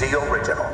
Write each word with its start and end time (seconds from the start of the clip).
Original. 0.00 0.64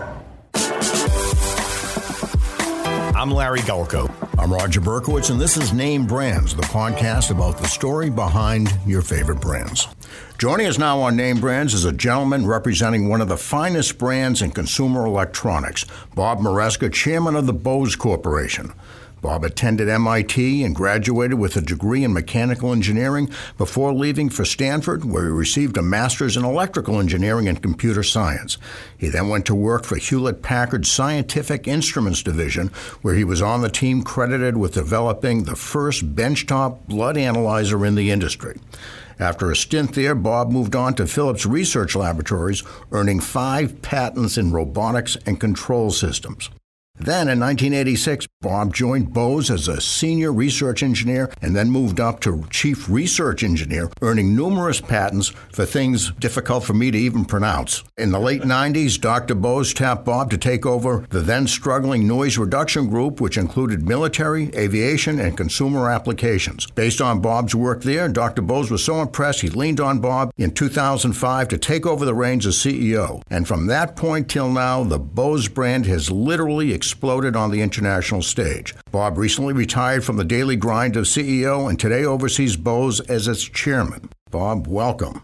I'm 3.16 3.30
Larry 3.30 3.60
Gulko. 3.60 4.12
I'm 4.38 4.52
Roger 4.52 4.82
Berkowitz, 4.82 5.30
and 5.30 5.40
this 5.40 5.56
is 5.56 5.72
Name 5.72 6.04
Brands, 6.06 6.54
the 6.54 6.60
podcast 6.64 7.30
about 7.30 7.56
the 7.56 7.66
story 7.66 8.10
behind 8.10 8.70
your 8.86 9.00
favorite 9.00 9.40
brands. 9.40 9.88
Joining 10.36 10.66
us 10.66 10.76
now 10.76 11.00
on 11.00 11.16
Name 11.16 11.40
Brands 11.40 11.72
is 11.72 11.86
a 11.86 11.92
gentleman 11.92 12.46
representing 12.46 13.08
one 13.08 13.22
of 13.22 13.28
the 13.28 13.38
finest 13.38 13.96
brands 13.96 14.42
in 14.42 14.50
consumer 14.50 15.06
electronics, 15.06 15.86
Bob 16.14 16.40
Maresca, 16.40 16.92
chairman 16.92 17.34
of 17.34 17.46
the 17.46 17.54
Bose 17.54 17.96
Corporation. 17.96 18.74
Bob 19.24 19.42
attended 19.42 19.88
MIT 19.88 20.62
and 20.62 20.76
graduated 20.76 21.38
with 21.38 21.56
a 21.56 21.62
degree 21.62 22.04
in 22.04 22.12
mechanical 22.12 22.72
engineering 22.72 23.30
before 23.56 23.94
leaving 23.94 24.28
for 24.28 24.44
Stanford, 24.44 25.02
where 25.06 25.24
he 25.24 25.30
received 25.30 25.78
a 25.78 25.82
master's 25.82 26.36
in 26.36 26.44
electrical 26.44 27.00
engineering 27.00 27.48
and 27.48 27.62
computer 27.62 28.02
science. 28.02 28.58
He 28.98 29.08
then 29.08 29.30
went 29.30 29.46
to 29.46 29.54
work 29.54 29.86
for 29.86 29.96
Hewlett 29.96 30.42
Packard's 30.42 30.90
Scientific 30.90 31.66
Instruments 31.66 32.22
Division, 32.22 32.68
where 33.00 33.14
he 33.14 33.24
was 33.24 33.40
on 33.40 33.62
the 33.62 33.70
team 33.70 34.02
credited 34.02 34.58
with 34.58 34.74
developing 34.74 35.44
the 35.44 35.56
first 35.56 36.14
benchtop 36.14 36.86
blood 36.86 37.16
analyzer 37.16 37.86
in 37.86 37.94
the 37.94 38.10
industry. 38.10 38.60
After 39.18 39.50
a 39.50 39.56
stint 39.56 39.94
there, 39.94 40.14
Bob 40.14 40.52
moved 40.52 40.76
on 40.76 40.92
to 40.96 41.06
Philips 41.06 41.46
Research 41.46 41.96
Laboratories, 41.96 42.62
earning 42.92 43.20
five 43.20 43.80
patents 43.80 44.36
in 44.36 44.52
robotics 44.52 45.16
and 45.24 45.40
control 45.40 45.90
systems. 45.90 46.50
Then 46.96 47.28
in 47.28 47.40
1986, 47.40 48.28
Bob 48.40 48.72
joined 48.72 49.12
Bose 49.12 49.50
as 49.50 49.66
a 49.66 49.80
senior 49.80 50.32
research 50.32 50.80
engineer 50.80 51.28
and 51.42 51.56
then 51.56 51.68
moved 51.68 51.98
up 51.98 52.20
to 52.20 52.44
chief 52.50 52.88
research 52.88 53.42
engineer, 53.42 53.90
earning 54.00 54.36
numerous 54.36 54.80
patents 54.80 55.30
for 55.50 55.66
things 55.66 56.12
difficult 56.12 56.62
for 56.62 56.72
me 56.72 56.92
to 56.92 56.98
even 56.98 57.24
pronounce. 57.24 57.82
In 57.98 58.12
the 58.12 58.20
late 58.20 58.42
90s, 58.42 59.00
Dr. 59.00 59.34
Bose 59.34 59.74
tapped 59.74 60.04
Bob 60.04 60.30
to 60.30 60.38
take 60.38 60.64
over 60.64 61.04
the 61.10 61.20
then 61.20 61.48
struggling 61.48 62.06
noise 62.06 62.38
reduction 62.38 62.88
group, 62.88 63.20
which 63.20 63.38
included 63.38 63.88
military, 63.88 64.54
aviation, 64.54 65.18
and 65.18 65.36
consumer 65.36 65.90
applications. 65.90 66.70
Based 66.70 67.00
on 67.00 67.20
Bob's 67.20 67.56
work 67.56 67.82
there, 67.82 68.08
Dr. 68.08 68.42
Bose 68.42 68.70
was 68.70 68.84
so 68.84 69.02
impressed 69.02 69.40
he 69.40 69.48
leaned 69.48 69.80
on 69.80 69.98
Bob 69.98 70.32
in 70.36 70.52
2005 70.52 71.48
to 71.48 71.58
take 71.58 71.86
over 71.86 72.04
the 72.04 72.14
reins 72.14 72.46
as 72.46 72.56
CEO. 72.56 73.20
And 73.30 73.48
from 73.48 73.66
that 73.66 73.96
point 73.96 74.30
till 74.30 74.48
now, 74.48 74.84
the 74.84 75.00
Bose 75.00 75.48
brand 75.48 75.86
has 75.86 76.10
literally 76.10 76.72
exploded 76.84 77.34
on 77.34 77.50
the 77.50 77.62
international 77.62 78.20
stage. 78.20 78.74
Bob 78.90 79.16
recently 79.16 79.54
retired 79.54 80.04
from 80.04 80.16
the 80.16 80.24
daily 80.24 80.54
grind 80.54 80.96
of 80.96 81.04
CEO 81.04 81.66
and 81.68 81.80
today 81.80 82.04
oversees 82.04 82.56
Bose 82.58 83.00
as 83.00 83.26
its 83.26 83.42
chairman. 83.42 84.10
Bob, 84.30 84.66
welcome. 84.66 85.22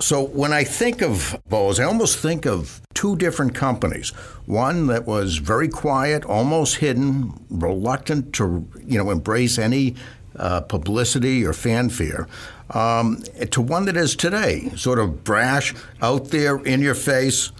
So 0.00 0.22
when 0.22 0.52
I 0.52 0.64
think 0.64 1.00
of 1.00 1.40
Bose, 1.48 1.80
I 1.80 1.84
almost 1.84 2.18
think 2.18 2.44
of 2.44 2.82
two 2.92 3.16
different 3.16 3.54
companies. 3.54 4.10
One 4.44 4.86
that 4.88 5.06
was 5.06 5.38
very 5.38 5.68
quiet, 5.68 6.26
almost 6.26 6.76
hidden, 6.76 7.32
reluctant 7.48 8.34
to 8.34 8.68
you 8.84 8.98
know 8.98 9.10
embrace 9.10 9.58
any 9.58 9.96
uh, 10.36 10.60
publicity 10.60 11.44
or 11.44 11.52
fanfare, 11.52 12.28
um, 12.70 13.22
to 13.50 13.60
one 13.60 13.86
that 13.86 13.96
is 13.96 14.14
today, 14.14 14.70
sort 14.76 14.98
of 14.98 15.24
brash, 15.24 15.74
out 16.02 16.26
there, 16.26 16.58
in 16.58 16.80
your 16.80 16.94
face. 16.94 17.50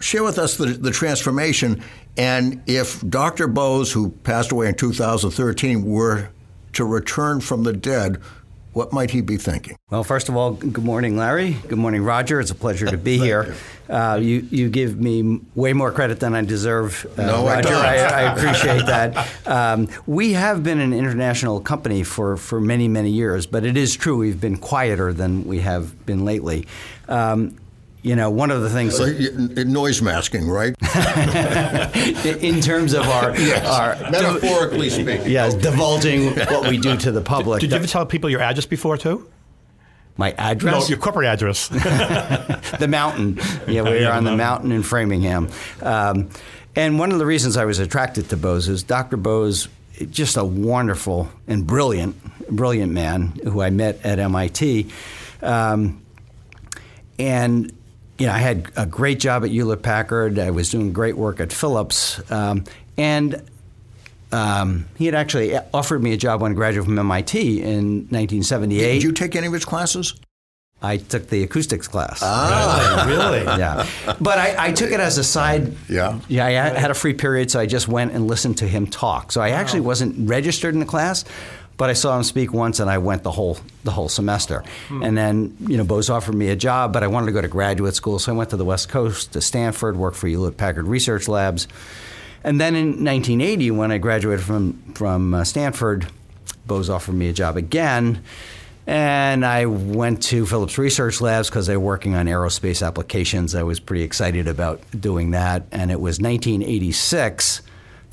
Share 0.00 0.24
with 0.24 0.38
us 0.38 0.56
the, 0.56 0.66
the 0.66 0.90
transformation 0.90 1.82
and 2.16 2.62
if 2.66 3.06
Dr. 3.08 3.48
Bose, 3.48 3.92
who 3.92 4.10
passed 4.10 4.52
away 4.52 4.68
in 4.68 4.74
2013, 4.74 5.84
were 5.84 6.30
to 6.74 6.84
return 6.84 7.40
from 7.40 7.62
the 7.62 7.72
dead, 7.72 8.20
what 8.74 8.92
might 8.92 9.12
he 9.12 9.20
be 9.20 9.36
thinking? 9.36 9.76
Well, 9.90 10.02
first 10.02 10.28
of 10.28 10.36
all, 10.36 10.52
good 10.52 10.84
morning, 10.84 11.16
Larry. 11.16 11.56
Good 11.68 11.78
morning, 11.78 12.02
Roger. 12.02 12.40
It's 12.40 12.50
a 12.50 12.56
pleasure 12.56 12.86
to 12.86 12.98
be 12.98 13.18
here. 13.18 13.54
You. 13.88 13.94
Uh, 13.94 14.16
you. 14.16 14.48
you 14.50 14.68
give 14.68 15.00
me 15.00 15.40
way 15.54 15.72
more 15.72 15.92
credit 15.92 16.18
than 16.18 16.34
I 16.34 16.42
deserve, 16.42 17.06
uh, 17.16 17.22
no, 17.22 17.46
Roger. 17.46 17.68
I, 17.68 17.98
I, 17.98 18.22
I, 18.22 18.34
appreciate 18.34 18.86
that. 18.86 19.28
Um, 19.46 19.88
we 20.06 20.32
have 20.32 20.64
been 20.64 20.80
an 20.80 20.92
international 20.92 21.60
company 21.60 22.02
for, 22.02 22.36
for 22.36 22.60
many, 22.60 22.88
many 22.88 23.10
years, 23.10 23.46
but 23.46 23.64
it 23.64 23.76
is 23.76 23.94
true 23.94 24.16
we've 24.16 24.40
been 24.40 24.56
quieter 24.56 25.12
than 25.12 25.44
we 25.44 25.60
have 25.60 26.04
been 26.06 26.24
lately. 26.24 26.66
Um, 27.08 27.56
you 28.04 28.14
know, 28.14 28.28
one 28.28 28.50
of 28.50 28.60
the 28.60 28.68
things 28.68 29.00
uh, 29.00 29.64
noise 29.64 30.02
masking, 30.02 30.46
right? 30.46 30.76
in 32.42 32.60
terms 32.60 32.92
of 32.92 33.08
our, 33.08 33.34
yes. 33.34 33.66
our 33.66 34.10
metaphorically 34.10 34.90
speaking, 34.90 35.30
yes, 35.30 35.54
divulging 35.54 36.34
what 36.36 36.68
we 36.68 36.76
do 36.76 36.98
to 36.98 37.10
the 37.10 37.22
public. 37.22 37.62
Did 37.62 37.70
you 37.70 37.76
ever 37.78 37.86
tell 37.86 38.04
people 38.04 38.28
your 38.28 38.42
address 38.42 38.66
before 38.66 38.98
too? 38.98 39.26
My 40.18 40.32
address? 40.32 40.82
No, 40.82 40.86
your 40.86 40.98
corporate 40.98 41.26
address. 41.26 41.68
the 41.68 42.86
mountain. 42.88 43.38
Yeah, 43.66 43.82
we 43.82 44.04
are 44.04 44.12
on 44.12 44.24
the 44.24 44.36
mountain 44.36 44.70
in 44.70 44.82
Framingham. 44.82 45.48
Um, 45.80 46.28
and 46.76 46.98
one 46.98 47.10
of 47.10 47.18
the 47.18 47.26
reasons 47.26 47.56
I 47.56 47.64
was 47.64 47.78
attracted 47.78 48.28
to 48.28 48.36
Bose 48.36 48.68
is 48.68 48.82
Dr. 48.82 49.16
Bose, 49.16 49.66
just 50.10 50.36
a 50.36 50.44
wonderful 50.44 51.30
and 51.48 51.66
brilliant, 51.66 52.16
brilliant 52.50 52.92
man 52.92 53.40
who 53.44 53.62
I 53.62 53.70
met 53.70 54.04
at 54.04 54.18
MIT. 54.18 54.90
Um, 55.40 56.02
and 57.18 57.72
you 58.18 58.26
know, 58.26 58.32
I 58.32 58.38
had 58.38 58.70
a 58.76 58.86
great 58.86 59.18
job 59.18 59.44
at 59.44 59.50
Hewlett 59.50 59.82
Packard. 59.82 60.38
I 60.38 60.50
was 60.50 60.70
doing 60.70 60.92
great 60.92 61.16
work 61.16 61.40
at 61.40 61.52
Philips, 61.52 62.20
um, 62.30 62.64
and 62.96 63.42
um, 64.30 64.86
he 64.96 65.06
had 65.06 65.14
actually 65.14 65.56
offered 65.72 66.02
me 66.02 66.12
a 66.12 66.16
job 66.16 66.40
when 66.40 66.52
I 66.52 66.54
graduated 66.54 66.86
from 66.86 66.98
MIT 66.98 67.60
in 67.60 68.08
1978. 68.10 68.92
Did 68.94 69.02
you 69.02 69.12
take 69.12 69.36
any 69.36 69.46
of 69.46 69.52
his 69.52 69.64
classes? 69.64 70.14
I 70.82 70.98
took 70.98 71.28
the 71.28 71.42
acoustics 71.42 71.88
class. 71.88 72.20
Ah, 72.22 73.04
really? 73.08 73.42
Yeah, 73.42 73.86
but 74.20 74.38
I, 74.38 74.66
I, 74.66 74.72
took 74.72 74.90
it 74.90 75.00
as 75.00 75.16
a 75.16 75.24
side. 75.24 75.72
Yeah, 75.88 76.20
yeah. 76.28 76.44
I 76.44 76.50
had 76.78 76.90
a 76.90 76.94
free 76.94 77.14
period, 77.14 77.50
so 77.50 77.58
I 77.58 77.64
just 77.64 77.88
went 77.88 78.12
and 78.12 78.26
listened 78.26 78.58
to 78.58 78.68
him 78.68 78.86
talk. 78.86 79.32
So 79.32 79.40
I 79.40 79.50
actually 79.50 79.80
wasn't 79.80 80.28
registered 80.28 80.74
in 80.74 80.80
the 80.80 80.86
class, 80.86 81.24
but 81.76 81.90
I 81.90 81.92
saw 81.92 82.16
him 82.16 82.22
speak 82.22 82.52
once, 82.52 82.80
and 82.80 82.88
I 82.88 82.98
went 82.98 83.22
the 83.22 83.30
whole 83.30 83.58
the 83.82 83.90
whole 83.90 84.08
semester. 84.08 84.62
Hmm. 84.88 85.02
And 85.02 85.18
then 85.18 85.56
you 85.60 85.76
know, 85.76 85.84
Bose 85.84 86.10
offered 86.10 86.34
me 86.34 86.48
a 86.48 86.56
job, 86.56 86.92
but 86.92 87.02
I 87.02 87.06
wanted 87.06 87.26
to 87.26 87.32
go 87.32 87.40
to 87.40 87.48
graduate 87.48 87.94
school, 87.94 88.18
so 88.18 88.32
I 88.32 88.36
went 88.36 88.50
to 88.50 88.56
the 88.56 88.64
West 88.64 88.88
Coast 88.88 89.32
to 89.32 89.40
Stanford, 89.40 89.96
worked 89.96 90.16
for 90.16 90.28
Hewlett 90.28 90.56
Packard 90.56 90.86
Research 90.86 91.28
Labs, 91.28 91.66
and 92.42 92.60
then 92.60 92.74
in 92.74 93.04
1980, 93.04 93.70
when 93.72 93.90
I 93.90 93.98
graduated 93.98 94.44
from 94.44 94.74
from 94.94 95.34
uh, 95.34 95.44
Stanford, 95.44 96.06
Bose 96.66 96.90
offered 96.90 97.14
me 97.14 97.28
a 97.28 97.32
job 97.32 97.56
again. 97.56 98.22
And 98.86 99.46
I 99.46 99.64
went 99.64 100.22
to 100.24 100.44
Philips 100.44 100.76
Research 100.76 101.22
Labs 101.22 101.48
because 101.48 101.66
they 101.66 101.76
were 101.76 101.84
working 101.84 102.14
on 102.16 102.26
aerospace 102.26 102.86
applications. 102.86 103.54
I 103.54 103.62
was 103.62 103.80
pretty 103.80 104.04
excited 104.04 104.46
about 104.46 104.82
doing 104.98 105.30
that. 105.30 105.64
And 105.72 105.90
it 105.90 105.98
was 106.00 106.20
1986 106.20 107.62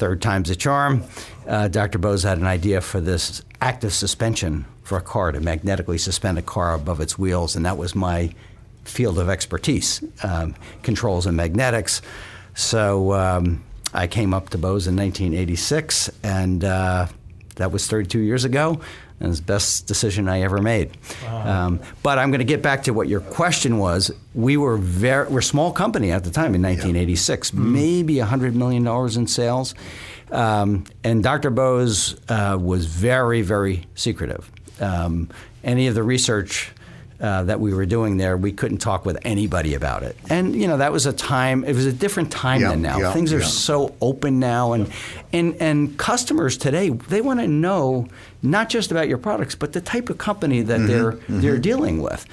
third 0.02 0.20
time's 0.20 0.50
a 0.50 0.56
charm. 0.56 1.04
Uh, 1.52 1.68
Dr. 1.68 1.98
Bose 1.98 2.24
had 2.24 2.38
an 2.38 2.48
idea 2.48 2.80
for 2.80 3.02
this 3.02 3.44
active 3.60 3.94
suspension 3.94 4.66
for 4.84 4.98
a 4.98 5.02
car 5.02 5.34
to 5.34 5.42
magnetically 5.42 5.98
suspend 5.98 6.38
a 6.38 6.42
car 6.42 6.74
above 6.74 7.02
its 7.02 7.20
wheels, 7.20 7.58
and 7.58 7.66
that 7.66 7.78
was 7.78 7.94
my 7.94 8.34
field 8.86 9.20
of 9.20 9.30
expertise 9.30 10.02
um, 10.24 10.56
controls 10.82 11.26
and 11.26 11.36
magnetics. 11.36 12.02
So 12.56 13.12
um, 13.12 13.66
I 13.94 14.08
came 14.08 14.34
up 14.34 14.48
to 14.52 14.58
Bose 14.58 14.88
in 14.88 14.96
1986, 14.96 16.10
and 16.24 16.64
uh, 16.64 17.08
that 17.58 17.74
was 17.74 17.86
32 17.86 18.20
years 18.20 18.46
ago. 18.46 18.80
And 19.20 19.30
it's 19.30 19.40
the 19.40 19.46
best 19.46 19.86
decision 19.86 20.28
I 20.28 20.42
ever 20.42 20.62
made. 20.62 20.98
Wow. 21.24 21.66
Um, 21.66 21.80
but 22.02 22.18
I'm 22.18 22.32
going 22.32 22.40
to 22.40 22.46
get 22.46 22.64
back 22.64 22.84
to 22.84 22.92
what 22.92 23.08
your 23.08 23.20
question 23.20 23.78
was. 23.78 24.10
We 24.34 24.58
were 24.58 24.78
very, 24.78 25.28
we're 25.28 25.40
a 25.40 25.44
small 25.44 25.72
company 25.72 26.12
at 26.12 26.24
the 26.24 26.32
time 26.32 26.56
in 26.56 26.62
1986, 26.64 27.54
yeah. 27.54 27.60
mm. 27.60 27.72
maybe 27.72 28.16
$100 28.16 28.56
million 28.56 28.88
in 28.88 29.28
sales. 29.28 29.76
Um, 30.32 30.86
and 31.04 31.22
Dr. 31.22 31.50
Bose 31.50 32.20
uh, 32.30 32.58
was 32.60 32.86
very, 32.86 33.42
very 33.42 33.86
secretive. 33.96 34.50
Um, 34.80 35.30
any 35.64 35.88
of 35.88 35.96
the 35.96 36.04
research 36.04 36.72
uh, 37.20 37.44
that 37.44 37.60
we 37.60 37.74
were 37.74 37.86
doing 37.86 38.18
there, 38.18 38.36
we 38.36 38.52
couldn't 38.52 38.80
talk 38.80 39.06
with 39.06 39.18
anybody 39.24 39.76
about 39.76 40.02
it. 40.02 40.18
And 40.30 40.56
you 40.56 40.68
know 40.68 40.78
that 40.78 40.92
was 40.92 41.06
a 41.06 41.14
time. 41.14 41.64
It 41.64 41.76
was 41.76 41.86
a 41.86 41.94
different 41.94 42.32
time 42.32 42.62
yeah, 42.62 42.70
than 42.72 42.82
now. 42.82 42.98
Yeah, 42.98 43.14
Things 43.14 43.32
are 43.32 43.40
yeah. 43.40 43.46
so 43.46 43.96
open 44.02 44.40
now, 44.40 44.74
and 44.74 44.92
and 45.32 45.56
and 45.62 45.98
customers 46.00 46.58
today 46.58 46.90
they 46.90 47.22
want 47.22 47.40
to 47.40 47.48
know 47.48 48.08
not 48.42 48.70
just 48.70 48.90
about 48.90 49.08
your 49.08 49.20
products, 49.20 49.54
but 49.54 49.74
the 49.74 49.82
type 49.82 50.10
of 50.10 50.18
company 50.18 50.64
that 50.64 50.80
mm-hmm, 50.80 50.88
they're 50.88 51.12
mm-hmm. 51.12 51.42
they're 51.42 51.60
dealing 51.60 52.02
with, 52.02 52.26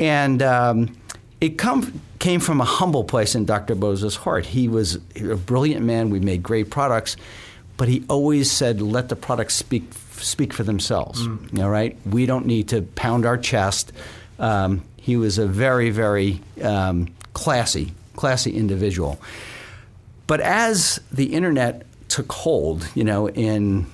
and. 0.00 0.42
Um, 0.42 0.96
it 1.40 1.56
come, 1.56 2.00
came 2.18 2.40
from 2.40 2.60
a 2.60 2.64
humble 2.64 3.04
place 3.04 3.36
in 3.36 3.44
Dr. 3.44 3.76
Bose's 3.76 4.16
heart. 4.16 4.44
He 4.44 4.66
was 4.66 4.96
a 5.16 5.36
brilliant 5.36 5.84
man. 5.84 6.10
We 6.10 6.18
made 6.18 6.42
great 6.42 6.68
products, 6.68 7.16
but 7.78 7.88
he 7.88 8.04
always 8.08 8.50
said, 8.50 8.82
"Let 8.82 9.08
the 9.08 9.16
products 9.16 9.54
speak 9.54 9.90
speak 10.18 10.52
for 10.52 10.64
themselves." 10.64 11.26
Mm. 11.26 11.62
All 11.62 11.70
right, 11.70 11.96
we 12.04 12.26
don't 12.26 12.44
need 12.44 12.68
to 12.68 12.82
pound 12.82 13.24
our 13.24 13.38
chest. 13.38 13.92
Um, 14.38 14.82
he 14.96 15.16
was 15.16 15.38
a 15.38 15.46
very, 15.46 15.88
very 15.88 16.42
um, 16.62 17.08
classy, 17.32 17.94
classy 18.14 18.50
individual. 18.50 19.18
But 20.26 20.40
as 20.40 21.00
the 21.10 21.32
internet 21.32 21.86
took 22.08 22.30
hold, 22.30 22.86
you 22.94 23.04
know, 23.04 23.30
in 23.30 23.86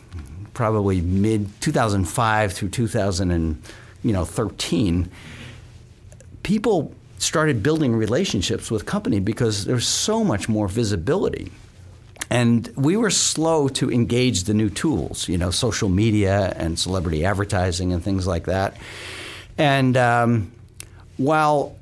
probably 0.55 1.01
mid 1.01 1.49
2005 1.61 2.53
through 2.53 2.71
2013, 2.71 5.11
people 6.43 6.93
started 7.19 7.63
building 7.63 7.95
relationships 7.95 8.71
with 8.71 8.87
company 8.87 9.21
because 9.21 9.65
there's 9.65 9.87
so 9.87 10.25
much 10.25 10.49
more 10.49 10.69
visibility. 10.69 11.53
And 12.31 12.69
we 12.77 12.97
were 12.97 13.11
slow 13.11 13.69
to 13.69 13.91
engage 13.91 14.45
the 14.45 14.55
new 14.55 14.71
tools, 14.71 15.29
you 15.29 15.39
know, 15.39 15.51
social 15.51 15.89
media 15.89 16.53
and 16.57 16.79
celebrity 16.79 17.25
advertising 17.25 17.93
and 17.93 18.03
things 18.03 18.27
like 18.27 18.47
that. 18.47 18.77
And 19.59 19.97
um, 19.97 20.53
while, 21.17 21.77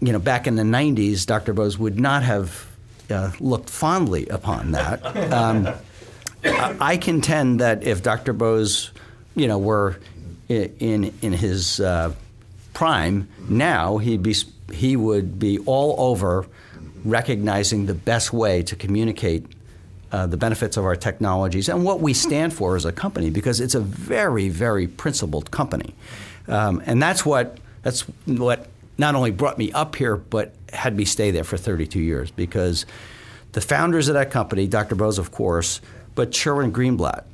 you 0.00 0.12
know, 0.12 0.18
back 0.18 0.46
in 0.46 0.56
the 0.56 0.62
90s, 0.62 1.26
Dr. 1.26 1.52
Bose 1.52 1.78
would 1.78 1.98
not 1.98 2.22
have 2.22 2.66
uh, 3.10 3.32
looked 3.40 3.70
fondly 3.70 4.28
upon 4.28 4.72
that, 4.72 5.32
um, 5.32 5.68
I 6.44 6.96
contend 6.96 7.60
that 7.60 7.82
if 7.82 8.02
Dr. 8.02 8.32
Bose, 8.32 8.92
you 9.34 9.48
know, 9.48 9.58
were 9.58 9.98
in, 10.48 11.12
in 11.20 11.32
his 11.32 11.80
uh, 11.80 12.14
prime 12.72 13.28
now, 13.48 13.98
he'd 13.98 14.22
be, 14.22 14.34
he 14.72 14.96
would 14.96 15.38
be 15.38 15.58
all 15.60 15.94
over 15.98 16.46
recognizing 17.04 17.86
the 17.86 17.94
best 17.94 18.32
way 18.32 18.62
to 18.62 18.76
communicate 18.76 19.46
uh, 20.12 20.26
the 20.26 20.36
benefits 20.36 20.76
of 20.76 20.84
our 20.84 20.96
technologies 20.96 21.68
and 21.68 21.84
what 21.84 22.00
we 22.00 22.12
stand 22.12 22.52
for 22.52 22.76
as 22.76 22.84
a 22.84 22.92
company 22.92 23.30
because 23.30 23.60
it's 23.60 23.74
a 23.74 23.80
very, 23.80 24.48
very 24.48 24.86
principled 24.86 25.50
company. 25.50 25.94
Um, 26.48 26.82
and 26.84 27.00
that's 27.00 27.24
what, 27.24 27.58
that's 27.82 28.00
what 28.26 28.68
not 28.98 29.14
only 29.14 29.30
brought 29.30 29.56
me 29.56 29.70
up 29.72 29.96
here, 29.96 30.16
but 30.16 30.52
had 30.72 30.96
me 30.96 31.04
stay 31.04 31.30
there 31.30 31.44
for 31.44 31.56
32 31.56 32.00
years 32.00 32.30
because 32.30 32.86
the 33.52 33.60
founders 33.60 34.08
of 34.08 34.14
that 34.14 34.30
company, 34.30 34.66
Dr. 34.66 34.94
Bose, 34.94 35.18
of 35.18 35.30
course, 35.30 35.80
but 36.14 36.34
Sherwin 36.34 36.72
Greenblatt, 36.72 37.24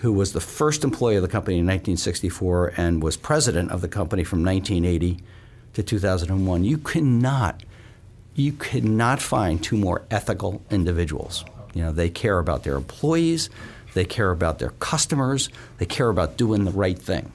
who 0.00 0.12
was 0.12 0.32
the 0.32 0.40
first 0.40 0.84
employee 0.84 1.16
of 1.16 1.22
the 1.22 1.28
company 1.28 1.56
in 1.56 1.64
1964 1.64 2.74
and 2.76 3.02
was 3.02 3.16
president 3.16 3.70
of 3.70 3.80
the 3.80 3.88
company 3.88 4.22
from 4.22 4.44
1980 4.44 5.22
to 5.74 5.82
2001, 5.82 6.64
you 6.64 6.78
cannot 6.78 7.62
you 8.34 8.52
could 8.52 8.84
not 8.84 9.20
find 9.20 9.62
two 9.62 9.76
more 9.76 10.02
ethical 10.10 10.62
individuals. 10.70 11.44
You 11.74 11.82
know, 11.82 11.92
they 11.92 12.08
care 12.08 12.38
about 12.38 12.64
their 12.64 12.76
employees, 12.76 13.50
they 13.94 14.04
care 14.04 14.30
about 14.30 14.58
their 14.58 14.70
customers, 14.70 15.48
they 15.78 15.86
care 15.86 16.08
about 16.08 16.36
doing 16.36 16.64
the 16.64 16.70
right 16.70 16.98
thing. 16.98 17.32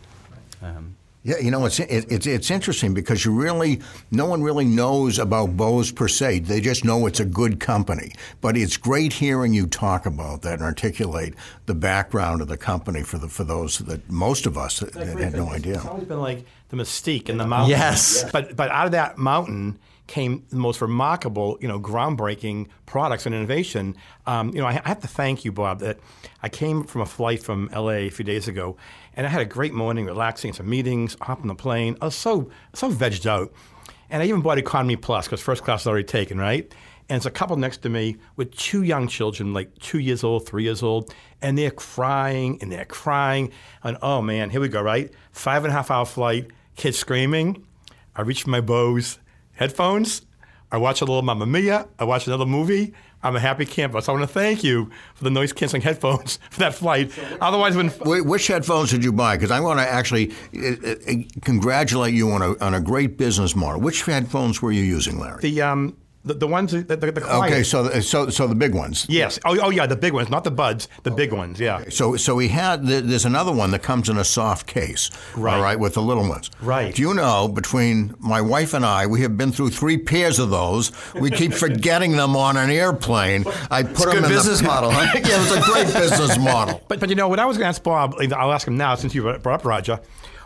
Um, 0.62 0.96
yeah, 1.24 1.38
you 1.40 1.51
know, 1.51 1.66
it's, 1.66 1.80
it's 1.80 2.25
it's 2.25 2.50
interesting 2.50 2.94
because 2.94 3.25
you 3.25 3.34
really 3.34 3.81
no 4.10 4.25
one 4.25 4.42
really 4.42 4.63
knows 4.63 5.19
about 5.19 5.57
Bose 5.57 5.92
per 5.92 6.07
se. 6.07 6.40
They 6.40 6.62
just 6.62 6.86
know 6.86 7.06
it's 7.07 7.19
a 7.19 7.25
good 7.25 7.60
company. 7.60 8.13
But 8.40 8.56
it's 8.56 8.78
great 8.78 9.12
hearing 9.12 9.54
you 9.54 9.68
talk 9.68 10.06
about 10.06 10.44
that 10.44 10.54
and 10.54 10.63
articulate 10.63 11.34
the 11.66 11.75
background 11.75 12.42
of 12.42 12.48
the 12.48 12.56
company 12.56 13.04
for 13.04 13.18
the 13.18 13.28
for 13.28 13.44
those 13.44 13.80
that 13.80 14.10
most 14.10 14.45
of 14.45 14.57
us 14.57 14.80
had 14.80 15.34
no 15.34 15.50
idea. 15.50 15.75
It's 15.75 15.86
always 15.86 16.07
been 16.07 16.22
like 16.22 16.45
the 16.69 16.78
mystique 16.78 17.28
in 17.28 17.38
the 17.38 17.45
mountain. 17.45 17.72
Yes, 17.72 18.24
but 18.31 18.56
but 18.56 18.72
out 18.72 18.86
of 18.86 18.94
that 18.94 19.18
mountain 19.18 19.78
came 20.09 20.44
the 20.50 20.56
most 20.56 20.81
remarkable, 20.81 21.57
you 21.61 21.67
know, 21.67 21.79
groundbreaking 21.79 22.67
products 22.88 23.27
and 23.27 23.35
innovation. 23.35 23.95
Um, 24.25 24.50
you 24.50 24.59
know, 24.59 24.65
I, 24.65 24.81
I, 24.83 24.88
have 24.89 25.01
to 25.01 25.07
thank 25.07 25.45
you, 25.45 25.51
Bob, 25.51 25.79
that 25.81 26.00
I 26.41 26.50
came 26.50 26.83
from 26.83 27.01
a 27.01 27.06
flight 27.06 27.44
from 27.44 27.69
LA 27.71 28.07
a 28.07 28.09
few 28.09 28.25
days 28.25 28.47
ago, 28.47 28.75
and 29.15 29.27
I 29.27 29.29
had 29.29 29.41
a 29.41 29.45
great 29.45 29.71
morning, 29.71 30.07
relaxing, 30.07 30.51
some 30.51 30.67
meetings, 30.67 31.15
hopping 31.21 31.47
the 31.47 31.56
plane. 31.56 31.95
I 32.01 32.06
was 32.06 32.15
so 32.15 32.50
so 32.73 32.91
vegged 32.91 33.27
out, 33.27 33.53
and 34.09 34.23
I 34.23 34.25
even 34.25 34.41
bought 34.41 34.57
Economy 34.57 34.95
Plus 34.95 35.27
because 35.27 35.41
first 35.41 35.63
class 35.63 35.81
is 35.81 35.88
already 35.88 36.06
taken, 36.06 36.39
right? 36.39 36.73
And 37.07 37.17
it's 37.17 37.27
a 37.27 37.31
couple 37.31 37.56
next 37.56 37.77
to 37.83 37.89
me 37.89 38.17
with 38.35 38.56
two 38.56 38.81
young 38.81 39.07
children, 39.07 39.53
like 39.53 39.77
two 39.77 40.00
years 40.00 40.23
old, 40.23 40.47
three 40.47 40.63
years 40.63 40.81
old, 40.81 41.13
and 41.41 41.56
they're 41.56 41.71
crying 41.71 42.57
and 42.61 42.71
they're 42.71 42.85
crying. 42.85 43.51
And 43.83 43.97
oh 44.01 44.23
man, 44.23 44.50
here 44.50 44.61
we 44.61 44.69
go, 44.69 44.81
right? 44.81 45.11
Five 45.31 45.65
and 45.65 45.71
a 45.71 45.75
half 45.75 45.91
hour 45.91 46.06
flight, 46.06 46.47
kids 46.75 46.97
screaming. 46.97 47.67
I 48.15 48.23
reach 48.23 48.44
for 48.44 48.50
my 48.50 48.61
Bose 48.61 49.19
headphones. 49.59 50.21
I 50.71 50.77
watch 50.77 51.01
a 51.01 51.06
little 51.06 51.21
Mamma 51.21 51.45
Mia. 51.45 51.88
I 51.97 52.03
watch 52.06 52.27
another 52.27 52.45
movie. 52.45 52.94
I'm 53.21 53.35
a 53.35 53.39
happy 53.39 53.65
camper. 53.65 54.00
So 54.00 54.13
I 54.13 54.17
want 54.17 54.29
to 54.29 54.33
thank 54.33 54.63
you 54.63 54.89
for 55.13 55.25
the 55.25 55.29
noise 55.29 55.51
canceling 55.51 55.81
headphones 55.81 56.39
for 56.51 56.59
that 56.61 56.73
flight. 56.73 57.11
Otherwise, 57.41 57.75
when 57.75 57.89
which 57.89 58.47
headphones 58.47 58.91
did 58.91 59.03
you 59.03 59.11
buy? 59.11 59.35
Because 59.35 59.51
I 59.51 59.59
want 59.59 59.79
to 59.79 59.88
actually 59.88 60.31
uh, 60.56 60.91
uh, 60.91 61.13
congratulate 61.44 62.13
you 62.13 62.31
on 62.31 62.41
a 62.41 62.57
on 62.59 62.73
a 62.73 62.79
great 62.79 63.17
business 63.17 63.56
model. 63.56 63.81
Which 63.81 64.03
headphones 64.03 64.61
were 64.61 64.71
you 64.71 64.83
using, 64.83 65.19
Larry? 65.19 65.41
The 65.41 65.61
um, 65.61 65.97
the, 66.25 66.33
the 66.33 66.48
ones 66.48 66.71
the, 66.74 66.81
the, 66.83 66.98
the 66.98 67.36
okay 67.38 67.63
so 67.63 67.88
so 68.01 68.30
so 68.30 68.48
the 68.48 68.56
big 68.56 68.75
ones. 68.75 69.06
Yes. 69.07 69.39
Oh, 69.45 69.57
oh 69.62 69.69
yeah 69.69 69.86
the 69.86 69.95
big 69.95 70.13
ones 70.13 70.30
not 70.30 70.44
the 70.44 70.51
buds 70.51 70.89
the 71.04 71.12
big 71.12 71.31
ones 71.31 71.60
yeah. 71.60 71.86
So 71.89 72.18
so 72.18 72.36
we 72.36 72.50
had 72.50 72.86
there's 72.86 73.25
another 73.25 73.54
one 73.54 73.71
that 73.71 73.83
comes 73.83 74.10
in 74.10 74.18
a 74.18 74.24
soft 74.25 74.68
case 74.68 75.10
right. 75.36 75.56
all 75.56 75.62
right 75.62 75.80
with 75.80 75.94
the 75.94 76.01
little 76.01 76.27
ones. 76.27 76.51
Right. 76.62 76.94
Do 76.94 77.01
you 77.01 77.13
know 77.13 77.48
between 77.48 78.16
my 78.19 78.42
wife 78.42 78.74
and 78.74 78.86
I 78.86 79.07
we 79.07 79.21
have 79.21 79.38
been 79.38 79.51
through 79.54 79.69
three 79.69 79.98
pairs 79.98 80.39
of 80.39 80.50
those. 80.50 80.92
We 81.16 81.31
keep 81.31 81.54
forgetting 81.66 82.12
them 82.18 82.36
on 82.36 82.57
an 82.57 82.69
airplane. 82.69 83.45
I 83.71 83.83
put 83.83 84.06
them 84.06 84.16
good 84.16 84.24
in 84.25 84.30
business 84.30 84.60
the, 84.60 84.68
model 84.68 84.92
huh? 84.92 85.12
yeah 85.13 85.21
it's 85.24 85.51
a 85.51 85.71
great 85.71 85.88
business 85.88 86.38
model. 86.38 86.81
But 86.89 87.00
but 87.00 87.10
you 87.10 87.16
know 87.16 87.30
what 87.30 87.39
I 87.39 87.45
was 87.45 87.57
going 87.57 87.66
to 87.66 87.69
ask 87.69 87.81
Bob 87.81 88.16
I'll 88.33 88.51
ask 88.51 88.68
him 88.68 88.75
now 88.75 88.95
since 88.95 89.16
you 89.16 89.24
brought 89.24 89.62
up 89.62 89.66
Roger 89.66 90.00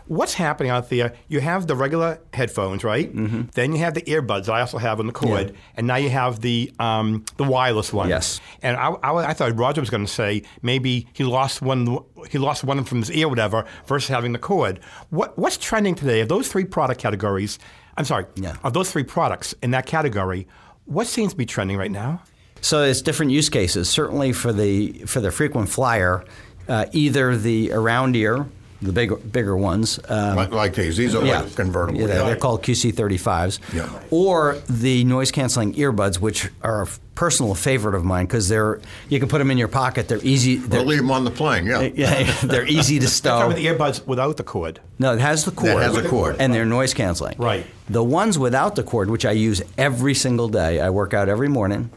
what's 0.06 0.34
happening 0.34 0.70
out 0.70 0.90
there? 0.90 1.14
You 1.28 1.40
have 1.40 1.66
the 1.66 1.76
regular 1.76 2.20
headphones, 2.32 2.84
right? 2.84 3.14
Mm-hmm. 3.14 3.42
Then 3.54 3.72
you 3.72 3.78
have 3.78 3.94
the 3.94 4.02
earbuds. 4.02 4.48
I 4.48 4.60
also 4.60 4.78
have 4.78 5.00
on 5.00 5.06
the 5.06 5.12
cord, 5.12 5.50
yeah. 5.50 5.56
and 5.76 5.86
now 5.86 5.96
you 5.96 6.10
have 6.10 6.40
the 6.40 6.72
um, 6.78 7.24
the 7.36 7.44
wireless 7.44 7.92
one. 7.92 8.08
Yes. 8.08 8.40
And 8.62 8.76
I, 8.76 8.90
I, 8.90 9.30
I 9.30 9.32
thought 9.32 9.56
Roger 9.58 9.80
was 9.80 9.90
going 9.90 10.04
to 10.04 10.12
say 10.12 10.42
maybe 10.62 11.06
he 11.12 11.24
lost 11.24 11.62
one. 11.62 11.98
He 12.30 12.38
lost 12.38 12.64
one 12.64 12.82
from 12.84 12.98
his 12.98 13.10
ear, 13.10 13.28
whatever, 13.28 13.64
versus 13.86 14.08
having 14.08 14.32
the 14.32 14.38
cord. 14.38 14.80
What 15.10 15.38
what's 15.38 15.56
trending 15.56 15.94
today? 15.94 16.20
Of 16.20 16.28
those 16.28 16.48
three 16.48 16.64
product 16.64 17.00
categories, 17.00 17.58
I'm 17.96 18.04
sorry. 18.04 18.26
Yeah. 18.36 18.56
Of 18.62 18.72
those 18.72 18.90
three 18.90 19.04
products 19.04 19.54
in 19.62 19.70
that 19.72 19.86
category, 19.86 20.46
what 20.84 21.06
seems 21.06 21.32
to 21.32 21.36
be 21.36 21.46
trending 21.46 21.76
right 21.76 21.90
now? 21.90 22.22
So 22.60 22.82
it's 22.82 23.02
different 23.02 23.30
use 23.30 23.50
cases. 23.50 23.90
Certainly 23.90 24.32
for 24.32 24.52
the 24.52 24.92
for 25.06 25.20
the 25.20 25.30
frequent 25.30 25.68
flyer, 25.68 26.24
uh, 26.68 26.86
either 26.92 27.36
the 27.36 27.72
around 27.72 28.16
ear 28.16 28.46
the 28.84 28.92
bigger 28.92 29.16
bigger 29.16 29.56
ones. 29.56 29.98
Um, 30.08 30.36
like, 30.36 30.52
like, 30.52 30.74
these. 30.74 30.96
These 30.96 31.14
are 31.14 31.24
yeah. 31.24 31.40
like 31.40 31.54
convertible. 31.54 32.00
Yeah, 32.00 32.06
they're, 32.06 32.24
they're 32.26 32.36
called 32.36 32.62
QC35s. 32.62 33.74
Yeah. 33.74 34.02
Or 34.10 34.56
the 34.68 35.04
noise 35.04 35.30
canceling 35.30 35.74
earbuds, 35.74 36.20
which 36.20 36.50
are 36.62 36.82
a 36.82 36.88
personal 37.14 37.54
favorite 37.54 37.94
of 37.94 38.04
mine 38.04 38.26
because 38.26 38.48
they're 38.48 38.80
you 39.08 39.18
can 39.20 39.28
put 39.28 39.38
them 39.38 39.50
in 39.50 39.58
your 39.58 39.68
pocket. 39.68 40.08
They're 40.08 40.22
easy. 40.22 40.56
They're, 40.56 40.80
we'll 40.80 40.88
leave 40.88 40.98
them 40.98 41.10
on 41.10 41.24
the 41.24 41.30
plane. 41.30 41.66
Yeah. 41.66 41.80
yeah 41.94 42.32
they're 42.42 42.66
easy 42.66 42.98
to 43.00 43.08
stow. 43.08 43.48
with 43.48 43.56
the 43.56 43.66
earbuds 43.66 44.06
without 44.06 44.36
the 44.36 44.44
cord. 44.44 44.80
No, 44.98 45.12
it 45.14 45.20
has 45.20 45.44
the 45.44 45.50
cord. 45.50 45.76
It 45.76 45.82
has 45.82 45.94
the 45.94 46.08
cord. 46.08 46.36
And 46.38 46.52
they're 46.52 46.64
noise 46.64 46.94
canceling. 46.94 47.36
Right. 47.38 47.66
The 47.88 48.04
ones 48.04 48.38
without 48.38 48.76
the 48.76 48.82
cord, 48.82 49.10
which 49.10 49.24
I 49.24 49.32
use 49.32 49.62
every 49.76 50.14
single 50.14 50.48
day. 50.48 50.80
I 50.80 50.90
work 50.90 51.14
out 51.14 51.28
every 51.28 51.48
morning, 51.48 51.90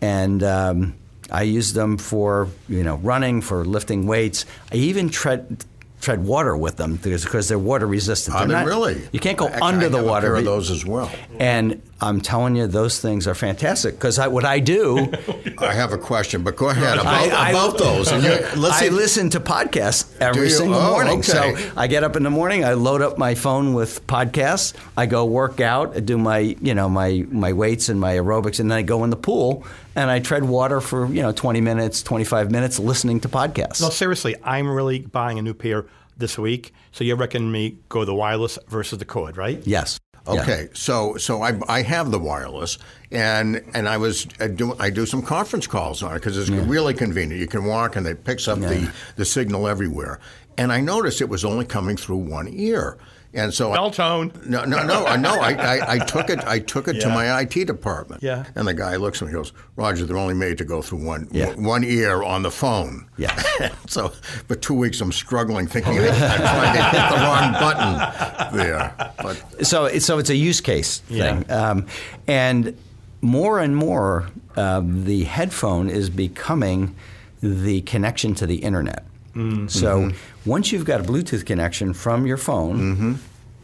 and. 0.00 0.42
Um, 0.42 0.94
I 1.30 1.42
use 1.42 1.72
them 1.72 1.96
for 1.96 2.48
you 2.68 2.84
know 2.84 2.96
running, 2.96 3.40
for 3.40 3.64
lifting 3.64 4.06
weights. 4.06 4.44
I 4.70 4.76
even 4.76 5.08
tread 5.08 5.64
tread 6.02 6.24
water 6.24 6.56
with 6.56 6.76
them 6.76 6.96
because, 6.96 7.24
because 7.24 7.48
they're 7.48 7.58
water 7.58 7.86
resistant. 7.86 8.36
I 8.36 8.40
mean, 8.40 8.50
not, 8.50 8.66
really? 8.66 9.00
You 9.12 9.20
can't 9.20 9.38
go 9.38 9.46
Actually, 9.46 9.62
under 9.62 9.86
I 9.86 9.88
the 9.88 10.02
water. 10.02 10.26
A 10.26 10.30
pair 10.30 10.36
of 10.40 10.44
those 10.44 10.70
as 10.70 10.84
well. 10.84 11.10
And 11.38 11.80
I'm 12.00 12.20
telling 12.20 12.56
you, 12.56 12.66
those 12.66 13.00
things 13.00 13.28
are 13.28 13.34
fantastic 13.36 13.94
because 13.94 14.18
what 14.18 14.44
I 14.44 14.58
do. 14.58 15.12
I 15.58 15.72
have 15.72 15.92
a 15.92 15.98
question, 15.98 16.42
but 16.42 16.56
go 16.56 16.70
ahead 16.70 16.98
about, 16.98 17.06
I, 17.06 17.50
about 17.50 17.78
those. 17.78 18.10
And 18.10 18.24
let's 18.60 18.82
I 18.82 18.88
listen 18.88 19.30
to 19.30 19.40
podcasts 19.40 20.12
every 20.20 20.50
single 20.50 20.80
oh, 20.80 20.90
morning. 20.90 21.20
Okay. 21.20 21.54
So 21.54 21.70
I 21.76 21.86
get 21.86 22.02
up 22.02 22.16
in 22.16 22.24
the 22.24 22.30
morning, 22.30 22.64
I 22.64 22.72
load 22.72 23.00
up 23.00 23.16
my 23.16 23.36
phone 23.36 23.72
with 23.72 24.04
podcasts. 24.08 24.74
I 24.96 25.06
go 25.06 25.24
work 25.24 25.60
out, 25.60 25.96
I 25.96 26.00
do 26.00 26.18
my 26.18 26.38
you 26.38 26.74
know 26.74 26.88
my 26.88 27.24
my 27.30 27.52
weights 27.52 27.88
and 27.88 28.00
my 28.00 28.16
aerobics, 28.16 28.58
and 28.58 28.68
then 28.68 28.78
I 28.78 28.82
go 28.82 29.04
in 29.04 29.10
the 29.10 29.16
pool 29.16 29.64
and 29.94 30.10
I 30.10 30.20
tread 30.20 30.44
water 30.44 30.80
for 30.80 31.06
you 31.06 31.22
know 31.22 31.32
20 31.32 31.60
minutes, 31.60 32.02
25 32.02 32.50
minutes, 32.50 32.78
listening 32.78 33.20
to 33.20 33.28
podcasts. 33.28 33.80
No, 33.80 33.90
seriously, 33.90 34.36
I'm 34.42 34.68
really 34.68 35.00
buying 35.00 35.38
a 35.38 35.42
new 35.42 35.54
pair 35.54 35.86
this 36.16 36.38
week. 36.38 36.72
So 36.92 37.04
you 37.04 37.14
reckon 37.14 37.50
me 37.50 37.78
go 37.88 38.04
the 38.04 38.14
wireless 38.14 38.58
versus 38.68 38.98
the 38.98 39.04
cord, 39.04 39.36
right? 39.36 39.60
Yes. 39.66 39.98
Okay, 40.26 40.62
yeah. 40.62 40.68
so 40.74 41.16
so 41.16 41.42
I, 41.42 41.58
I 41.68 41.82
have 41.82 42.12
the 42.12 42.18
wireless, 42.18 42.78
and 43.10 43.60
and 43.74 43.88
I 43.88 43.96
was 43.96 44.28
I 44.38 44.46
do 44.46 44.76
I 44.78 44.88
do 44.88 45.04
some 45.04 45.20
conference 45.20 45.66
calls 45.66 46.02
on 46.02 46.12
it 46.12 46.14
because 46.14 46.38
it's 46.38 46.48
yeah. 46.48 46.62
really 46.66 46.94
convenient. 46.94 47.40
You 47.40 47.48
can 47.48 47.64
walk 47.64 47.96
and 47.96 48.06
it 48.06 48.22
picks 48.22 48.46
up 48.46 48.60
yeah. 48.60 48.68
the 48.68 48.92
the 49.16 49.24
signal 49.24 49.66
everywhere. 49.66 50.20
And 50.58 50.70
I 50.70 50.80
noticed 50.80 51.20
it 51.20 51.28
was 51.28 51.44
only 51.44 51.64
coming 51.64 51.96
through 51.96 52.18
one 52.18 52.46
ear. 52.48 52.98
And 53.34 53.52
so 53.52 53.72
bell 53.72 53.90
tone. 53.90 54.30
No, 54.44 54.64
no, 54.64 54.84
no, 54.84 55.06
I 55.06 55.16
know. 55.16 55.34
I, 55.34 55.52
I, 55.52 55.92
I, 55.94 55.98
took 55.98 56.28
it. 56.28 56.40
I 56.40 56.58
took 56.58 56.86
it 56.86 56.96
yeah. 56.96 57.02
to 57.02 57.08
my 57.08 57.40
IT 57.40 57.66
department. 57.66 58.22
Yeah. 58.22 58.44
And 58.54 58.68
the 58.68 58.74
guy 58.74 58.96
looks 58.96 59.22
at 59.22 59.26
me 59.26 59.34
and 59.34 59.42
goes, 59.42 59.54
"Roger, 59.76 60.04
they're 60.04 60.18
only 60.18 60.34
made 60.34 60.58
to 60.58 60.64
go 60.64 60.82
through 60.82 61.04
one 61.04 61.28
yeah. 61.30 61.54
one 61.54 61.82
ear 61.82 62.22
on 62.22 62.42
the 62.42 62.50
phone." 62.50 63.08
Yeah. 63.16 63.34
so, 63.86 64.08
for 64.08 64.54
two 64.54 64.74
weeks, 64.74 65.00
I'm 65.00 65.12
struggling, 65.12 65.66
thinking 65.66 65.98
I'm 65.98 66.14
trying 66.14 66.76
to 66.76 66.82
hit 66.82 67.10
the 67.10 67.22
wrong 67.22 67.52
button 67.52 68.58
there. 68.58 68.94
But 69.22 69.66
so, 69.66 69.88
so 69.98 70.18
it's 70.18 70.30
a 70.30 70.36
use 70.36 70.60
case 70.60 70.98
thing, 70.98 71.44
yeah. 71.48 71.70
um, 71.70 71.86
and 72.26 72.76
more 73.22 73.60
and 73.60 73.74
more, 73.74 74.28
uh, 74.56 74.82
the 74.84 75.24
headphone 75.24 75.88
is 75.88 76.10
becoming 76.10 76.94
the 77.40 77.80
connection 77.82 78.34
to 78.34 78.46
the 78.46 78.56
internet. 78.56 79.04
Mm-hmm. 79.34 79.68
So 79.68 80.12
once 80.44 80.72
you've 80.72 80.84
got 80.84 81.00
a 81.00 81.04
Bluetooth 81.04 81.44
connection 81.46 81.92
from 81.94 82.26
your 82.26 82.36
phone, 82.36 82.78
mm-hmm. 82.78 83.12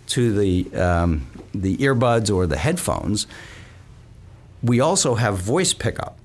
to 0.09 0.33
the 0.39 0.75
um, 0.81 1.27
the 1.55 1.77
earbuds 1.79 2.35
or 2.35 2.47
the 2.47 2.57
headphones, 2.59 3.27
we 4.63 4.81
also 4.81 5.15
have 5.15 5.39
voice 5.39 5.73
pickup 5.73 6.19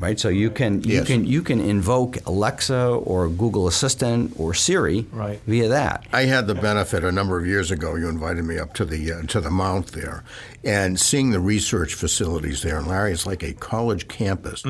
right? 0.00 0.18
So 0.18 0.28
you 0.28 0.50
can 0.50 0.82
you 0.82 0.96
Yes. 0.96 1.06
can 1.06 1.26
you 1.26 1.42
can 1.42 1.60
invoke 1.60 2.18
Alexa 2.26 2.86
or 2.88 3.28
Google 3.28 3.66
Assistant 3.68 4.32
or 4.38 4.54
Siri 4.54 5.06
Right. 5.12 5.40
via 5.46 5.68
that. 5.68 6.06
I 6.12 6.22
had 6.22 6.46
the 6.46 6.54
benefit 6.54 7.04
a 7.04 7.12
number 7.12 7.38
of 7.38 7.46
years 7.46 7.70
ago. 7.70 7.94
You 7.96 8.08
invited 8.08 8.44
me 8.44 8.58
up 8.58 8.74
to 8.74 8.84
the 8.84 9.12
uh, 9.12 9.22
to 9.28 9.40
the 9.40 9.50
Mount 9.50 9.88
there, 9.88 10.24
and 10.64 10.98
seeing 10.98 11.30
the 11.30 11.40
research 11.40 11.94
facilities 11.94 12.62
there. 12.62 12.78
And 12.78 12.86
Larry, 12.86 13.12
it's 13.12 13.26
like 13.26 13.42
a 13.42 13.52
college 13.52 14.08
campus 14.08 14.62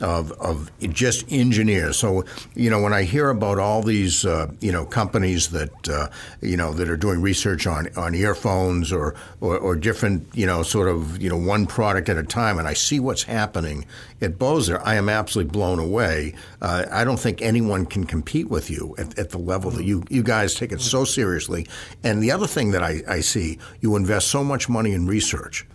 of 0.00 0.32
of 0.32 0.70
just 0.80 1.30
engineers. 1.30 1.96
So 1.96 2.24
you 2.54 2.70
know, 2.70 2.80
when 2.80 2.92
I 2.92 3.02
hear 3.02 3.30
about 3.30 3.58
all 3.58 3.82
these 3.82 4.24
uh, 4.24 4.50
you 4.60 4.72
know 4.72 4.84
companies 4.84 5.50
that 5.50 5.88
uh, 5.88 6.08
you 6.40 6.56
know 6.56 6.72
that 6.72 6.88
are 6.88 6.96
doing 6.96 7.20
research 7.22 7.66
on 7.66 7.88
on 7.96 8.14
earphones 8.14 8.92
or, 8.92 9.14
or 9.40 9.58
or 9.58 9.76
different 9.76 10.26
you 10.34 10.46
know 10.46 10.62
sort 10.62 10.88
of 10.88 11.20
you 11.20 11.28
know 11.28 11.36
one 11.36 11.66
product 11.66 12.08
at 12.08 12.16
a 12.16 12.22
time, 12.22 12.58
and 12.58 12.66
I 12.66 12.74
see 12.74 13.00
what's 13.00 13.24
happening 13.24 13.86
at 14.20 14.38
Bose, 14.38 14.70
I 14.70 14.96
am 14.96 15.08
absolutely 15.08 15.50
blown 15.50 15.78
away. 15.78 16.34
Uh, 16.60 16.84
I 16.90 17.04
don't 17.04 17.18
think 17.18 17.40
anyone 17.40 17.86
can 17.86 18.04
compete 18.04 18.50
with 18.50 18.70
you 18.70 18.94
at, 18.98 19.18
at 19.18 19.30
the 19.30 19.38
level 19.38 19.70
that 19.72 19.84
you, 19.84 20.04
you 20.10 20.22
guys 20.22 20.54
take 20.54 20.72
it 20.72 20.80
so 20.80 21.04
seriously. 21.04 21.66
And 22.02 22.22
the 22.22 22.30
other 22.30 22.46
thing 22.46 22.72
that 22.72 22.82
I, 22.82 23.02
I 23.08 23.20
see, 23.20 23.58
you 23.80 23.96
invest 23.96 24.28
so 24.28 24.44
much 24.44 24.68
money 24.68 24.92
in 24.92 25.06
research, 25.06 25.66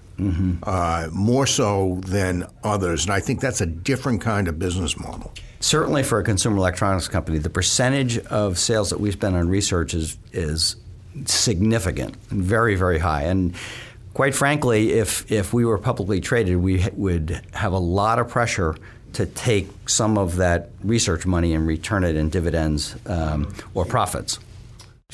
uh, 0.63 1.09
more 1.11 1.45
so 1.45 1.99
than 2.05 2.47
others. 2.63 3.05
And 3.05 3.13
I 3.13 3.19
think 3.19 3.41
that's 3.41 3.61
a 3.61 3.65
different 3.65 4.21
kind 4.21 4.47
of 4.47 4.57
business 4.59 4.97
model. 4.99 5.33
Certainly, 5.59 6.03
for 6.03 6.19
a 6.19 6.23
consumer 6.23 6.57
electronics 6.57 7.07
company, 7.07 7.37
the 7.37 7.49
percentage 7.49 8.17
of 8.27 8.59
sales 8.59 8.89
that 8.91 8.99
we 8.99 9.11
spend 9.11 9.35
on 9.35 9.49
research 9.49 9.93
is 9.93 10.17
is 10.31 10.75
significant, 11.25 12.15
very 12.27 12.75
very 12.75 12.99
high, 12.99 13.23
and. 13.23 13.55
Quite 14.13 14.33
frankly, 14.33 14.93
if, 14.93 15.29
if 15.29 15.51
we 15.51 15.65
were 15.65 15.77
publicly 15.77 16.21
traded, 16.21 16.55
we 16.55 16.79
ha- 16.79 16.89
would 16.93 17.41
have 17.51 17.73
a 17.73 17.77
lot 17.77 18.17
of 18.17 18.29
pressure 18.29 18.77
to 19.11 19.25
take 19.25 19.67
some 19.87 20.17
of 20.17 20.37
that 20.37 20.69
research 20.83 21.25
money 21.25 21.53
and 21.53 21.67
return 21.67 22.05
it 22.05 22.15
in 22.15 22.29
dividends 22.29 22.95
um, 23.07 23.53
or 23.73 23.83
profits. 23.83 24.39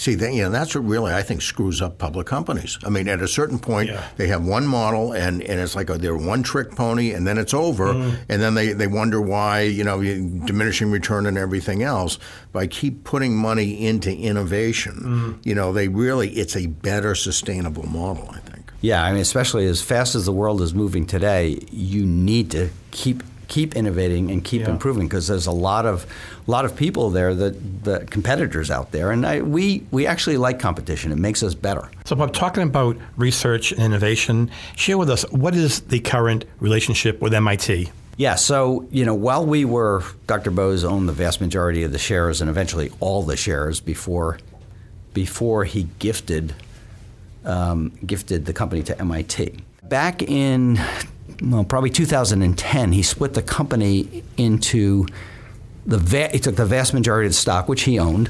See, 0.02 0.16
that, 0.16 0.34
you 0.34 0.42
know, 0.42 0.50
that's 0.50 0.74
what 0.74 0.84
really 0.84 1.14
I 1.14 1.22
think 1.22 1.44
screws 1.44 1.80
up 1.80 2.00
public 2.00 2.26
companies. 2.26 2.80
I 2.84 2.90
mean, 2.90 3.08
at 3.08 3.22
a 3.22 3.28
certain 3.28 3.60
point, 3.60 3.88
Yeah. 3.88 4.04
they 4.18 4.26
have 4.30 4.44
one 4.44 4.66
model, 4.66 5.12
and, 5.12 5.44
and 5.44 5.60
it's 5.60 5.76
like 5.76 5.92
a, 5.92 5.98
they're 6.00 6.18
one 6.18 6.42
trick 6.42 6.72
pony, 6.72 7.12
and 7.12 7.28
then 7.28 7.38
it's 7.38 7.54
over, 7.54 7.94
mm-hmm. 7.94 8.16
and 8.28 8.42
then 8.42 8.56
they, 8.56 8.74
they 8.74 8.88
wonder 8.88 9.22
why, 9.22 9.62
you 9.62 9.84
know, 9.84 10.02
diminishing 10.02 10.90
return 10.90 11.28
and 11.28 11.38
everything 11.38 11.84
else. 11.84 12.18
By 12.52 12.66
keep 12.66 13.04
putting 13.04 13.36
money 13.36 13.86
into 13.86 14.12
innovation, 14.12 14.94
mm-hmm. 14.96 15.32
you 15.44 15.54
know, 15.54 15.72
they 15.72 15.88
really, 15.88 16.32
it's 16.32 16.56
a 16.56 16.66
better 16.66 17.14
sustainable 17.14 17.86
model, 17.86 18.28
I 18.32 18.40
think. 18.40 18.72
Yeah, 18.82 19.04
I 19.04 19.12
mean, 19.12 19.22
especially 19.22 19.68
as 19.68 19.84
fast 19.84 20.16
as 20.16 20.26
the 20.26 20.34
world 20.34 20.64
is 20.64 20.74
moving 20.74 21.06
today, 21.06 21.60
you 21.70 22.08
need 22.08 22.50
to 22.52 22.72
keep 22.90 23.22
keep 23.52 23.76
innovating 23.76 24.32
and 24.32 24.44
keep 24.46 24.62
Yeah. 24.62 24.70
improving 24.70 25.08
because 25.08 25.28
there's 25.28 25.46
a 25.46 25.52
lot 25.52 25.86
of 25.86 26.06
lot 26.48 26.64
of 26.64 26.74
people 26.74 27.10
there 27.10 27.36
that 27.36 27.84
the 27.84 28.00
competitors 28.10 28.72
out 28.72 28.92
there, 28.92 29.12
and 29.12 29.26
I, 29.26 29.42
we 29.42 29.84
we 29.92 30.08
actually 30.08 30.38
like 30.38 30.58
competition. 30.60 31.12
It 31.12 31.18
makes 31.18 31.44
us 31.44 31.54
better. 31.54 31.90
So, 32.06 32.16
Bob, 32.16 32.34
talking 32.34 32.64
about 32.64 32.96
research 33.18 33.74
and 33.74 33.82
innovation, 33.82 34.50
share 34.78 34.98
with 34.98 35.10
us 35.10 35.24
what 35.32 35.54
is 35.54 35.82
the 35.82 36.00
current 36.00 36.46
relationship 36.62 37.22
with 37.22 37.34
MIT? 37.34 37.92
Yeah, 38.18 38.36
so 38.36 38.86
you 38.90 39.04
know, 39.06 39.14
while 39.16 39.46
we 39.46 39.66
were 39.66 40.02
Dr. 40.28 40.52
Bose 40.52 40.86
owned 40.86 41.10
the 41.10 41.14
vast 41.14 41.42
majority 41.42 41.84
of 41.84 41.92
the 41.92 42.00
shares 42.00 42.40
and 42.40 42.50
eventually 42.50 42.90
all 43.02 43.22
the 43.24 43.36
shares 43.36 43.82
before 43.82 44.40
before 45.14 45.66
he 45.66 45.88
gifted 46.00 46.54
um, 47.44 47.92
gifted 48.06 48.46
the 48.46 48.54
company 48.54 48.82
to 48.84 48.98
MIT. 49.02 49.58
Back 49.84 50.22
in 50.22 50.80
well, 51.42 51.64
probably 51.64 51.90
2010, 51.90 52.92
he 52.92 53.02
split 53.02 53.34
the 53.34 53.42
company 53.42 54.24
into 54.38 55.06
the 55.86 55.98
va- 55.98 56.30
he 56.30 56.40
took 56.40 56.56
the 56.56 56.66
vast 56.66 56.94
majority 56.94 57.26
of 57.26 57.32
the 57.32 57.38
stock, 57.38 57.68
which 57.68 57.84
he 57.84 57.98
owned, 57.98 58.30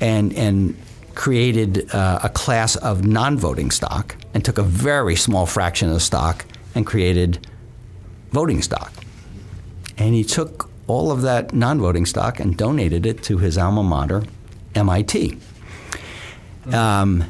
and 0.00 0.32
and 0.32 0.76
created 1.14 1.92
uh, 1.94 2.20
a 2.22 2.28
class 2.28 2.76
of 2.76 3.04
non-voting 3.04 3.70
stock, 3.70 4.16
and 4.34 4.44
took 4.44 4.58
a 4.58 4.62
very 4.62 5.16
small 5.16 5.46
fraction 5.46 5.88
of 5.88 5.94
the 5.94 6.00
stock 6.00 6.46
and 6.74 6.86
created 6.86 7.46
voting 8.30 8.62
stock. 8.62 8.92
And 9.98 10.14
he 10.14 10.24
took 10.24 10.70
all 10.86 11.10
of 11.10 11.22
that 11.22 11.52
non-voting 11.52 12.06
stock 12.06 12.40
and 12.40 12.56
donated 12.56 13.04
it 13.04 13.22
to 13.24 13.38
his 13.38 13.58
alma 13.58 13.82
mater, 13.82 14.24
MIT 14.74 15.38
um, 16.72 17.24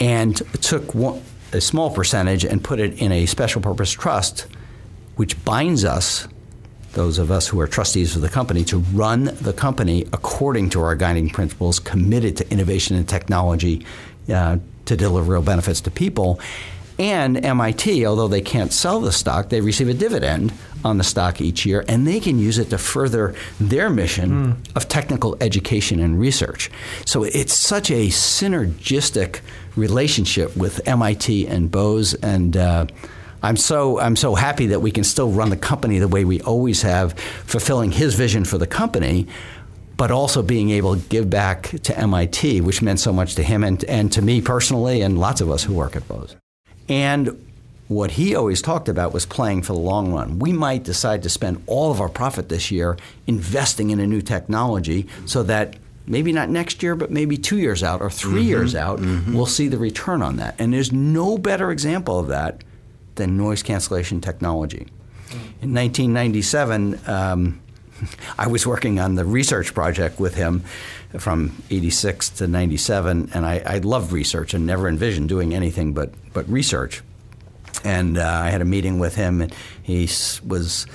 and 0.00 0.36
took 0.60 0.94
one, 0.94 1.22
a 1.52 1.60
small 1.60 1.90
percentage 1.90 2.44
and 2.44 2.62
put 2.62 2.80
it 2.80 3.00
in 3.00 3.12
a 3.12 3.26
special 3.26 3.60
purpose 3.60 3.90
trust, 3.90 4.46
which 5.16 5.42
binds 5.44 5.84
us, 5.84 6.26
those 6.92 7.18
of 7.18 7.30
us 7.30 7.48
who 7.48 7.60
are 7.60 7.66
trustees 7.66 8.16
of 8.16 8.22
the 8.22 8.28
company, 8.28 8.64
to 8.64 8.78
run 8.78 9.24
the 9.40 9.52
company 9.52 10.04
according 10.12 10.70
to 10.70 10.80
our 10.80 10.94
guiding 10.94 11.30
principles, 11.30 11.78
committed 11.78 12.36
to 12.36 12.50
innovation 12.50 12.96
and 12.96 13.08
technology 13.08 13.84
uh, 14.32 14.58
to 14.84 14.96
deliver 14.96 15.32
real 15.32 15.42
benefits 15.42 15.80
to 15.82 15.90
people. 15.90 16.40
And 16.98 17.44
MIT, 17.44 18.04
although 18.06 18.28
they 18.28 18.42
can't 18.42 18.72
sell 18.72 19.00
the 19.00 19.12
stock, 19.12 19.48
they 19.48 19.60
receive 19.60 19.88
a 19.88 19.94
dividend 19.94 20.52
on 20.84 20.98
the 20.98 21.04
stock 21.04 21.40
each 21.40 21.64
year, 21.64 21.84
and 21.88 22.06
they 22.06 22.20
can 22.20 22.38
use 22.38 22.58
it 22.58 22.70
to 22.70 22.78
further 22.78 23.34
their 23.58 23.88
mission 23.88 24.62
of 24.76 24.88
technical 24.88 25.36
education 25.40 26.00
and 26.00 26.20
research. 26.20 26.70
So 27.06 27.24
it's 27.24 27.54
such 27.54 27.90
a 27.90 28.08
synergistic 28.08 29.40
relationship 29.74 30.56
with 30.56 30.86
MIT 30.86 31.46
and 31.46 31.70
Bose, 31.70 32.14
and 32.14 32.56
uh, 32.56 32.86
I'm 33.42 33.56
so 33.56 33.98
I'm 33.98 34.16
so 34.16 34.34
happy 34.34 34.66
that 34.66 34.80
we 34.80 34.90
can 34.90 35.04
still 35.04 35.30
run 35.30 35.50
the 35.50 35.56
company 35.56 35.98
the 35.98 36.08
way 36.08 36.24
we 36.24 36.40
always 36.42 36.82
have, 36.82 37.18
fulfilling 37.18 37.90
his 37.90 38.14
vision 38.14 38.44
for 38.44 38.58
the 38.58 38.66
company. 38.66 39.26
But 39.96 40.10
also 40.10 40.42
being 40.42 40.70
able 40.70 40.96
to 40.96 41.08
give 41.08 41.30
back 41.30 41.68
to 41.82 41.96
MIT, 41.96 42.60
which 42.62 42.82
meant 42.82 42.98
so 42.98 43.12
much 43.12 43.36
to 43.36 43.42
him 43.42 43.62
and, 43.62 43.84
and 43.84 44.10
to 44.12 44.22
me 44.22 44.40
personally, 44.40 45.00
and 45.00 45.18
lots 45.18 45.40
of 45.40 45.48
us 45.50 45.62
who 45.62 45.74
work 45.74 45.94
at 45.94 46.08
Bose. 46.08 46.34
And 46.88 47.46
what 47.88 48.12
he 48.12 48.34
always 48.34 48.62
talked 48.62 48.88
about 48.88 49.12
was 49.12 49.26
playing 49.26 49.62
for 49.62 49.74
the 49.74 49.78
long 49.78 50.12
run. 50.12 50.38
We 50.38 50.52
might 50.52 50.82
decide 50.82 51.22
to 51.22 51.28
spend 51.28 51.62
all 51.66 51.92
of 51.92 52.00
our 52.00 52.08
profit 52.08 52.48
this 52.48 52.70
year 52.70 52.96
investing 53.26 53.90
in 53.90 54.00
a 54.00 54.06
new 54.06 54.22
technology 54.22 55.06
so 55.26 55.42
that 55.44 55.76
maybe 56.06 56.32
not 56.32 56.48
next 56.48 56.82
year, 56.82 56.96
but 56.96 57.10
maybe 57.10 57.36
two 57.36 57.58
years 57.58 57.82
out 57.82 58.00
or 58.00 58.10
3 58.10 58.32
mm-hmm. 58.32 58.48
years 58.48 58.74
out, 58.74 58.98
mm-hmm. 58.98 59.34
we'll 59.34 59.46
see 59.46 59.68
the 59.68 59.78
return 59.78 60.22
on 60.22 60.36
that. 60.36 60.54
And 60.58 60.72
there's 60.72 60.90
no 60.90 61.38
better 61.38 61.70
example 61.70 62.18
of 62.18 62.28
that 62.28 62.62
than 63.14 63.36
noise 63.36 63.62
cancellation 63.62 64.20
technology. 64.20 64.88
In 65.60 65.74
1997, 65.74 67.00
um, 67.06 67.60
I 68.38 68.46
was 68.46 68.66
working 68.66 68.98
on 68.98 69.14
the 69.14 69.24
research 69.24 69.74
project 69.74 70.20
with 70.20 70.34
him 70.34 70.64
from 71.18 71.62
86 71.70 72.30
to 72.30 72.46
97, 72.46 73.30
and 73.34 73.46
I, 73.46 73.62
I 73.64 73.78
loved 73.78 74.12
research 74.12 74.54
and 74.54 74.66
never 74.66 74.88
envisioned 74.88 75.28
doing 75.28 75.54
anything 75.54 75.92
but, 75.92 76.12
but 76.32 76.48
research. 76.48 77.02
And 77.84 78.18
uh, 78.18 78.26
I 78.26 78.50
had 78.50 78.60
a 78.60 78.64
meeting 78.64 78.98
with 78.98 79.14
him, 79.14 79.40
and 79.42 79.54
he 79.82 80.04
was 80.46 80.86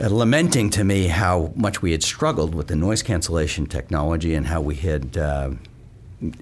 uh, 0.00 0.08
lamenting 0.08 0.70
to 0.70 0.84
me 0.84 1.06
how 1.06 1.52
much 1.54 1.82
we 1.82 1.92
had 1.92 2.02
struggled 2.02 2.54
with 2.54 2.68
the 2.68 2.76
noise 2.76 3.02
cancellation 3.02 3.66
technology 3.66 4.34
and 4.34 4.46
how 4.46 4.60
we 4.60 4.74
had, 4.74 5.16
uh, 5.16 5.50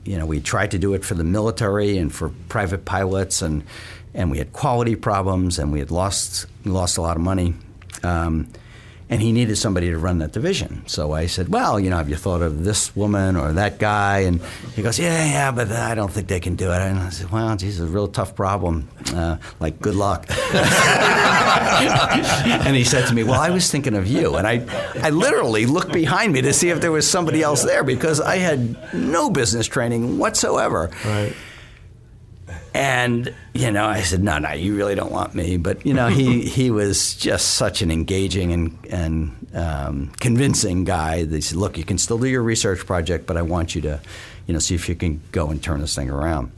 you 0.05 0.17
know, 0.17 0.27
we 0.27 0.41
tried 0.41 0.71
to 0.71 0.79
do 0.79 0.95
it 0.95 1.05
for 1.05 1.15
the 1.15 1.25
military 1.25 1.99
and 1.99 2.15
for 2.15 2.31
private 2.49 2.85
pilots, 2.85 3.43
and 3.43 3.65
and 4.15 4.31
we 4.31 4.39
had 4.39 4.53
quality 4.53 4.97
problems, 4.97 5.59
and 5.59 5.73
we 5.73 5.79
had 5.79 5.91
lost 5.91 6.47
lost 6.65 6.99
a 6.99 7.03
lot 7.03 7.17
of 7.17 7.23
money. 7.23 7.55
Um, 8.03 8.49
and 9.11 9.21
he 9.21 9.33
needed 9.33 9.57
somebody 9.57 9.91
to 9.91 9.99
run 9.99 10.19
that 10.19 10.31
division. 10.31 10.85
So 10.87 11.11
I 11.13 11.27
said, 11.27 11.49
"Well, 11.49 11.81
you 11.81 11.91
know, 11.91 11.97
have 11.97 12.09
you 12.09 12.15
thought 12.15 12.43
of 12.43 12.63
this 12.63 12.95
woman 12.95 13.35
or 13.37 13.53
that 13.55 13.81
guy?" 13.81 14.21
And 14.21 14.41
he 14.77 14.83
goes, 14.83 15.01
"Yeah, 15.01 15.25
yeah, 15.25 15.51
but 15.51 15.73
I 15.73 15.97
don't 15.97 16.13
think 16.13 16.29
they 16.29 16.39
can 16.39 16.55
do 16.55 16.71
it." 16.71 16.79
And 16.81 16.97
I 16.97 17.11
said, 17.11 17.29
"Well, 17.33 17.57
geez, 17.57 17.81
it's 17.81 17.91
a 17.91 17.93
real 17.93 18.07
tough 18.07 18.37
problem. 18.37 18.89
Uh, 19.13 19.39
like, 19.59 19.81
good 19.81 19.97
luck." 19.97 20.27
and 22.65 22.77
he 22.77 22.85
said 22.85 23.09
to 23.09 23.15
me, 23.15 23.25
"Well, 23.25 23.41
I 23.41 23.51
was 23.51 23.69
thinking 23.69 23.97
of 23.97 24.07
you." 24.07 24.37
And 24.37 24.47
I, 24.47 24.65
I 25.03 25.11
literally 25.11 25.67
looked 25.67 25.93
behind 25.93 26.33
me 26.33 26.43
to 26.43 26.53
see 26.53 26.69
if 26.69 26.81
there 26.81 26.93
was 26.93 27.11
somebody 27.11 27.43
else 27.43 27.65
there 27.65 27.83
because 27.83 28.21
I 28.21 28.37
had 28.37 28.95
no 28.95 29.29
business 29.29 29.67
training 29.67 30.19
whatsoever. 30.19 30.89
Right. 31.05 31.35
And 32.73 33.35
you 33.53 33.71
know, 33.73 33.87
I 33.87 34.03
said, 34.03 34.23
"No, 34.23 34.39
no, 34.39 34.53
you 34.53 34.77
really 34.77 34.95
don't 34.95 35.11
want 35.13 35.35
me." 35.35 35.57
But 35.57 35.85
you 35.85 35.93
know, 35.95 36.09
he 36.09 36.43
he 36.57 36.71
was 36.71 37.15
just 37.15 37.55
such 37.55 37.83
an 37.83 37.91
engaging 37.91 38.53
and 38.53 38.79
and 38.91 39.47
um, 39.55 40.13
convincing 40.21 40.85
guy. 40.85 41.25
They 41.25 41.41
said, 41.41 41.59
"Look, 41.59 41.77
you 41.77 41.85
can 41.85 41.99
still 41.99 42.19
do 42.19 42.29
your 42.29 42.43
research 42.43 42.87
project, 42.87 43.27
but 43.27 43.37
I 43.37 43.43
want 43.43 43.75
you 43.75 43.81
to, 43.83 44.01
you 44.47 44.53
know, 44.53 44.61
see 44.61 44.75
if 44.77 44.89
you 44.89 44.95
can 44.95 45.21
go 45.33 45.49
and 45.51 45.61
turn 45.63 45.81
this 45.81 45.95
thing 45.97 46.11
around." 46.11 46.53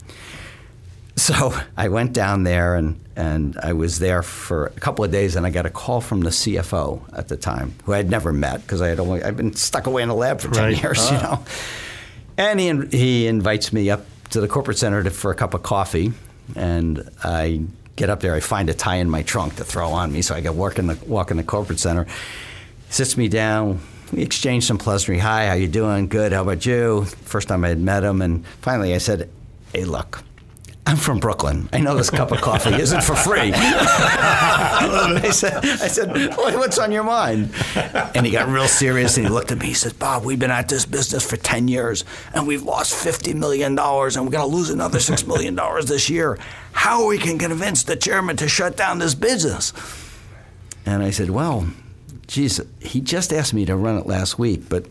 So 1.15 1.53
I 1.77 1.89
went 1.89 2.13
down 2.13 2.43
there 2.43 2.75
and, 2.75 2.99
and 3.15 3.55
I 3.61 3.73
was 3.73 3.99
there 3.99 4.23
for 4.23 4.65
a 4.67 4.79
couple 4.79 5.05
of 5.05 5.11
days, 5.11 5.35
and 5.35 5.45
I 5.45 5.51
got 5.51 5.65
a 5.67 5.69
call 5.69 6.01
from 6.01 6.21
the 6.21 6.31
CFO 6.31 7.01
at 7.15 7.27
the 7.27 7.37
time, 7.37 7.75
who 7.85 7.93
I 7.93 7.97
had 7.97 8.09
never 8.09 8.33
met 8.33 8.61
because 8.61 8.81
I 8.81 8.87
had 8.87 8.99
only 8.99 9.23
I'd 9.23 9.37
been 9.37 9.53
stuck 9.55 9.85
away 9.85 10.01
in 10.01 10.09
the 10.09 10.15
lab 10.15 10.41
for 10.41 10.49
ten 10.49 10.63
Right. 10.65 10.81
years, 10.83 11.09
you 11.11 11.17
know. 11.17 11.43
And 12.37 12.59
he 12.59 12.97
he 12.97 13.27
invites 13.27 13.71
me 13.71 13.91
up 13.91 14.05
to 14.33 14.41
the 14.41 14.47
corporate 14.47 14.77
center 14.77 15.03
to, 15.03 15.09
for 15.09 15.31
a 15.31 15.35
cup 15.35 15.53
of 15.53 15.63
coffee, 15.63 16.11
and 16.55 17.09
I 17.23 17.61
get 17.95 18.09
up 18.09 18.19
there. 18.19 18.33
I 18.33 18.39
find 18.39 18.69
a 18.69 18.73
tie 18.73 18.95
in 18.95 19.09
my 19.09 19.21
trunk 19.21 19.55
to 19.57 19.63
throw 19.63 19.89
on 19.89 20.11
me, 20.11 20.21
so 20.21 20.35
I 20.35 20.41
get 20.41 20.55
work 20.55 20.79
in 20.79 20.87
the 20.87 20.97
walk 21.07 21.31
in 21.31 21.37
the 21.37 21.43
corporate 21.43 21.79
center. 21.79 22.07
Sits 22.89 23.15
me 23.15 23.27
down. 23.27 23.79
We 24.11 24.21
exchange 24.21 24.65
some 24.65 24.77
pleasantry. 24.77 25.19
Hi, 25.19 25.47
how 25.47 25.53
you 25.53 25.67
doing? 25.67 26.07
Good. 26.07 26.33
How 26.33 26.41
about 26.41 26.65
you? 26.65 27.05
First 27.05 27.47
time 27.47 27.63
I 27.63 27.69
had 27.69 27.79
met 27.79 28.03
him, 28.03 28.21
and 28.21 28.45
finally 28.61 28.93
I 28.93 28.99
said, 28.99 29.29
"Hey, 29.71 29.85
look." 29.85 30.23
I'm 30.85 30.97
from 30.97 31.19
Brooklyn. 31.19 31.69
I 31.71 31.79
know 31.79 31.95
this 31.95 32.09
cup 32.09 32.31
of 32.31 32.41
coffee 32.41 32.73
isn't 32.73 33.03
for 33.03 33.15
free. 33.15 33.53
I 33.55 35.29
said, 35.31 35.63
I 35.63 35.87
said, 35.87 36.35
what's 36.35 36.77
on 36.77 36.91
your 36.91 37.05
mind? 37.05 37.53
And 38.13 38.25
he 38.25 38.31
got 38.33 38.49
real 38.49 38.67
serious 38.67 39.15
and 39.15 39.25
he 39.25 39.31
looked 39.31 39.51
at 39.51 39.59
me. 39.59 39.67
He 39.67 39.73
says, 39.73 39.93
Bob, 39.93 40.25
we've 40.25 40.39
been 40.39 40.51
at 40.51 40.67
this 40.67 40.85
business 40.85 41.27
for 41.27 41.37
10 41.37 41.69
years 41.69 42.03
and 42.33 42.45
we've 42.45 42.63
lost 42.63 42.93
$50 43.05 43.33
million 43.33 43.79
and 43.79 43.79
we're 43.79 44.31
going 44.31 44.31
to 44.31 44.45
lose 44.45 44.69
another 44.69 44.99
$6 44.99 45.25
million 45.25 45.55
this 45.85 46.09
year. 46.09 46.37
How 46.73 47.07
we 47.07 47.17
can 47.17 47.39
convince 47.39 47.83
the 47.83 47.95
chairman 47.95 48.35
to 48.37 48.49
shut 48.49 48.75
down 48.75 48.99
this 48.99 49.15
business? 49.15 49.71
And 50.85 51.01
I 51.01 51.11
said, 51.11 51.29
well, 51.29 51.65
geez, 52.27 52.59
he 52.81 52.99
just 52.99 53.31
asked 53.31 53.53
me 53.53 53.65
to 53.65 53.75
run 53.77 53.97
it 53.97 54.05
last 54.05 54.37
week, 54.37 54.67
but 54.67 54.85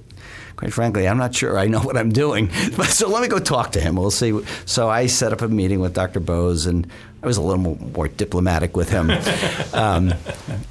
quite 0.62 0.72
frankly, 0.72 1.08
I'm 1.08 1.18
not 1.18 1.34
sure 1.34 1.58
I 1.58 1.66
know 1.66 1.80
what 1.82 1.96
I'm 1.96 2.12
doing. 2.12 2.48
But 2.76 2.86
so 2.86 3.08
let 3.08 3.20
me 3.20 3.26
go 3.26 3.40
talk 3.40 3.72
to 3.72 3.80
him. 3.80 3.96
We'll 3.96 4.12
see. 4.12 4.38
So 4.64 4.88
I 4.88 5.06
set 5.06 5.32
up 5.32 5.42
a 5.42 5.48
meeting 5.48 5.80
with 5.80 5.92
Dr. 5.92 6.20
Bose, 6.20 6.66
and 6.66 6.86
I 7.20 7.26
was 7.26 7.36
a 7.36 7.42
little 7.42 7.58
more, 7.58 7.76
more 7.76 8.06
diplomatic 8.06 8.76
with 8.76 8.88
him, 8.88 9.10
um, 9.72 10.14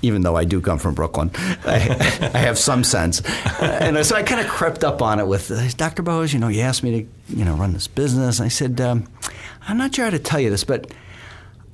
even 0.01 0.21
though 0.21 0.37
I 0.37 0.45
do 0.45 0.61
come 0.61 0.79
from 0.79 0.95
Brooklyn. 0.95 1.29
I, 1.65 2.29
I 2.33 2.37
have 2.37 2.57
some 2.57 2.85
sense, 2.85 3.21
and 3.59 4.05
so 4.05 4.15
I 4.15 4.23
kind 4.23 4.39
of 4.39 4.47
crept 4.47 4.85
up 4.85 5.01
on 5.01 5.19
it 5.19 5.27
with 5.27 5.51
uh, 5.51 5.67
Dr. 5.75 6.03
Bose. 6.03 6.31
You 6.31 6.39
know, 6.39 6.47
you 6.47 6.61
asked 6.61 6.83
me 6.83 6.91
to, 7.01 7.35
you 7.37 7.43
know, 7.43 7.55
run 7.55 7.73
this 7.73 7.87
business. 7.87 8.39
I 8.39 8.47
said, 8.47 8.79
um, 8.79 9.09
I'm 9.67 9.77
not 9.77 9.93
sure 9.93 10.05
how 10.05 10.11
to 10.11 10.19
tell 10.19 10.39
you 10.39 10.49
this, 10.49 10.63
but. 10.63 10.89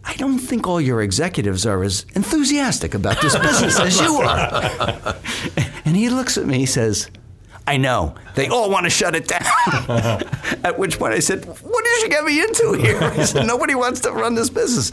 I 0.09 0.15
don't 0.15 0.39
think 0.39 0.65
all 0.65 0.79
your 0.79 1.01
executives 1.01 1.65
are 1.65 1.83
as 1.83 2.05
enthusiastic 2.15 2.93
about 2.93 3.19
this 3.21 3.37
business 3.37 3.77
as 3.77 3.99
you 3.99 4.15
are. 4.15 5.15
And 5.87 5.95
he 5.95 6.09
looks 6.09 6.37
at 6.37 6.45
me, 6.45 6.57
he 6.57 6.65
says, 6.65 7.09
I 7.67 7.75
know. 7.77 8.15
They 8.35 8.47
all 8.47 8.69
want 8.71 8.85
to 8.85 8.89
shut 8.89 9.13
it 9.13 9.27
down. 9.27 9.43
At 10.63 10.75
which 10.79 10.97
point 10.97 11.13
I 11.13 11.19
said, 11.19 11.45
What 11.45 11.83
did 11.83 12.01
you 12.03 12.09
get 12.09 12.23
me 12.23 12.39
into 12.41 12.73
here? 12.73 13.11
He 13.11 13.25
said, 13.25 13.45
Nobody 13.45 13.75
wants 13.75 13.99
to 14.01 14.11
run 14.11 14.35
this 14.35 14.49
business. 14.49 14.91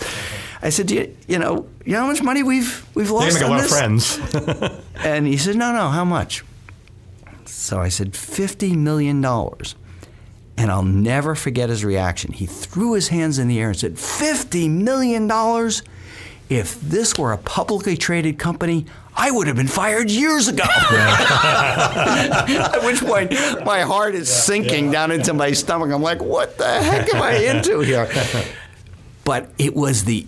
I 0.60 0.70
said, 0.70 0.90
you, 0.90 1.14
you 1.28 1.38
know, 1.38 1.68
you 1.84 1.92
know 1.92 2.00
how 2.00 2.06
much 2.08 2.22
money 2.22 2.42
we've 2.42 2.84
we've 2.94 3.08
They 3.08 3.12
lost 3.12 3.34
make 3.34 3.42
a 3.42 3.46
on 3.46 3.50
lot 3.52 3.64
of 3.64 3.70
friends. 3.70 4.18
And 5.04 5.26
he 5.26 5.36
said, 5.36 5.56
No, 5.56 5.72
no, 5.72 5.88
how 5.88 6.04
much? 6.04 6.42
So 7.44 7.78
I 7.78 7.88
said, 7.90 8.12
$50 8.12 8.76
million. 8.76 9.24
And 10.56 10.70
I'll 10.70 10.82
never 10.82 11.34
forget 11.34 11.68
his 11.68 11.84
reaction. 11.84 12.32
He 12.32 12.46
threw 12.46 12.94
his 12.94 13.08
hands 13.08 13.38
in 13.38 13.48
the 13.48 13.60
air 13.60 13.68
and 13.68 13.78
said, 13.78 13.94
$50 13.94 14.70
million? 14.70 15.30
If 16.48 16.80
this 16.80 17.16
were 17.18 17.32
a 17.32 17.38
publicly 17.38 17.96
traded 17.96 18.38
company, 18.38 18.86
I 19.16 19.30
would 19.30 19.46
have 19.46 19.56
been 19.56 19.68
fired 19.68 20.10
years 20.10 20.48
ago. 20.48 20.64
At 20.90 22.80
which 22.82 23.00
point, 23.00 23.32
my 23.64 23.80
heart 23.82 24.14
is 24.14 24.28
sinking 24.28 24.90
down 24.90 25.12
into 25.12 25.32
my 25.32 25.52
stomach. 25.52 25.90
I'm 25.92 26.02
like, 26.02 26.20
what 26.20 26.58
the 26.58 26.66
heck 26.82 27.14
am 27.14 27.22
I 27.22 27.36
into 27.36 27.80
here? 27.80 28.08
But 29.24 29.50
it 29.56 29.74
was 29.74 30.04
the 30.04 30.26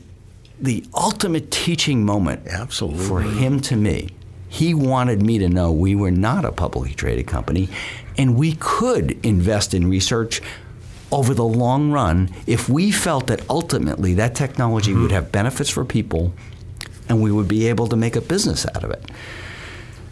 the 0.59 0.85
ultimate 0.95 1.51
teaching 1.51 2.03
moment 2.03 2.47
Absolutely. 2.47 3.05
for 3.05 3.21
him 3.21 3.61
to 3.61 3.77
me. 3.77 4.09
He 4.49 4.73
wanted 4.73 5.21
me 5.21 5.39
to 5.39 5.51
know 5.51 5.71
we 5.71 5.95
were 5.95 6.11
not 6.11 6.47
a 6.47 6.53
publicly 6.53 6.95
traded 6.95 7.27
company 7.27 7.69
and 8.17 8.37
we 8.37 8.55
could 8.55 9.23
invest 9.25 9.75
in 9.75 9.91
research 9.91 10.41
over 11.13 11.35
the 11.35 11.45
long 11.45 11.93
run 11.93 12.31
if 12.47 12.71
we 12.71 12.91
felt 12.91 13.27
that 13.27 13.43
ultimately 13.51 14.15
that 14.15 14.35
technology 14.35 14.93
mm-hmm. 14.93 15.03
would 15.03 15.13
have 15.13 15.31
benefits 15.31 15.69
for 15.69 15.85
people 15.85 16.33
and 17.09 17.23
we 17.23 17.31
would 17.31 17.49
be 17.49 17.69
able 17.69 17.87
to 17.89 17.97
make 17.97 18.17
a 18.17 18.21
business 18.21 18.67
out 18.75 18.85
of 18.85 18.91
it. 18.91 19.05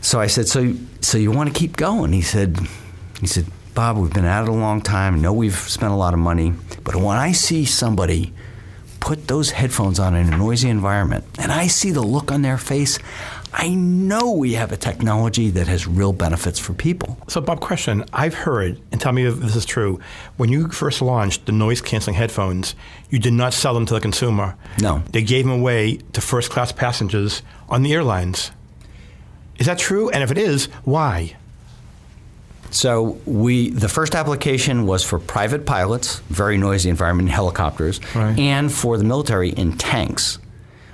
So 0.00 0.20
I 0.20 0.26
said, 0.26 0.48
"So, 0.48 0.74
so 1.00 1.18
you 1.18 1.30
want 1.30 1.52
to 1.52 1.58
keep 1.58 1.76
going?" 1.76 2.12
He 2.12 2.22
said, 2.22 2.58
"He 3.20 3.26
said, 3.26 3.46
Bob, 3.74 3.96
we've 3.96 4.12
been 4.12 4.24
at 4.24 4.44
it 4.44 4.48
a 4.48 4.52
long 4.52 4.80
time. 4.80 5.16
I 5.16 5.18
know 5.18 5.32
we've 5.32 5.56
spent 5.56 5.92
a 5.92 5.96
lot 5.96 6.14
of 6.14 6.20
money, 6.20 6.52
but 6.84 6.94
when 6.94 7.16
I 7.16 7.32
see 7.32 7.64
somebody 7.64 8.32
put 9.00 9.26
those 9.26 9.50
headphones 9.50 9.98
on 9.98 10.14
in 10.14 10.32
a 10.32 10.36
noisy 10.36 10.68
environment, 10.68 11.24
and 11.38 11.50
I 11.50 11.66
see 11.66 11.90
the 11.90 12.00
look 12.00 12.30
on 12.30 12.42
their 12.42 12.56
face, 12.56 13.00
I 13.56 13.68
know 13.68 14.32
we 14.32 14.54
have 14.54 14.72
a 14.72 14.76
technology 14.76 15.48
that 15.50 15.68
has 15.68 15.86
real 15.86 16.12
benefits 16.12 16.58
for 16.58 16.72
people." 16.74 17.16
So, 17.28 17.40
Bob, 17.40 17.60
question. 17.60 18.04
I've 18.12 18.34
heard, 18.34 18.80
and 18.90 19.00
tell 19.00 19.12
me 19.12 19.24
if 19.26 19.38
this 19.38 19.54
is 19.54 19.64
true, 19.64 20.00
when 20.36 20.50
you 20.50 20.68
first 20.68 21.00
launched 21.00 21.46
the 21.46 21.52
noise 21.52 21.80
canceling 21.80 22.16
headphones, 22.16 22.74
you 23.10 23.18
did 23.18 23.32
not 23.32 23.54
sell 23.54 23.72
them 23.72 23.86
to 23.86 23.94
the 23.94 24.00
consumer. 24.00 24.56
No. 24.80 25.02
They 25.12 25.22
gave 25.22 25.44
them 25.44 25.54
away 25.60 26.00
to 26.14 26.20
first 26.20 26.50
class 26.50 26.72
passengers 26.72 27.42
on 27.68 27.82
the 27.84 27.92
airlines. 27.92 28.50
Is 29.58 29.66
that 29.66 29.78
true? 29.78 30.10
And 30.10 30.22
if 30.24 30.30
it 30.32 30.38
is, 30.38 30.66
why? 30.82 31.36
So 32.70 33.18
we 33.24 33.70
the 33.70 33.88
first 33.88 34.16
application 34.16 34.84
was 34.84 35.04
for 35.04 35.20
private 35.20 35.64
pilots, 35.64 36.20
very 36.28 36.58
noisy 36.58 36.90
environment, 36.90 37.28
helicopters, 37.28 38.00
Right. 38.16 38.36
and 38.36 38.72
for 38.72 38.98
the 38.98 39.04
military 39.04 39.50
in 39.50 39.74
tanks. 39.78 40.38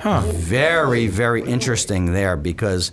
Huh. 0.00 0.22
Very, 0.26 1.06
very 1.08 1.42
interesting 1.42 2.12
there 2.12 2.36
because 2.36 2.90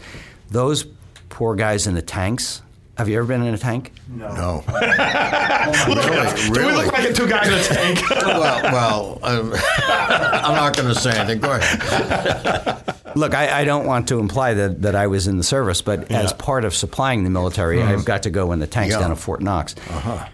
those 0.50 0.86
poor 1.30 1.56
guys 1.56 1.88
in 1.88 1.96
the 1.96 2.02
tanks. 2.02 2.62
Have 2.98 3.08
you 3.10 3.18
ever 3.20 3.28
been 3.28 3.44
in 3.44 3.54
a 3.54 3.58
tank? 3.60 3.94
No. 4.10 4.28
no 4.36 4.64
Do 6.54 6.66
we 6.66 6.72
look 6.74 6.92
like 6.92 7.14
two 7.14 7.28
guys 7.28 7.48
in 7.48 7.54
a 7.54 7.64
tank? 7.64 8.10
well, 8.10 8.62
well 8.64 9.20
um, 9.22 9.54
I'm 9.88 10.56
not 10.56 10.76
going 10.76 10.90
to 10.94 11.00
say 11.00 11.12
anything. 11.18 11.40
Go 11.40 11.52
ahead. 11.52 12.84
Look, 13.16 13.34
I, 13.34 13.62
I 13.62 13.64
don't 13.66 13.86
want 13.86 14.08
to 14.10 14.20
imply 14.20 14.54
that, 14.56 14.82
that 14.82 14.96
I 14.96 15.08
was 15.08 15.28
in 15.28 15.38
the 15.38 15.44
service, 15.44 15.82
but 15.82 16.04
as 16.04 16.10
Yeah. 16.10 16.24
Mm-hmm. 16.24 16.38
part 16.38 16.66
of 16.66 16.76
supplying 16.76 17.24
the 17.24 17.30
military, 17.30 17.82
I've 17.82 18.06
got 18.06 18.24
to 18.24 18.30
go 18.30 18.52
in 18.52 18.60
the 18.60 18.68
tanks 18.68 18.94
Yeah. 18.94 19.02
down 19.02 19.12
at 19.12 19.18
Fort 19.18 19.42
Knox. 19.42 19.76
Uh-huh. 19.90 20.28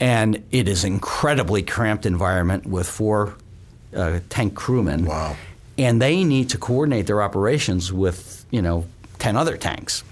And 0.00 0.42
it 0.50 0.68
is 0.68 0.84
incredibly 0.84 1.62
cramped 1.62 2.06
environment 2.06 2.66
with 2.66 2.88
four 2.88 3.34
uh, 3.94 4.20
tank 4.30 4.54
crewmen. 4.54 5.04
Wow. 5.04 5.36
And 5.76 6.00
they 6.00 6.24
need 6.24 6.50
to 6.50 6.58
coordinate 6.58 7.06
their 7.06 7.22
operations 7.22 7.92
with, 7.92 8.44
you 8.50 8.62
know, 8.62 8.86
10 9.18 9.36
other 9.36 9.56
tanks. 9.56 10.04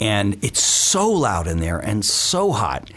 And 0.00 0.42
it's 0.42 0.62
so 0.62 1.10
loud 1.10 1.46
in 1.46 1.60
there 1.60 1.78
and 1.78 2.04
so 2.04 2.52
hot 2.52 2.90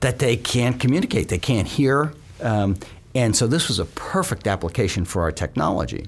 that 0.00 0.18
they 0.18 0.36
can't 0.36 0.80
communicate. 0.80 1.28
They 1.28 1.38
can't 1.38 1.68
hear. 1.68 2.12
Um, 2.40 2.76
and 3.14 3.36
so 3.36 3.46
this 3.46 3.68
was 3.68 3.78
a 3.78 3.84
perfect 3.84 4.46
application 4.46 5.04
for 5.04 5.22
our 5.22 5.32
technology. 5.32 6.06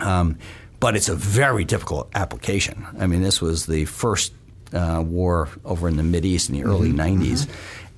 Um, 0.00 0.38
but 0.80 0.96
it's 0.96 1.08
a 1.08 1.14
very 1.14 1.64
difficult 1.64 2.10
application. 2.14 2.86
I 2.98 3.06
mean, 3.06 3.22
this 3.22 3.40
was 3.40 3.66
the 3.66 3.86
first 3.86 4.34
uh, 4.72 5.02
war 5.06 5.48
over 5.64 5.88
in 5.88 5.96
the 5.96 6.02
Mid 6.02 6.24
East 6.24 6.50
in 6.50 6.56
the 6.56 6.64
early 6.64 6.92
90s. 6.92 7.48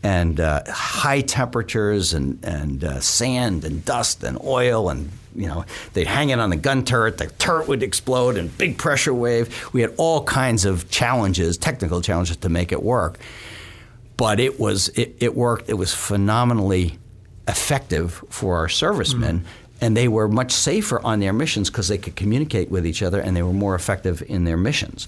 And 0.03 0.39
uh, 0.39 0.63
high 0.69 1.23
temperatures 1.23 2.15
and, 2.15 2.45
and 2.45 2.85
uh, 2.85 3.01
sand 3.01 3.65
and 3.65 3.85
dust 3.85 4.23
and 4.23 4.39
oil 4.45 4.89
and 4.89 5.11
you 5.37 5.47
know 5.47 5.65
they'd 5.93 6.07
hang 6.07 6.31
it 6.31 6.39
on 6.39 6.51
the 6.51 6.57
gun 6.57 6.85
turret. 6.85 7.19
The 7.19 7.27
turret 7.27 7.69
would 7.69 7.83
explode 7.83 8.37
and 8.37 8.57
big 8.57 8.79
pressure 8.79 9.15
wave. 9.15 9.73
We 9.73 9.81
had 9.81 9.95
all 9.97 10.25
kinds 10.25 10.65
of 10.65 10.91
challenges, 10.91 11.59
technical 11.59 12.01
challenges 12.01 12.37
to 12.39 12.49
make 12.49 12.73
it 12.73 12.83
work 12.83 13.19
but 14.17 14.41
it 14.41 14.59
was 14.59 14.89
it, 14.91 15.17
it 15.21 15.35
worked. 15.35 15.69
It 15.69 15.75
was 15.75 15.95
phenomenally 15.95 16.99
effective 17.49 18.25
for 18.31 18.57
our 18.57 18.69
servicemen, 18.69 19.45
and 19.81 19.97
they 19.97 20.09
were 20.09 20.29
much 20.29 20.53
safer 20.53 21.01
on 21.05 21.21
their 21.21 21.33
missions 21.33 21.71
because 21.71 21.89
they 21.89 21.99
could 21.99 22.17
communicate 22.17 22.71
with 22.71 22.87
each 22.87 23.03
other, 23.03 23.21
and 23.21 23.37
they 23.37 23.43
were 23.43 23.53
more 23.53 23.75
effective 23.75 24.23
in 24.27 24.45
their 24.45 24.57
missions, 24.57 25.07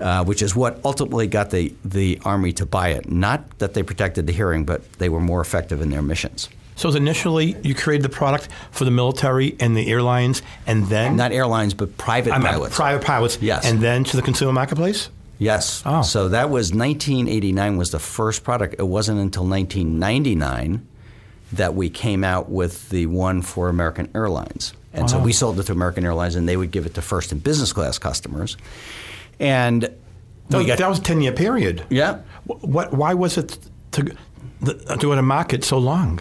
uh, 0.00 0.24
which 0.24 0.42
is 0.42 0.54
what 0.54 0.80
ultimately 0.84 1.26
got 1.26 1.50
the 1.50 1.74
the 1.84 2.18
army 2.24 2.52
to 2.52 2.66
buy 2.66 2.90
it. 2.90 3.10
Not 3.10 3.58
that 3.58 3.74
they 3.74 3.82
protected 3.82 4.26
the 4.26 4.32
hearing, 4.32 4.64
but 4.64 4.90
they 4.94 5.08
were 5.08 5.20
more 5.20 5.40
effective 5.40 5.80
in 5.80 5.90
their 5.90 6.02
missions. 6.02 6.48
So, 6.76 6.88
initially 6.90 7.56
you 7.62 7.74
created 7.74 8.02
the 8.04 8.08
product 8.08 8.48
for 8.72 8.84
the 8.84 8.90
military 8.90 9.56
and 9.60 9.76
the 9.76 9.86
airlines, 9.90 10.42
and 10.66 10.86
then 10.88 11.16
Not 11.16 11.32
airlines, 11.32 11.72
but 11.74 11.96
private 11.96 12.32
I 12.32 12.38
mean, 12.38 12.48
pilots. 12.48 12.74
private 12.74 13.04
pilots, 13.04 13.38
Yes. 13.40 13.64
and 13.64 13.80
then 13.80 14.04
to 14.04 14.16
the 14.16 14.22
consumer 14.22 14.52
marketplace. 14.52 15.08
Yes. 15.38 15.82
Oh. 15.84 16.02
So 16.02 16.28
that 16.28 16.50
was 16.50 16.72
1989 16.72 17.76
was 17.76 17.90
the 17.90 17.98
first 17.98 18.44
product. 18.44 18.76
It 18.78 18.86
wasn't 18.86 19.20
until 19.20 19.44
1999 19.46 20.86
that 21.52 21.74
we 21.74 21.90
came 21.90 22.24
out 22.24 22.48
with 22.50 22.88
the 22.90 23.06
one 23.06 23.42
for 23.42 23.68
American 23.68 24.08
Airlines. 24.14 24.72
And 24.92 25.10
so 25.10 25.18
we 25.18 25.32
sold 25.32 25.58
it 25.58 25.64
to 25.64 25.72
American 25.72 26.04
Airlines 26.04 26.36
and 26.36 26.48
they 26.48 26.56
would 26.56 26.70
give 26.70 26.86
it 26.86 26.94
to 26.94 27.02
first 27.02 27.32
and 27.32 27.42
business 27.42 27.72
class 27.72 27.98
customers. 27.98 28.56
And 29.40 29.82
That, 30.50 30.58
we 30.58 30.64
got 30.66 30.78
that 30.78 30.88
was 30.88 31.00
a 31.00 31.02
ten 31.02 31.20
year 31.20 31.32
period. 31.32 31.84
Yeah. 31.90 32.18
What? 32.46 32.92
Why 32.94 33.14
was 33.14 33.36
it 33.36 33.58
to 33.92 34.14
to 34.64 34.96
go 34.98 35.14
to 35.16 35.22
market 35.22 35.64
so 35.64 35.78
long? 35.78 36.20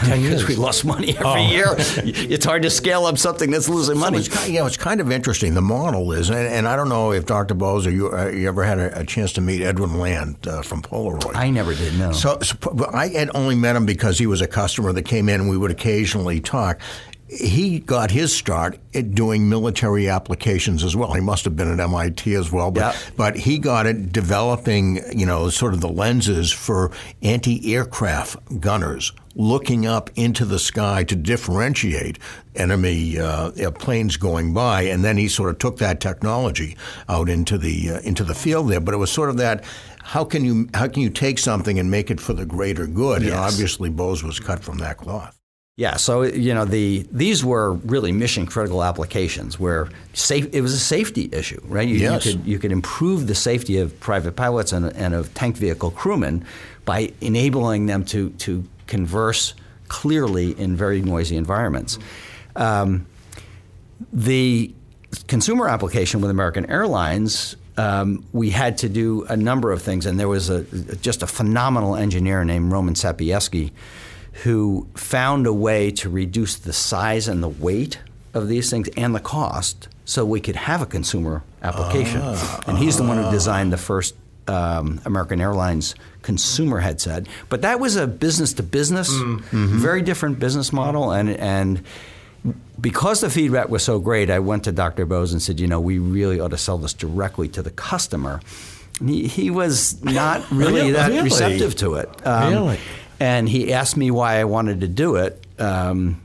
Because 0.00 0.46
we 0.48 0.56
lost 0.56 0.84
money 0.84 1.10
every 1.10 1.24
Oh. 1.24 1.50
year. 1.50 1.66
It's 1.78 2.44
hard 2.44 2.62
to 2.62 2.70
scale 2.70 3.06
up 3.06 3.18
something 3.18 3.50
that's 3.50 3.68
losing 3.68 3.98
money. 3.98 4.18
It's 4.18 4.28
kind, 4.28 4.52
you 4.52 4.60
know, 4.60 4.66
it's 4.66 4.76
kind 4.76 5.00
of 5.00 5.10
interesting. 5.10 5.54
The 5.54 5.62
model 5.62 6.12
is, 6.12 6.30
and, 6.30 6.38
and 6.48 6.68
I 6.68 6.76
don't 6.76 6.88
know 6.88 7.12
if 7.12 7.26
Dr. 7.26 7.54
Bose 7.54 7.86
or 7.86 7.90
you, 7.90 8.12
uh, 8.12 8.26
you 8.28 8.48
ever 8.48 8.64
had 8.64 8.78
a, 8.78 9.00
a 9.00 9.04
chance 9.04 9.32
to 9.34 9.40
meet 9.40 9.62
Edwin 9.62 9.98
Land 9.98 10.46
uh, 10.46 10.62
from 10.62 10.82
Polaroid. 10.82 11.34
I 11.36 11.50
never 11.50 11.74
did 11.74 11.98
know. 11.98 12.12
So, 12.12 12.38
so 12.40 12.56
I 12.92 13.08
had 13.08 13.30
only 13.34 13.54
met 13.54 13.76
him 13.76 13.86
because 13.86 14.18
he 14.18 14.26
was 14.26 14.40
a 14.40 14.46
customer 14.46 14.92
that 14.92 15.02
came 15.02 15.28
in 15.28 15.40
and 15.40 15.48
we 15.50 15.56
would 15.56 15.70
occasionally 15.70 16.40
talk. 16.40 16.80
He 17.36 17.80
got 17.80 18.10
his 18.10 18.34
start 18.34 18.78
at 18.94 19.14
doing 19.14 19.48
military 19.48 20.08
applications 20.08 20.84
as 20.84 20.94
well. 20.94 21.12
He 21.14 21.20
must 21.20 21.44
have 21.44 21.56
been 21.56 21.70
at 21.72 21.80
MIT 21.80 22.34
as 22.34 22.52
well, 22.52 22.70
but 22.70 22.80
Yeah. 22.80 22.94
but 23.16 23.36
he 23.36 23.58
got 23.58 23.86
it 23.86 24.12
developing, 24.12 25.00
you 25.16 25.26
know, 25.26 25.48
sort 25.50 25.74
of 25.74 25.80
the 25.80 25.88
lenses 25.88 26.52
for 26.52 26.90
anti-aircraft 27.22 28.60
gunners 28.60 29.12
looking 29.36 29.84
up 29.84 30.10
into 30.14 30.44
the 30.44 30.58
sky 30.58 31.02
to 31.04 31.16
differentiate 31.16 32.18
enemy 32.54 33.18
uh, 33.18 33.50
planes 33.72 34.16
going 34.16 34.54
by, 34.54 34.82
and 34.82 35.04
then 35.04 35.16
he 35.16 35.26
sort 35.28 35.50
of 35.50 35.58
took 35.58 35.78
that 35.78 36.00
technology 36.00 36.76
out 37.08 37.28
into 37.28 37.58
the 37.58 37.90
uh, 37.90 37.98
into 38.00 38.22
the 38.24 38.34
field 38.34 38.70
there. 38.70 38.80
But 38.80 38.94
it 38.94 38.98
was 38.98 39.10
sort 39.10 39.30
of 39.30 39.36
that. 39.38 39.64
How 40.02 40.24
can 40.24 40.44
you 40.44 40.68
how 40.74 40.86
can 40.86 41.02
you 41.02 41.10
take 41.10 41.38
something 41.38 41.78
and 41.78 41.90
make 41.90 42.10
it 42.10 42.20
for 42.20 42.32
the 42.34 42.46
greater 42.46 42.86
good? 42.86 43.22
And 43.22 43.32
obviously, 43.34 43.90
Bose 43.90 44.22
was 44.22 44.38
cut 44.38 44.62
from 44.62 44.78
that 44.78 44.98
cloth. 44.98 45.36
Yeah, 45.76 45.96
so 45.96 46.22
you 46.22 46.54
know 46.54 46.64
the 46.64 47.04
these 47.10 47.44
were 47.44 47.72
really 47.72 48.12
mission 48.12 48.46
critical 48.46 48.84
applications 48.84 49.58
where 49.58 49.88
safe 50.12 50.48
it 50.52 50.60
was 50.60 50.72
a 50.72 50.78
safety 50.78 51.28
issue, 51.32 51.60
right? 51.64 51.88
You, 51.88 51.96
Yes. 51.96 52.26
you 52.26 52.32
could 52.32 52.46
you 52.46 52.58
could 52.60 52.70
improve 52.70 53.26
the 53.26 53.34
safety 53.34 53.78
of 53.78 53.98
private 53.98 54.36
pilots 54.36 54.72
and, 54.72 54.86
and 54.96 55.14
of 55.14 55.34
tank 55.34 55.56
vehicle 55.56 55.90
crewmen 55.90 56.44
by 56.84 57.12
enabling 57.20 57.86
them 57.86 58.04
to 58.04 58.30
to 58.30 58.62
converse 58.86 59.54
clearly 59.88 60.52
in 60.60 60.76
very 60.76 61.02
noisy 61.02 61.36
environments. 61.36 61.98
Um, 62.54 63.06
the 64.12 64.72
consumer 65.26 65.68
application 65.68 66.20
with 66.20 66.30
American 66.30 66.70
Airlines, 66.70 67.56
um, 67.76 68.24
we 68.32 68.50
had 68.50 68.78
to 68.78 68.88
do 68.88 69.24
a 69.24 69.36
number 69.36 69.72
of 69.72 69.82
things, 69.82 70.06
and 70.06 70.20
there 70.20 70.28
was 70.28 70.50
a 70.50 70.62
just 70.98 71.24
a 71.24 71.26
phenomenal 71.26 71.96
engineer 71.96 72.44
named 72.44 72.70
Roman 72.70 72.94
Sapiejewski 72.94 73.72
who 74.42 74.86
found 74.94 75.46
a 75.46 75.52
way 75.52 75.90
to 75.92 76.08
reduce 76.10 76.56
the 76.56 76.72
size 76.72 77.28
and 77.28 77.42
the 77.42 77.48
weight 77.48 77.98
of 78.34 78.48
these 78.48 78.68
things 78.70 78.88
and 78.96 79.14
the 79.14 79.20
cost 79.20 79.88
so 80.04 80.24
we 80.24 80.40
could 80.40 80.56
have 80.56 80.82
a 80.82 80.86
consumer 80.86 81.42
application. 81.62 82.20
and 82.66 82.76
he's 82.76 82.96
the 82.96 83.04
one 83.04 83.16
who 83.22 83.30
designed 83.30 83.72
the 83.72 83.76
first 83.78 84.14
um, 84.48 85.00
American 85.06 85.40
Airlines 85.40 85.94
consumer 86.22 86.80
headset. 86.80 87.26
But 87.48 87.62
that 87.62 87.80
was 87.80 87.96
a 87.96 88.06
business 88.06 88.52
to 88.54 88.62
business, 88.62 89.08
very 89.52 90.02
different 90.02 90.38
business 90.38 90.72
model, 90.72 91.12
and 91.12 91.30
and 91.30 91.82
because 92.80 93.20
the 93.22 93.30
feedback 93.30 93.70
was 93.70 93.82
so 93.82 93.98
great, 93.98 94.28
I 94.30 94.38
went 94.40 94.64
to 94.64 94.72
Dr. 94.72 95.06
Bose 95.06 95.32
and 95.32 95.40
said, 95.40 95.60
you 95.60 95.66
know, 95.66 95.80
we 95.80 95.98
really 95.98 96.40
ought 96.40 96.48
to 96.50 96.58
sell 96.58 96.76
this 96.76 96.92
directly 96.92 97.48
to 97.48 97.62
the 97.62 97.70
customer. 97.70 98.40
And 99.00 99.08
He, 99.08 99.26
he 99.28 99.50
was 99.50 100.02
not 100.04 100.50
really 100.50 100.80
Really? 100.80 100.92
that 100.92 101.22
receptive 101.24 101.74
to 101.76 101.94
it. 101.94 102.26
Um, 102.26 102.52
Really? 102.52 102.78
And 103.24 103.48
he 103.48 103.72
asked 103.72 103.96
me 103.96 104.10
why 104.10 104.38
I 104.38 104.44
wanted 104.44 104.82
to 104.82 104.88
do 104.88 105.16
it. 105.16 105.42
Um, 105.58 106.20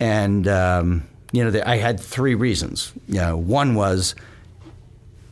and, 0.00 0.48
um, 0.48 1.06
you 1.30 1.44
know, 1.44 1.50
the, 1.50 1.68
I 1.68 1.76
had 1.76 2.00
three 2.00 2.34
reasons. 2.34 2.92
You 3.06 3.20
know, 3.20 3.36
one 3.36 3.74
was 3.74 4.14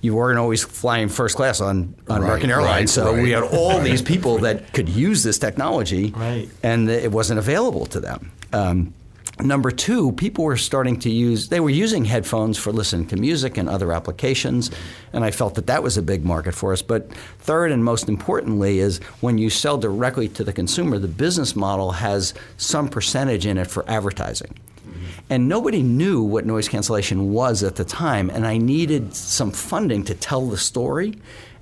you 0.02 0.14
weren't 0.14 0.38
always 0.38 0.62
flying 0.62 1.08
first 1.08 1.36
class 1.36 1.62
on, 1.62 1.94
on 2.06 2.20
Right, 2.20 2.26
American 2.26 2.50
Airlines. 2.50 2.98
right, 2.98 3.04
so 3.06 3.14
we 3.14 3.30
had 3.30 3.44
all 3.44 3.80
these 3.90 4.02
people 4.02 4.38
that 4.40 4.74
could 4.74 4.90
use 4.90 5.22
this 5.22 5.38
technology, 5.38 6.12
Right. 6.14 6.50
and 6.62 6.90
it 6.90 7.10
wasn't 7.10 7.38
available 7.38 7.86
to 7.86 8.00
them. 8.00 8.30
Um, 8.52 8.92
number 9.40 9.70
two, 9.70 10.12
people 10.12 10.44
were 10.44 10.56
starting 10.56 10.98
to 11.00 11.10
use, 11.10 11.48
they 11.48 11.60
were 11.60 11.70
using 11.70 12.04
headphones 12.04 12.58
for 12.58 12.72
listening 12.72 13.06
to 13.08 13.16
music 13.16 13.56
and 13.56 13.68
other 13.68 13.92
applications, 13.92 14.70
and 15.12 15.24
I 15.24 15.30
felt 15.30 15.54
that 15.56 15.66
that 15.66 15.82
was 15.82 15.96
a 15.96 16.02
big 16.02 16.24
market 16.24 16.54
for 16.54 16.72
us. 16.72 16.82
But 16.82 17.12
third 17.38 17.72
and 17.72 17.84
most 17.84 18.08
importantly 18.08 18.78
is 18.78 18.98
when 19.20 19.38
you 19.38 19.50
sell 19.50 19.78
directly 19.78 20.28
to 20.28 20.44
the 20.44 20.52
consumer, 20.52 20.98
the 20.98 21.08
business 21.08 21.56
model 21.56 21.92
has 21.92 22.34
some 22.56 22.88
percentage 22.88 23.46
in 23.46 23.58
it 23.58 23.66
for 23.66 23.88
advertising. 23.88 24.54
Mm-hmm. 24.86 25.06
And 25.30 25.48
nobody 25.48 25.82
knew 25.82 26.22
what 26.22 26.46
noise 26.46 26.68
cancellation 26.68 27.32
was 27.32 27.62
at 27.62 27.76
the 27.76 27.84
time, 27.84 28.30
and 28.30 28.46
I 28.46 28.58
needed 28.58 29.14
some 29.14 29.50
funding 29.50 30.04
to 30.04 30.14
tell 30.14 30.46
the 30.46 30.58
story. 30.58 31.14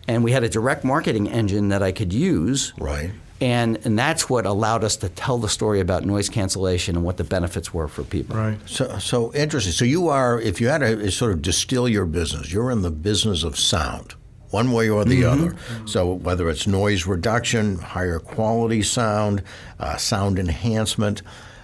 And 0.09 0.25
we 0.25 0.33
had 0.33 0.43
a 0.43 0.49
direct 0.49 0.83
marketing 0.83 1.29
engine 1.29 1.69
that 1.69 1.83
I 1.83 1.93
could 1.93 2.13
use. 2.13 2.73
Right. 2.77 3.13
And, 3.43 3.85
and 3.85 3.99
that's 3.99 4.31
what 4.31 4.47
allowed 4.47 4.85
us 4.85 4.95
to 4.99 5.09
tell 5.09 5.37
the 5.37 5.49
story 5.49 5.81
about 5.81 6.05
noise 6.05 6.29
cancellation 6.29 6.95
and 6.95 7.05
what 7.05 7.17
the 7.17 7.25
benefits 7.25 7.75
were 7.75 7.89
for 7.89 8.05
people. 8.05 8.37
Right. 8.37 8.57
So, 8.67 8.99
so 8.99 9.35
interesting. 9.35 9.73
So 9.73 9.85
you 9.85 10.09
are, 10.11 10.41
if 10.41 10.61
you 10.61 10.69
had 10.69 10.79
to 10.79 11.11
sort 11.11 11.33
of 11.33 11.43
distill 11.43 11.89
your 11.89 12.07
business, 12.07 12.53
you're 12.53 12.71
in 12.71 12.83
the 12.83 12.91
business 12.93 13.43
of 13.43 13.59
sound, 13.59 14.15
one 14.51 14.71
way 14.71 14.89
or 14.89 15.05
the 15.05 15.25
other. 15.25 15.57
So 15.87 16.13
whether 16.13 16.49
it's 16.49 16.69
noise 16.69 17.05
reduction, 17.05 17.79
higher 17.79 18.21
quality 18.21 18.83
sound, 18.83 19.43
uh, 19.81 19.97
sound 19.97 20.39
enhancement. 20.39 21.23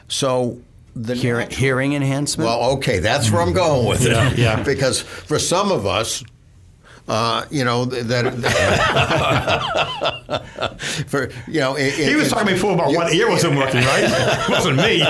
So 0.09 0.61
the 0.97 1.15
Hear, 1.15 1.39
natural- 1.39 1.59
hearing 1.59 1.93
enhancement. 1.93 2.49
Well, 2.49 2.73
okay, 2.73 2.99
that's 2.99 3.31
where 3.31 3.41
I'm 3.41 3.53
going 3.53 3.87
with 3.87 4.05
it. 4.05 4.11
Yeah, 4.11 4.33
yeah. 4.35 4.63
Because 4.65 5.01
for 5.01 5.39
some 5.39 5.71
of 5.71 5.87
us, 5.87 6.25
uh, 7.07 7.45
you 7.51 7.65
know 7.65 7.85
that. 7.85 8.35
for 11.07 11.31
you 11.47 11.61
know, 11.61 11.77
it, 11.77 11.95
He 11.95 12.15
was 12.15 12.29
talking 12.29 12.55
before 12.55 12.75
about 12.75 12.95
one 12.95 13.13
ear 13.13 13.29
wasn't 13.31 13.57
working, 13.57 13.81
right? 13.81 14.05
it 14.05 14.49
wasn't 14.49 14.77
me. 14.77 15.01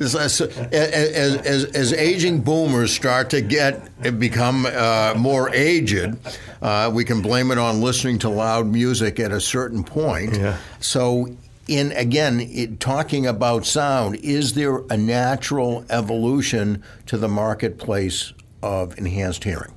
As, 0.00 0.14
as, 0.14 0.40
as, 0.40 1.64
as 1.64 1.92
aging 1.92 2.40
boomers 2.40 2.92
start 2.92 3.30
to 3.30 3.42
get 3.42 4.18
become 4.18 4.66
uh, 4.66 5.14
more 5.16 5.54
aged, 5.54 6.16
uh, 6.62 6.90
we 6.92 7.04
can 7.04 7.20
blame 7.20 7.50
it 7.50 7.58
on 7.58 7.82
listening 7.82 8.18
to 8.20 8.30
loud 8.30 8.66
music 8.66 9.20
at 9.20 9.30
a 9.30 9.40
certain 9.40 9.84
point. 9.84 10.36
Yeah. 10.36 10.56
So, 10.80 11.28
in 11.68 11.92
again, 11.92 12.40
it, 12.40 12.80
talking 12.80 13.26
about 13.26 13.66
sound, 13.66 14.16
is 14.16 14.54
there 14.54 14.78
a 14.88 14.96
natural 14.96 15.84
evolution 15.90 16.82
to 17.06 17.18
the 17.18 17.28
marketplace 17.28 18.32
of 18.62 18.96
enhanced 18.96 19.44
hearing? 19.44 19.74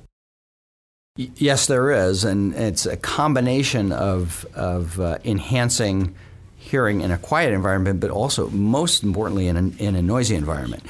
Y- 1.18 1.30
Yes, 1.36 1.66
there 1.66 1.90
is, 1.90 2.24
and 2.24 2.54
it's 2.54 2.86
a 2.86 2.96
combination 2.96 3.92
of 3.92 4.46
of 4.54 4.98
uh, 5.00 5.18
enhancing 5.24 6.14
hearing 6.56 7.00
in 7.00 7.10
a 7.10 7.18
quiet 7.18 7.52
environment, 7.54 7.98
but 8.00 8.10
also, 8.10 8.48
most 8.50 9.02
importantly, 9.02 9.48
in 9.48 9.56
a, 9.56 9.82
in 9.82 9.96
a 9.96 10.02
noisy 10.02 10.34
environment. 10.34 10.82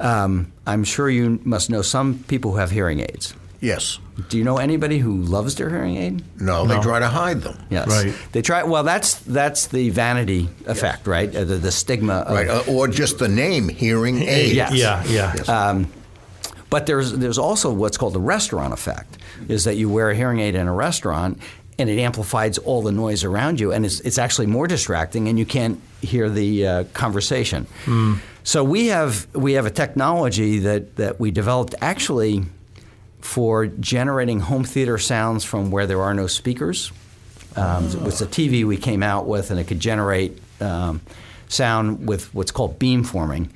Um, 0.00 0.52
I'm 0.66 0.84
sure 0.84 1.08
you 1.08 1.38
must 1.44 1.70
know 1.70 1.82
some 1.82 2.18
people 2.26 2.50
who 2.52 2.56
have 2.58 2.70
hearing 2.72 3.00
aids. 3.00 3.32
Yes. 3.60 3.98
Do 4.28 4.36
you 4.36 4.44
know 4.44 4.58
anybody 4.58 4.98
who 4.98 5.22
loves 5.22 5.54
their 5.54 5.70
hearing 5.70 5.96
aid? 5.96 6.22
No, 6.40 6.66
they 6.66 6.78
try 6.80 6.98
to 6.98 7.06
hide 7.08 7.40
them. 7.42 7.56
Yes. 7.70 7.88
Right. 7.88 8.12
They 8.32 8.42
try. 8.42 8.62
Well, 8.64 8.82
that's 8.82 9.14
that's 9.20 9.68
the 9.68 9.88
vanity 9.90 10.48
effect, 10.66 11.06
right? 11.06 11.34
Uh, 11.34 11.44
the, 11.44 11.56
the 11.56 11.72
stigma. 11.72 12.14
Of, 12.26 12.34
Right, 12.34 12.48
uh, 12.48 12.62
or 12.68 12.88
just 12.88 13.18
the 13.18 13.28
name 13.28 13.68
hearing 13.70 14.20
aid. 14.22 14.54
Yes. 14.54 14.74
Yeah, 14.74 15.02
yeah. 15.06 15.32
But 16.74 16.86
there's 16.86 17.12
there's 17.12 17.38
also 17.38 17.72
what's 17.72 17.96
called 17.96 18.14
the 18.14 18.26
restaurant 18.36 18.72
effect, 18.72 19.18
is 19.48 19.62
that 19.62 19.76
you 19.76 19.88
wear 19.88 20.10
a 20.10 20.16
hearing 20.16 20.40
aid 20.40 20.56
in 20.56 20.66
a 20.66 20.72
restaurant 20.72 21.38
and 21.78 21.88
it 21.88 22.00
amplifies 22.00 22.58
all 22.58 22.82
the 22.82 22.90
noise 22.90 23.22
around 23.22 23.60
you, 23.60 23.72
and 23.72 23.86
it's, 23.86 24.00
it's 24.00 24.18
actually 24.18 24.48
more 24.48 24.66
distracting, 24.66 25.28
and 25.28 25.38
you 25.38 25.46
can't 25.46 25.80
hear 26.02 26.28
the 26.28 26.66
uh, 26.66 26.84
conversation. 26.92 27.68
So 28.42 28.64
we 28.64 28.88
have 28.88 29.28
we 29.34 29.52
have 29.52 29.66
a 29.66 29.70
technology 29.70 30.58
that 30.58 30.96
that 30.96 31.20
we 31.20 31.30
developed 31.30 31.76
actually 31.80 32.42
for 33.20 33.66
generating 33.66 34.40
home 34.40 34.64
theater 34.64 34.98
sounds 34.98 35.44
from 35.44 35.70
where 35.70 35.86
there 35.86 36.02
are 36.02 36.14
no 36.14 36.26
speakers. 36.26 36.90
Um, 37.54 37.84
It 37.86 38.02
was 38.02 38.20
a 38.20 38.26
TV 38.26 38.64
we 38.64 38.78
came 38.78 39.04
out 39.04 39.26
with, 39.28 39.52
and 39.52 39.60
it 39.60 39.68
could 39.68 39.78
generate 39.80 40.32
um, 40.60 41.00
sound 41.48 42.08
with 42.08 42.34
what's 42.34 42.50
called 42.50 42.80
beamforming. 42.80 43.46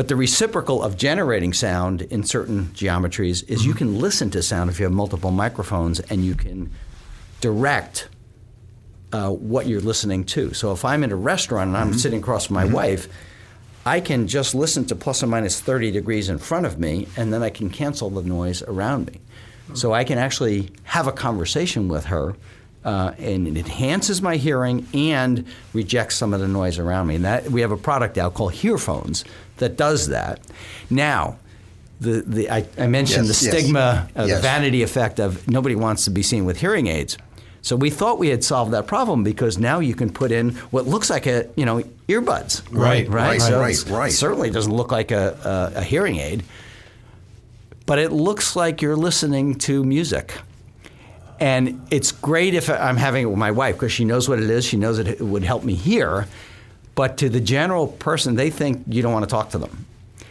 But 0.00 0.08
the 0.08 0.16
reciprocal 0.16 0.82
of 0.82 0.96
generating 0.96 1.52
sound 1.52 2.00
in 2.00 2.24
certain 2.24 2.68
geometries 2.68 3.46
is 3.50 3.66
you 3.66 3.74
can 3.74 3.98
listen 3.98 4.30
to 4.30 4.42
sound 4.42 4.70
if 4.70 4.80
you 4.80 4.84
have 4.84 4.94
multiple 4.94 5.30
microphones, 5.30 6.00
and 6.00 6.24
you 6.24 6.34
can 6.34 6.70
direct 7.42 8.08
uh, 9.12 9.28
what 9.28 9.66
you're 9.66 9.82
listening 9.82 10.24
to. 10.24 10.54
So 10.54 10.72
if 10.72 10.86
I'm 10.86 11.04
in 11.04 11.12
a 11.12 11.16
restaurant 11.16 11.68
and 11.68 11.76
I'm 11.76 11.92
sitting 11.92 12.20
across 12.20 12.46
from 12.46 12.54
my 12.54 12.64
wife, 12.64 13.08
I 13.84 14.00
can 14.00 14.26
just 14.26 14.54
listen 14.54 14.86
to 14.86 14.96
plus 14.96 15.22
or 15.22 15.26
minus 15.26 15.60
30 15.60 15.90
degrees 15.90 16.30
in 16.30 16.38
front 16.38 16.64
of 16.64 16.78
me, 16.78 17.06
and 17.18 17.30
then 17.30 17.42
I 17.42 17.50
can 17.50 17.68
cancel 17.68 18.08
the 18.08 18.22
noise 18.22 18.62
around 18.62 19.06
me. 19.06 19.20
So 19.74 19.92
I 19.92 20.04
can 20.04 20.16
actually 20.16 20.70
have 20.84 21.08
a 21.08 21.12
conversation 21.12 21.88
with 21.88 22.06
her, 22.06 22.36
uh, 22.86 23.12
and 23.18 23.46
it 23.46 23.58
enhances 23.58 24.22
my 24.22 24.36
hearing 24.36 24.86
and 24.94 25.44
rejects 25.74 26.16
some 26.16 26.32
of 26.32 26.40
the 26.40 26.48
noise 26.48 26.78
around 26.78 27.08
me. 27.08 27.16
And 27.16 27.26
that 27.26 27.50
we 27.50 27.60
have 27.60 27.70
a 27.70 27.76
product 27.76 28.16
out 28.16 28.32
called 28.32 28.54
Hearphones 28.54 29.26
that 29.60 29.76
does 29.76 30.08
that. 30.08 30.40
Now, 30.90 31.38
the, 32.00 32.22
the 32.26 32.50
I, 32.50 32.66
I 32.78 32.86
mentioned 32.86 33.26
Yes, 33.26 33.40
the 33.40 33.46
yes. 33.46 33.54
stigma, 33.58 34.08
uh, 34.16 34.24
Yes. 34.26 34.36
the 34.36 34.42
vanity 34.42 34.82
effect 34.82 35.20
of 35.20 35.46
nobody 35.48 35.74
wants 35.76 36.04
to 36.06 36.10
be 36.10 36.22
seen 36.22 36.44
with 36.44 36.58
hearing 36.58 36.86
aids. 36.88 37.16
So 37.62 37.76
we 37.76 37.90
thought 37.90 38.18
we 38.18 38.28
had 38.28 38.42
solved 38.42 38.72
that 38.72 38.86
problem 38.86 39.22
because 39.22 39.58
now 39.58 39.80
you 39.80 39.94
can 39.94 40.10
put 40.10 40.32
in 40.32 40.50
what 40.70 40.86
looks 40.86 41.10
like 41.10 41.26
a 41.26 41.46
you 41.56 41.66
know 41.66 41.82
earbuds. 42.08 42.62
Right, 42.70 43.06
right, 43.08 43.32
right, 43.32 43.40
so 43.42 43.60
right, 43.60 43.84
right. 43.88 44.12
Certainly 44.12 44.50
doesn't 44.50 44.72
look 44.74 44.90
like 44.90 45.10
a, 45.10 45.70
a, 45.76 45.80
a 45.80 45.82
hearing 45.82 46.16
aid, 46.16 46.42
but 47.86 47.98
it 47.98 48.12
looks 48.12 48.56
like 48.56 48.80
you're 48.82 48.96
listening 48.96 49.56
to 49.56 49.84
music. 49.84 50.32
And 51.38 51.86
it's 51.90 52.12
great 52.12 52.54
if 52.54 52.68
I'm 52.68 52.96
having 52.98 53.22
it 53.22 53.26
with 53.26 53.38
my 53.38 53.50
wife 53.50 53.76
because 53.76 53.92
she 53.92 54.04
knows 54.04 54.28
what 54.28 54.38
it 54.40 54.48
is. 54.50 54.64
She 54.64 54.76
knows 54.76 54.98
it 54.98 55.20
would 55.20 55.42
help 55.42 55.64
me 55.64 55.74
hear. 55.74 56.26
But 57.00 57.16
to 57.16 57.30
the 57.30 57.40
general 57.40 57.86
person, 57.86 58.34
they 58.34 58.50
think 58.50 58.82
you 58.86 59.00
don't 59.00 59.14
want 59.14 59.22
to 59.22 59.30
talk 59.30 59.52
to 59.52 59.58
them. 59.58 59.86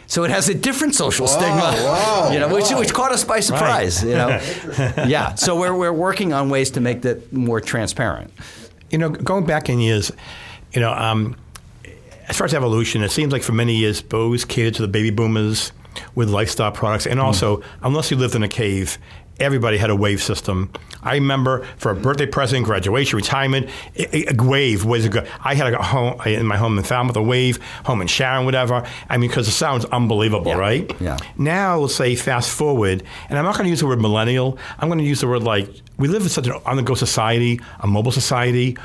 So 0.06 0.22
it 0.22 0.30
has 0.30 0.48
a 0.48 0.54
different 0.54 0.94
social 0.94 1.26
stigma, 1.26 1.72
wow, 1.82 2.30
you 2.32 2.38
know, 2.38 2.46
which, 2.46 2.70
which 2.70 2.92
caught 2.92 3.10
us 3.10 3.24
by 3.24 3.40
surprise. 3.40 4.04
You 4.04 4.14
know, 4.14 4.28
yeah. 5.08 5.34
So 5.34 5.58
we're 5.58 5.74
we're 5.74 5.92
working 5.92 6.32
on 6.32 6.48
ways 6.48 6.70
to 6.70 6.80
make 6.80 7.02
that 7.02 7.32
more 7.32 7.60
transparent. 7.60 8.32
You 8.88 8.98
know, 8.98 9.08
going 9.08 9.46
back 9.46 9.68
in 9.68 9.80
years, 9.80 10.12
you 10.72 10.80
know, 10.80 10.92
um, 10.92 11.34
as 12.28 12.38
far 12.38 12.44
as 12.44 12.54
evolution, 12.54 13.02
it 13.02 13.10
seems 13.10 13.32
like 13.32 13.42
for 13.42 13.50
many 13.50 13.74
years, 13.74 14.00
Bose 14.00 14.44
catered 14.44 14.74
to 14.74 14.82
the 14.82 14.88
baby 14.88 15.10
boomers 15.10 15.72
with 16.14 16.30
lifestyle 16.30 16.70
products, 16.70 17.04
and 17.04 17.18
also, 17.18 17.64
unless 17.82 18.12
you 18.12 18.16
lived 18.16 18.36
in 18.36 18.44
a 18.44 18.48
cave, 18.48 18.96
everybody 19.40 19.76
had 19.78 19.90
a 19.90 19.96
wave 19.96 20.22
system. 20.22 20.70
I 21.02 21.14
remember 21.14 21.64
for 21.78 21.90
a 21.90 21.94
birthday 21.94 22.26
present, 22.26 22.64
graduation, 22.66 23.16
retirement, 23.16 23.70
a, 23.96 24.30
a 24.32 24.34
wave 24.44 24.84
was 24.84 25.06
a 25.06 25.08
good. 25.08 25.26
I 25.42 25.54
had 25.54 25.72
a 25.72 25.82
home 25.82 26.20
in 26.26 26.46
my 26.46 26.56
home 26.58 26.76
in 26.78 26.84
Falmouth, 26.84 27.16
a 27.16 27.22
wave, 27.22 27.58
home 27.84 28.02
in 28.02 28.06
Sharon, 28.06 28.44
whatever. 28.44 28.86
I 29.08 29.16
mean, 29.16 29.30
because 29.30 29.48
it 29.48 29.52
sound's 29.52 29.86
unbelievable, 29.86 30.48
Yeah. 30.52 30.58
right? 30.58 31.00
Yeah. 31.00 31.16
Now, 31.38 31.78
let's 31.78 31.94
say 31.94 32.14
fast 32.16 32.50
forward, 32.50 33.02
and 33.28 33.38
I'm 33.38 33.44
not 33.44 33.54
going 33.54 33.64
to 33.64 33.70
use 33.70 33.80
the 33.80 33.86
word 33.86 34.00
millennial. 34.00 34.58
I'm 34.78 34.88
going 34.88 34.98
to 34.98 35.04
use 35.04 35.20
the 35.22 35.28
word 35.28 35.42
like 35.42 35.68
we 35.96 36.08
live 36.08 36.22
in 36.22 36.28
such 36.28 36.46
an 36.46 36.54
on-the-go 36.66 36.94
society, 36.94 37.60
a 37.80 37.86
mobile 37.86 38.12
society. 38.12 38.76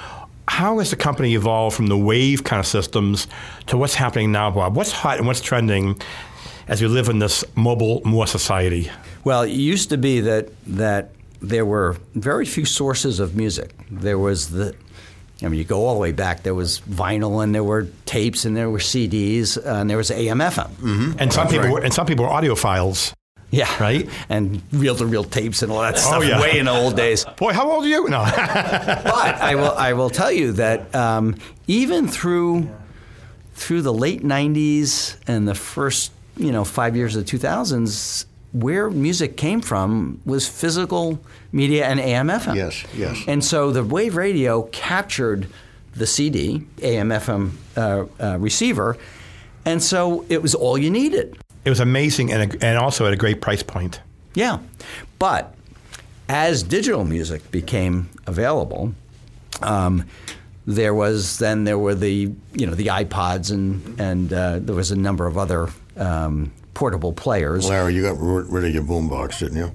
How 0.48 0.78
has 0.80 0.92
the 0.92 0.96
company 0.96 1.34
evolved 1.36 1.76
from 1.76 1.88
the 1.88 1.98
wave 1.98 2.44
kind 2.44 2.60
of 2.60 2.68
systems 2.68 3.28
to 3.68 3.78
what's 3.78 3.96
happening 3.96 4.32
now, 4.32 4.52
Bob? 4.52 4.76
What's 4.76 4.92
hot 4.92 5.18
and 5.18 5.26
what's 5.28 5.42
trending 5.42 6.00
as 6.68 6.82
we 6.82 6.88
live 6.88 7.10
in 7.10 7.20
this 7.20 7.44
mobile 7.56 8.02
more 8.06 8.28
society? 8.28 8.90
Well, 9.26 9.42
it 9.42 9.52
used 9.52 9.90
to 9.90 9.98
be 9.98 10.22
that 10.22 10.50
that 10.68 11.10
there 11.42 11.66
were 11.66 11.98
very 12.14 12.46
few 12.46 12.64
sources 12.64 13.20
of 13.20 13.36
music. 13.36 13.76
There 13.92 14.18
was 14.18 14.52
the 14.52 14.76
I 15.42 15.50
mean, 15.50 15.58
you 15.58 15.66
go 15.66 15.86
all 15.86 15.96
the 15.96 16.00
way 16.00 16.14
back. 16.14 16.44
There 16.44 16.56
was 16.56 16.80
vinyl, 16.80 17.44
and 17.44 17.54
there 17.54 17.64
were 17.64 17.88
tapes, 18.06 18.46
and 18.46 18.56
there 18.56 18.70
were 18.70 18.80
CDs, 18.80 19.58
uh, 19.58 19.82
and 19.82 19.90
there 19.90 19.98
was 19.98 20.10
AM, 20.10 20.40
FM. 20.40 20.70
Mm-hmm. 20.70 21.12
And 21.20 21.34
some 21.34 21.50
people 21.50 21.70
were, 21.72 21.84
and 21.84 21.94
some 21.94 22.06
people 22.06 22.24
were 22.24 22.32
audiophiles. 22.32 23.14
Yeah, 23.52 23.72
Right? 23.82 24.10
And 24.28 24.62
reel-to-reel 24.72 25.26
tapes 25.26 25.62
and 25.62 25.72
all 25.72 25.82
that 25.82 25.98
stuff. 25.98 26.16
oh, 26.16 26.22
yeah. 26.22 26.42
Way 26.42 26.58
in 26.58 26.66
the 26.66 26.72
old 26.72 26.96
days. 26.96 27.26
Boy, 27.38 27.54
how 27.54 27.70
old 27.70 27.86
are 27.86 27.88
you? 27.88 28.10
No. 28.10 28.24
but 28.26 28.36
I 28.36 29.56
will 29.56 29.72
I 29.72 29.94
will 29.94 30.10
tell 30.10 30.32
you 30.32 30.54
that 30.54 30.94
um, 30.96 31.36
even 31.68 32.08
through 32.08 32.70
through 33.54 33.82
the 33.82 33.94
late 33.94 34.24
'90s 34.24 35.18
and 35.28 35.48
the 35.48 35.56
first 35.56 36.12
you 36.38 36.52
know 36.52 36.66
five 36.66 36.96
years 36.96 37.16
of 37.16 37.26
the 37.26 37.38
2000s, 37.38 38.26
where 38.56 38.90
music 38.90 39.36
came 39.36 39.62
from 39.62 40.22
was 40.26 40.48
physical 40.48 41.20
media 41.52 41.86
and 41.86 42.00
AM/FM. 42.00 42.56
Yes, 42.56 42.86
yes. 42.96 43.18
And 43.28 43.44
so 43.44 43.72
the 43.72 43.84
wave 43.84 44.16
radio 44.16 44.64
captured 44.72 45.48
the 45.94 46.08
CD 46.08 46.66
AM/FM 46.82 47.52
uh, 47.76 48.06
uh, 48.20 48.38
receiver, 48.40 48.98
and 49.66 49.84
so 49.84 50.26
it 50.30 50.42
was 50.42 50.56
all 50.56 50.78
you 50.78 50.90
needed. 50.90 51.38
it 51.66 51.70
was 51.70 51.80
amazing 51.80 52.32
and, 52.32 52.54
a, 52.54 52.66
and 52.66 52.78
also 52.78 53.06
at 53.08 53.14
a 53.14 53.18
great 53.18 53.42
price 53.42 53.64
point. 53.64 54.00
Yeah. 54.36 54.60
But 55.20 55.54
as 56.30 56.64
digital 56.64 57.04
music 57.04 57.50
became 57.52 58.10
available, 58.28 58.94
um, 59.62 60.06
there 60.68 60.94
was 60.94 61.38
then 61.40 61.64
there 61.64 61.78
were 61.80 61.96
the 61.96 62.32
you 62.54 62.66
know 62.66 62.74
the 62.74 62.88
iPods 62.88 63.52
and 63.52 64.00
and 64.00 64.34
uh, 64.34 64.60
there 64.60 64.76
was 64.76 64.92
a 64.92 64.96
number 64.96 65.28
of 65.28 65.38
other 65.38 65.70
um, 65.98 66.52
portable 66.76 67.12
players. 67.14 67.68
Larry, 67.68 67.96
you 67.96 68.04
got 68.04 68.18
rid 68.20 68.46
rid 68.48 68.66
of 68.66 68.74
your 68.74 68.84
boombox, 68.84 69.40
didn't 69.40 69.58
you? 69.58 69.72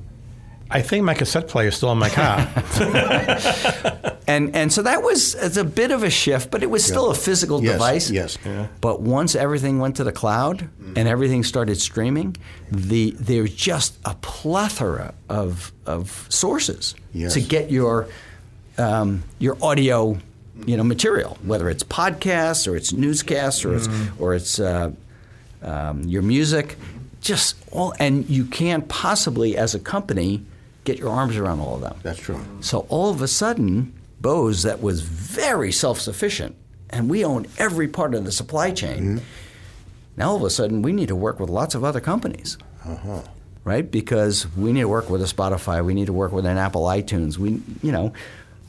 I 0.72 0.82
think 0.82 1.04
my 1.04 1.14
cassette 1.14 1.48
player 1.48 1.66
is 1.68 1.76
still 1.76 1.90
in 1.90 1.98
my 1.98 2.10
car. 2.10 2.46
And 4.26 4.54
and 4.54 4.72
so 4.72 4.82
that 4.82 5.02
was 5.02 5.34
it's 5.34 5.56
a 5.56 5.64
bit 5.64 5.90
of 5.90 6.04
a 6.04 6.10
shift, 6.10 6.52
but 6.52 6.62
it 6.62 6.70
was 6.70 6.84
still 6.84 7.10
a 7.10 7.14
physical 7.16 7.60
Yes, 7.60 7.72
device. 7.72 8.10
yes. 8.10 8.38
But 8.80 9.00
once 9.00 9.34
everything 9.34 9.80
went 9.80 9.96
to 9.96 10.04
the 10.04 10.12
cloud 10.12 10.68
and 10.94 11.08
everything 11.08 11.42
started 11.42 11.80
streaming, 11.80 12.36
the 12.70 13.10
there's 13.18 13.52
just 13.52 13.98
a 14.04 14.14
plethora 14.20 15.14
of 15.28 15.72
of 15.84 16.26
sources 16.28 16.94
Yes. 17.12 17.34
to 17.34 17.40
get 17.40 17.72
your 17.72 18.06
um, 18.78 19.24
your 19.40 19.56
audio, 19.60 20.16
you 20.64 20.76
know, 20.76 20.84
material, 20.84 21.36
whether 21.42 21.68
it's 21.68 21.82
podcasts 21.82 22.70
or 22.70 22.76
it's 22.76 22.92
newscasts 22.92 23.64
or 23.64 23.74
it's 23.74 23.88
or 24.20 24.34
it's 24.36 24.60
uh, 24.60 24.92
um, 25.62 26.02
your 26.04 26.22
music, 26.22 26.76
just 27.20 27.56
all, 27.70 27.92
and 27.98 28.28
you 28.28 28.44
can't 28.44 28.88
possibly, 28.88 29.56
as 29.56 29.74
a 29.74 29.78
company, 29.78 30.42
get 30.84 30.98
your 30.98 31.10
arms 31.10 31.36
around 31.36 31.60
all 31.60 31.74
of 31.74 31.80
them. 31.82 31.96
That's 32.02 32.18
true. 32.18 32.40
So 32.60 32.86
all 32.88 33.10
of 33.10 33.22
a 33.22 33.28
sudden, 33.28 33.92
Bose, 34.20 34.62
that 34.62 34.82
was 34.82 35.02
very 35.02 35.72
self 35.72 36.00
sufficient, 36.00 36.56
and 36.88 37.08
we 37.08 37.24
owned 37.24 37.48
every 37.58 37.88
part 37.88 38.14
of 38.14 38.24
the 38.24 38.32
supply 38.32 38.70
chain. 38.70 39.20
Now 40.16 40.30
all 40.30 40.36
of 40.36 40.42
a 40.42 40.50
sudden, 40.50 40.82
we 40.82 40.92
need 40.92 41.08
to 41.08 41.16
work 41.16 41.40
with 41.40 41.48
lots 41.48 41.74
of 41.74 41.84
other 41.84 42.00
companies. 42.00 42.58
Uh-huh. 42.84 43.22
Right? 43.62 43.88
Because 43.88 44.46
we 44.56 44.72
need 44.72 44.80
to 44.80 44.88
work 44.88 45.10
with 45.10 45.22
a 45.22 45.26
Spotify, 45.26 45.84
we 45.84 45.94
need 45.94 46.06
to 46.06 46.12
work 46.12 46.32
with 46.32 46.46
an 46.46 46.56
Apple 46.56 46.82
iTunes. 46.84 47.36
We, 47.36 47.60
you 47.82 47.92
know, 47.92 48.12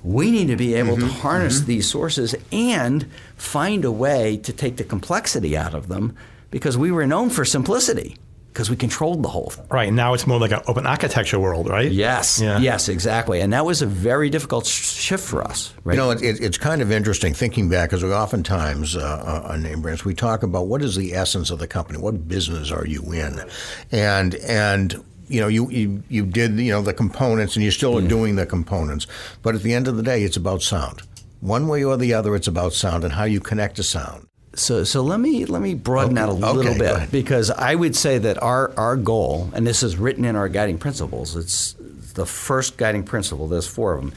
we 0.04 0.32
need 0.32 0.48
to 0.48 0.56
be 0.56 0.74
able 0.76 0.98
to 0.98 1.08
harness 1.08 1.62
these 1.62 1.90
sources 1.90 2.36
and 2.52 3.08
find 3.38 3.86
a 3.86 3.92
way 3.92 4.38
to 4.38 4.52
take 4.52 4.78
the 4.78 4.84
complexity 4.84 5.56
out 5.56 5.74
of 5.74 5.88
them 5.88 6.16
because 6.52 6.78
we 6.78 6.92
were 6.92 7.08
known 7.08 7.30
for 7.30 7.44
simplicity 7.46 8.16
because 8.54 8.70
we 8.70 8.76
controlled 8.76 9.24
the 9.24 9.30
whole 9.30 9.50
thing. 9.50 9.66
right 9.72 9.94
now, 9.94 10.14
it's 10.14 10.28
more 10.28 10.38
like 10.38 10.52
an 10.52 10.60
open 10.68 10.86
architecture 10.86 11.40
world, 11.40 11.70
right? 11.70 11.90
Yes, 11.90 12.42
Yeah. 12.42 12.60
yes, 12.60 12.90
exactly. 12.90 13.40
And 13.40 13.54
that 13.54 13.66
was 13.66 13.82
a 13.82 13.86
very 13.86 14.30
difficult 14.30 14.66
sh- 14.66 14.92
shift 14.92 15.24
for 15.26 15.42
us. 15.42 15.74
Right? 15.86 15.94
You 15.94 16.02
know, 16.02 16.12
it, 16.12 16.22
it, 16.22 16.42
it's 16.42 16.58
kind 16.58 16.82
of 16.82 16.92
interesting 16.92 17.34
thinking 17.34 17.70
back, 17.70 17.90
because 17.92 18.04
we 18.04 18.12
oftentimes 18.12 18.98
uh, 18.98 19.46
on 19.50 19.64
name 19.64 19.82
brands 19.82 20.04
we 20.04 20.14
talk 20.14 20.44
about 20.44 20.68
what 20.68 20.82
is 20.82 20.98
the 20.98 21.14
essence 21.14 21.50
of 21.50 21.60
the 21.60 21.68
company, 21.68 21.98
what 21.98 22.28
business 22.28 22.72
are 22.72 22.86
you 22.86 23.02
in, 23.14 23.40
and 23.94 24.36
and 24.36 25.02
you 25.30 25.40
know 25.40 25.48
you, 25.48 25.70
you 25.70 26.04
you 26.10 26.26
did 26.26 26.60
you 26.60 26.74
know 26.74 26.82
the 26.82 26.94
components, 26.94 27.56
and 27.56 27.64
you 27.64 27.72
still 27.72 27.98
are 27.98 28.06
doing 28.06 28.36
the 28.36 28.46
components, 28.46 29.08
but 29.44 29.56
at 29.56 29.62
the 29.64 29.74
end 29.74 29.88
of 29.88 29.96
the 29.96 30.04
day, 30.04 30.24
it's 30.24 30.36
about 30.36 30.62
sound. 30.62 31.04
One 31.40 31.70
way 31.70 31.86
or 31.86 31.96
the 31.96 32.14
other, 32.14 32.36
it's 32.36 32.50
about 32.50 32.74
sound 32.74 33.06
and 33.06 33.14
how 33.14 33.24
you 33.24 33.40
connect 33.40 33.78
to 33.78 33.84
sound. 33.84 34.28
So, 34.54 34.84
so 34.84 35.02
let 35.02 35.20
me 35.20 35.46
let 35.46 35.62
me 35.62 35.76
broaden 35.76 36.18
Okay, 36.18 36.26
that 36.26 36.30
a 36.30 36.34
little 36.34 36.74
go 36.74 36.78
bit 36.78 37.12
because 37.12 37.50
I 37.50 37.74
would 37.74 37.96
say 37.96 38.18
that 38.18 38.42
our 38.44 38.74
our 38.78 38.98
goal, 38.98 39.50
and 39.54 39.66
this 39.66 39.82
is 39.82 39.96
written 39.96 40.26
in 40.26 40.36
our 40.36 40.50
guiding 40.50 40.78
principles. 40.78 41.38
It's 41.38 41.74
the 42.16 42.26
first 42.26 42.76
guiding 42.76 43.04
principle. 43.04 43.48
There's 43.48 43.68
four 43.68 43.94
of 43.94 44.02
them, 44.02 44.14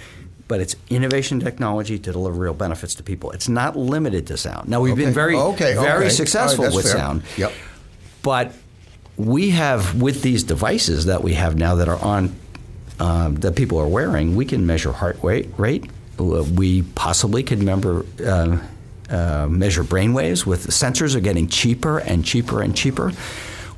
but 0.48 0.60
it's 0.60 0.74
innovation 0.90 1.38
technology 1.38 2.00
to 2.00 2.12
deliver 2.12 2.36
real 2.36 2.54
benefits 2.54 2.96
to 2.96 3.04
people. 3.04 3.30
It's 3.30 3.48
not 3.48 3.76
limited 3.76 4.26
to 4.26 4.36
sound. 4.36 4.68
Now 4.68 4.80
we've 4.80 4.96
been 4.96 5.14
very 5.14 5.36
okay, 5.36 5.74
very 5.74 6.06
okay. 6.06 6.08
successful 6.08 6.64
right, 6.64 6.74
with 6.74 6.86
fair. 6.86 6.96
sound. 6.96 7.22
Yep. 7.36 7.52
But 8.22 8.52
we 9.16 9.50
have 9.50 10.02
with 10.02 10.22
these 10.22 10.42
devices 10.42 11.06
that 11.06 11.22
we 11.22 11.34
have 11.34 11.56
now 11.56 11.76
that 11.76 11.88
are 11.88 12.02
on 12.02 12.34
um, 12.98 13.36
that 13.36 13.54
people 13.54 13.78
are 13.78 13.86
wearing, 13.86 14.34
we 14.34 14.44
can 14.44 14.66
measure 14.66 14.90
heart 14.92 15.18
rate. 15.22 15.48
Rate. 15.56 15.88
We 16.18 16.82
possibly 16.82 17.44
could 17.44 17.60
remember. 17.60 18.04
Uh, 18.24 18.58
uh, 19.10 19.46
measure 19.48 19.82
brain 19.82 20.12
waves 20.12 20.46
with 20.46 20.66
sensors 20.68 21.14
are 21.14 21.20
getting 21.20 21.48
cheaper 21.48 21.98
and 21.98 22.24
cheaper 22.24 22.62
and 22.62 22.76
cheaper. 22.76 23.12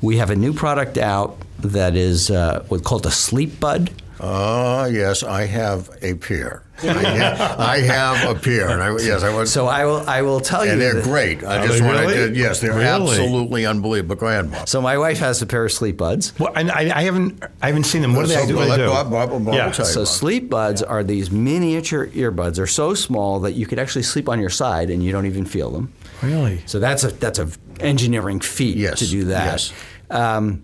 We 0.01 0.17
have 0.17 0.29
a 0.29 0.35
new 0.35 0.53
product 0.53 0.97
out 0.97 1.37
that 1.59 1.95
is 1.95 2.29
uh, 2.29 2.65
called 2.83 3.05
a 3.05 3.11
sleep 3.11 3.59
bud. 3.59 3.91
Ah, 4.19 4.85
yes, 4.85 5.23
I 5.23 5.45
have 5.45 5.89
a 6.01 6.15
pair. 6.15 6.63
I 6.83 7.79
have, 7.79 8.29
a 8.29 8.39
pair, 8.39 8.69
and 8.69 8.83
I, 8.83 8.89
yes, 9.03 9.23
I 9.23 9.33
was. 9.35 9.51
So 9.51 9.65
I 9.67 9.85
will 9.85 10.07
I 10.07 10.21
will 10.21 10.39
tell 10.39 10.65
you. 10.65 10.71
and 10.73 10.81
they're 10.81 10.93
that- 10.95 11.03
great. 11.03 11.43
I 11.43 11.65
just 11.65 11.79
they 11.79 11.85
wanted 11.85 12.33
to. 12.33 12.39
Yes, 12.39 12.59
they're 12.61 12.73
Really? 12.73 12.85
absolutely 13.17 13.65
unbelievable. 13.65 14.15
Go 14.15 14.27
ahead, 14.27 14.51
Bob. 14.51 14.67
So 14.69 14.79
my 14.81 14.97
wife 14.97 15.17
has 15.19 15.41
a 15.41 15.45
pair 15.47 15.65
of 15.65 15.71
sleep 15.71 15.97
buds. 15.97 16.37
Well, 16.39 16.51
and 16.55 16.69
I, 16.71 16.95
I 16.95 17.01
haven't 17.03 17.43
I 17.61 17.67
haven't 17.67 17.85
seen 17.85 18.01
them. 18.03 18.13
What 18.13 18.23
do 18.23 18.27
they 18.27 18.35
So 18.35 18.47
do? 18.47 18.55
What 18.55 18.63
do 18.63 18.65
they 18.65 18.71
let 18.71 18.77
do? 18.77 18.87
Bob- 18.89 19.09
Bob- 19.11 19.45
Bob 19.45 19.53
yeah. 19.55 19.71
tell 19.71 19.85
you. 19.87 19.91
So 19.91 20.01
Bob. 20.01 20.07
sleep 20.07 20.49
buds 20.49 20.83
are 20.83 21.03
these 21.03 21.31
miniature 21.31 22.07
earbuds. 22.07 22.55
They're 22.57 22.67
so 22.67 22.93
small 22.93 23.39
that 23.39 23.53
you 23.53 23.65
could 23.65 23.79
actually 23.79 24.03
sleep 24.03 24.29
on 24.29 24.39
your 24.39 24.49
side 24.51 24.89
and 24.89 25.03
you 25.03 25.11
don't 25.11 25.25
even 25.25 25.45
feel 25.45 25.71
them. 25.71 25.91
Really? 26.21 26.61
So 26.67 26.79
that's 26.79 27.03
a 27.03 27.07
that's 27.07 27.39
a 27.39 27.49
engineering 27.79 28.39
feat 28.39 28.77
Yes, 28.77 28.99
to 28.99 29.07
do 29.07 29.23
that. 29.25 29.45
yes. 29.45 29.73
Um, 30.09 30.63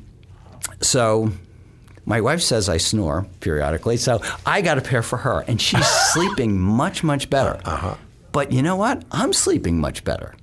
so 0.82 1.32
my 2.06 2.22
wife 2.22 2.42
says 2.42 2.70
I 2.70 2.78
snore 2.78 3.26
periodically, 3.40 3.98
so 3.98 4.22
I 4.46 4.62
got 4.62 4.78
a 4.78 4.82
pair 4.82 5.02
for 5.04 5.18
her, 5.18 5.42
and 5.48 5.62
she's 5.62 5.86
sleeping 6.14 6.60
much 6.60 7.04
much 7.04 7.30
better. 7.30 7.60
Uh-huh. 7.66 7.96
But 8.32 8.52
you 8.52 8.62
know 8.62 8.76
what? 8.76 9.04
I'm 9.12 9.32
sleeping 9.34 9.80
much 9.80 10.04
better. 10.04 10.34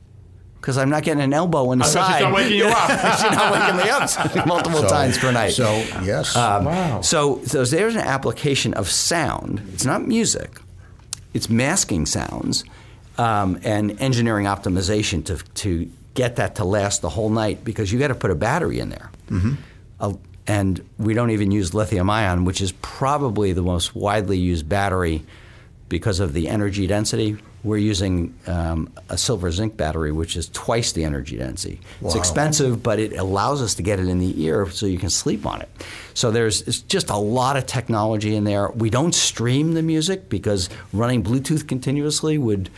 Because 0.61 0.77
I'm 0.77 0.91
not 0.91 1.05
getting 1.05 1.23
an 1.23 1.33
elbow 1.33 1.73
in 1.73 1.79
the 1.79 1.85
I 1.85 1.89
was 1.89 1.95
gonna 1.95 2.07
side. 2.07 2.19
she's 2.19 2.23
not 2.23 2.35
waking 2.35 2.59
you 2.59 2.67
up. 2.67 2.91
she's 3.19 3.31
not 3.31 3.53
waking 3.53 3.77
me 3.79 3.91
up 3.91 4.47
multiple 4.47 4.81
So- 4.83 4.89
times 4.89 5.17
per 5.19 5.33
night. 5.33 5.53
So 5.55 5.65
yes, 6.03 6.37
Um, 6.37 6.67
Wow. 6.67 7.01
So, 7.01 7.41
so 7.47 7.65
there's 7.65 7.95
an 7.95 8.03
application 8.03 8.75
of 8.75 8.89
sound. 8.91 9.63
It's 9.73 9.87
not 9.87 10.07
music, 10.07 10.61
it's 11.33 11.49
masking 11.49 12.05
sounds 12.07 12.65
um, 13.17 13.59
and 13.65 13.99
engineering 14.03 14.45
optimization 14.47 15.25
to 15.27 15.37
to 15.63 15.91
get 16.13 16.37
that 16.37 16.57
to 16.57 16.65
last 16.65 17.01
the 17.01 17.09
whole 17.09 17.31
night 17.31 17.65
because 17.65 17.91
you 17.91 17.99
got 17.99 18.09
to 18.09 18.15
put 18.15 18.31
a 18.31 18.35
battery 18.35 18.81
in 18.81 18.91
there. 18.91 19.11
Uh, 19.99 20.13
and 20.51 20.85
we 20.99 21.15
don't 21.15 21.31
even 21.31 21.53
use 21.53 21.75
lithium 21.75 22.11
ion, 22.11 22.45
which 22.45 22.61
is 22.61 22.73
probably 22.83 23.53
the 23.53 23.63
most 23.63 23.95
widely 23.95 24.37
used 24.37 24.69
battery 24.69 25.23
because 25.89 26.19
of 26.19 26.33
the 26.33 26.49
energy 26.49 26.89
density. 26.89 27.37
We're 27.63 27.77
using 27.77 28.35
um, 28.49 28.91
a 29.09 29.17
silver 29.17 29.53
zinc 29.53 29.77
battery, 29.77 30.11
which 30.11 30.35
is 30.37 30.49
twice 30.49 30.91
the 30.91 31.05
energy 31.05 31.37
density. 31.37 31.79
It's 32.03 32.17
expensive, 32.17 32.83
but 32.83 32.99
it 32.99 33.17
allows 33.17 33.63
us 33.63 33.75
to 33.77 33.83
get 33.85 34.01
it 34.01 34.09
in 34.09 34.19
the 34.19 34.43
ear 34.43 34.69
so 34.71 34.87
you 34.87 34.99
can 34.99 35.11
sleep 35.11 35.47
on 35.47 35.61
it. 35.61 35.69
So 36.15 36.33
there's 36.33 36.63
it's 36.63 36.81
just 36.81 37.11
a 37.11 37.17
lot 37.17 37.57
of 37.57 37.67
technology 37.67 38.35
in 38.35 38.43
there. 38.43 38.71
We 38.71 38.91
don't 38.91 39.15
stream 39.15 39.75
the 39.75 39.83
music 39.83 40.29
because 40.29 40.69
running 40.93 41.23
Bluetooth 41.23 41.69
continuously 41.69 42.39
would 42.39 42.71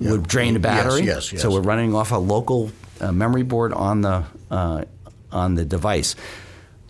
would 0.00 0.26
drain 0.28 0.54
the 0.54 0.60
Yes, 0.60 0.84
battery. 0.84 1.06
yes, 1.06 1.32
yes. 1.32 1.40
So 1.40 1.50
we're 1.50 1.60
running 1.62 1.94
off 1.94 2.12
a 2.12 2.16
local 2.18 2.70
uh, 3.00 3.12
memory 3.12 3.44
board 3.44 3.72
on 3.72 4.02
the 4.02 4.24
uh, 4.50 4.84
on 5.32 5.54
the 5.54 5.64
device. 5.64 6.16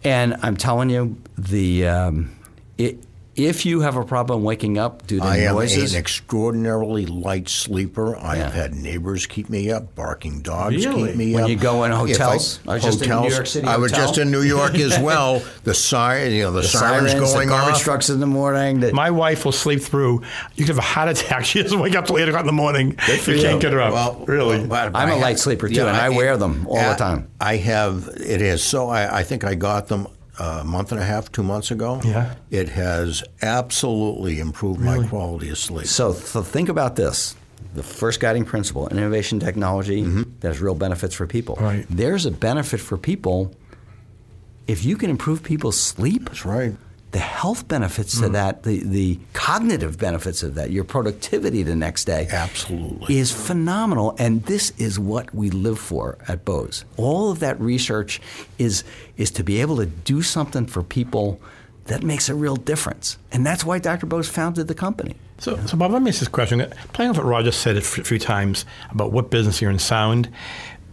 And 0.04 0.36
I'm 0.42 0.56
telling 0.56 0.90
you, 0.90 1.16
the 1.38 1.88
um, 1.88 2.36
it, 2.76 2.98
if 3.36 3.66
you 3.66 3.80
have 3.80 3.96
a 3.96 4.04
problem 4.04 4.42
waking 4.44 4.78
up 4.78 5.06
due 5.06 5.18
to 5.18 5.24
I 5.24 5.38
am 5.38 5.56
an 5.58 5.94
extraordinarily 5.94 7.06
light 7.06 7.48
sleeper. 7.48 8.16
I 8.16 8.36
have 8.36 8.54
Yeah. 8.54 8.62
had 8.62 8.74
neighbors 8.74 9.26
keep 9.26 9.48
me 9.50 9.70
up, 9.70 9.94
barking 9.94 10.40
dogs 10.40 10.84
Really? 10.86 11.08
keep 11.08 11.16
me 11.16 11.32
When 11.34 11.42
up. 11.44 11.48
When 11.48 11.56
you 11.56 11.62
go 11.62 11.84
in 11.84 11.92
hotels? 11.92 12.60
I 12.66 12.74
was 12.74 12.82
just 12.82 13.02
in 13.02 13.08
New 13.08 13.14
hotels- 13.14 13.32
York 13.34 13.46
City 13.46 13.66
I 13.66 13.76
was 13.76 13.90
hotel. 13.92 14.06
just 14.06 14.18
in 14.18 14.30
New 14.30 14.42
York 14.42 14.74
as 14.76 14.98
well. 15.00 15.42
The 15.64 15.74
siren, 15.74 16.32
you 16.32 16.42
know, 16.44 16.52
the, 16.52 16.60
the 16.62 16.68
sirens, 16.68 17.10
sirens, 17.12 17.32
going 17.32 17.48
the 17.48 17.54
garbage 17.54 17.74
off. 17.76 17.82
trucks 17.82 18.10
in 18.10 18.20
the 18.20 18.26
morning. 18.26 18.80
The, 18.80 18.92
My 18.92 19.10
wife 19.10 19.44
will 19.44 19.52
sleep 19.52 19.80
through. 19.82 20.22
You 20.54 20.64
could 20.64 20.74
have 20.76 20.78
a 20.78 20.82
heart 20.82 21.08
attack. 21.08 21.44
She 21.54 21.62
doesn't 21.62 21.78
wake 21.78 21.94
up 21.94 22.06
till 22.06 22.18
eight 22.18 22.28
o'clock 22.28 22.42
in 22.42 22.46
the 22.46 22.52
morning. 22.52 22.96
You 23.08 23.34
you. 23.34 23.42
can't 23.42 23.60
get 23.60 23.72
her 23.72 23.80
up. 23.80 23.92
Well, 23.92 24.24
really. 24.26 24.64
well, 24.66 24.86
I'm 24.88 24.96
I 24.96 25.04
a 25.04 25.08
have- 25.08 25.20
light 25.20 25.38
sleeper, 25.38 25.68
too, 25.68 25.80
and 25.86 25.96
I 25.96 26.08
wear 26.08 26.36
them 26.36 26.66
all 26.68 26.76
the 26.76 26.96
time. 26.96 27.28
I 27.40 27.56
have. 27.56 28.08
It 28.16 28.40
is 28.42 28.62
so. 28.62 28.88
I, 28.88 29.18
I 29.18 29.22
think 29.22 29.44
I 29.44 29.54
got 29.54 29.88
them 29.88 30.06
a 30.38 30.64
month 30.64 30.92
and 30.92 31.00
a 31.00 31.04
half, 31.04 31.30
two 31.30 31.42
months 31.42 31.70
ago. 31.70 32.00
Yeah. 32.04 32.34
It 32.50 32.68
has 32.70 33.22
absolutely 33.42 34.40
improved 34.40 34.80
my 34.80 35.06
quality 35.06 35.48
of 35.50 35.58
sleep. 35.58 35.86
So 35.86 36.12
th- 36.12 36.44
think 36.44 36.68
about 36.68 36.96
this. 36.96 37.36
The 37.74 37.82
first 37.82 38.20
guiding 38.20 38.44
principle, 38.44 38.88
innovation 38.88 39.40
technology 39.40 40.02
mm-hmm. 40.02 40.22
that 40.40 40.48
has 40.48 40.60
real 40.60 40.74
benefits 40.76 41.14
for 41.14 41.26
people. 41.26 41.56
Right. 41.60 41.86
There's 41.90 42.24
a 42.24 42.30
benefit 42.30 42.80
for 42.80 42.96
people 42.96 43.54
if 44.66 44.84
you 44.84 44.96
can 44.96 45.10
improve 45.10 45.42
people's 45.42 45.80
sleep. 45.80 46.26
That's 46.26 46.44
right. 46.44 46.74
The 47.14 47.20
health 47.20 47.68
benefits 47.68 48.18
to 48.18 48.26
hmm. 48.26 48.32
that, 48.32 48.64
the, 48.64 48.82
the 48.82 49.20
cognitive 49.34 49.98
benefits 49.98 50.42
of 50.42 50.56
that, 50.56 50.72
your 50.72 50.82
productivity 50.82 51.62
the 51.62 51.76
next 51.76 52.06
day 52.06 52.26
Absolutely. 52.28 53.16
is 53.16 53.30
phenomenal. 53.30 54.16
And 54.18 54.42
this 54.46 54.72
is 54.78 54.98
what 54.98 55.32
we 55.32 55.50
live 55.50 55.78
for 55.78 56.18
at 56.26 56.44
Bose. 56.44 56.84
All 56.96 57.30
of 57.30 57.38
that 57.38 57.60
research 57.60 58.20
is, 58.58 58.82
is 59.16 59.30
to 59.30 59.44
be 59.44 59.60
able 59.60 59.76
to 59.76 59.86
do 59.86 60.22
something 60.22 60.66
for 60.66 60.82
people 60.82 61.40
that 61.84 62.02
makes 62.02 62.28
a 62.28 62.34
real 62.34 62.56
difference. 62.56 63.16
And 63.30 63.46
that's 63.46 63.64
why 63.64 63.78
Dr. 63.78 64.06
Bose 64.06 64.28
founded 64.28 64.66
the 64.66 64.74
company. 64.74 65.14
So, 65.38 65.56
so 65.66 65.76
Bob, 65.76 65.92
let 65.92 66.02
me 66.02 66.08
ask 66.08 66.18
this 66.18 66.26
question. 66.26 66.66
Playing 66.94 67.12
off 67.12 67.18
what 67.18 67.26
Roger 67.26 67.52
said 67.52 67.76
a 67.76 67.78
f- 67.78 67.84
few 67.86 68.18
times 68.18 68.66
about 68.90 69.12
what 69.12 69.30
business 69.30 69.62
you're 69.62 69.70
in 69.70 69.78
sound, 69.78 70.28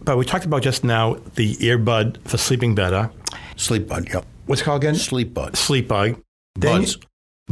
but 0.04 0.16
we 0.16 0.24
talked 0.24 0.44
about 0.44 0.62
just 0.62 0.84
now 0.84 1.16
the 1.34 1.56
earbud 1.56 2.18
for 2.28 2.36
sleeping 2.38 2.76
better. 2.76 3.10
Sleep 3.56 3.88
bud. 3.88 4.08
Yep. 4.12 4.24
What's 4.52 4.60
it 4.60 4.66
called 4.66 4.84
again? 4.84 4.96
Sleep 4.96 5.32
bud. 5.32 5.56
Sleep 5.56 5.88
bug. 5.88 6.20
Then 6.56 6.82
Buds. 6.82 6.98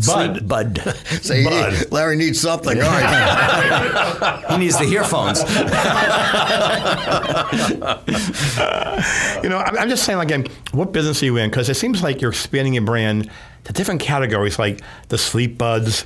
Bud. 0.07 0.37
Sleep 0.37 0.47
bud. 0.47 0.79
Say, 1.23 1.45
Bud. 1.45 1.91
Larry 1.91 2.17
needs 2.17 2.39
something. 2.39 2.79
All 2.79 2.91
right. 2.91 4.45
he 4.51 4.59
needs 4.59 4.79
the 4.79 4.85
earphones. 4.85 5.41
You 9.43 9.49
know, 9.49 9.57
I'm, 9.57 9.79
I'm 9.79 9.89
just 9.89 10.05
saying, 10.05 10.19
again, 10.19 10.47
what 10.73 10.93
business 10.93 11.23
are 11.23 11.25
you 11.25 11.39
in? 11.39 11.49
Because 11.49 11.71
it 11.71 11.77
seems 11.77 12.03
like 12.03 12.21
you're 12.21 12.33
expanding 12.33 12.75
your 12.75 12.85
brand 12.85 13.31
to 13.65 13.73
different 13.73 14.03
categories, 14.03 14.59
like 14.59 14.83
the 15.09 15.17
sleep 15.17 15.57
buds, 15.57 16.05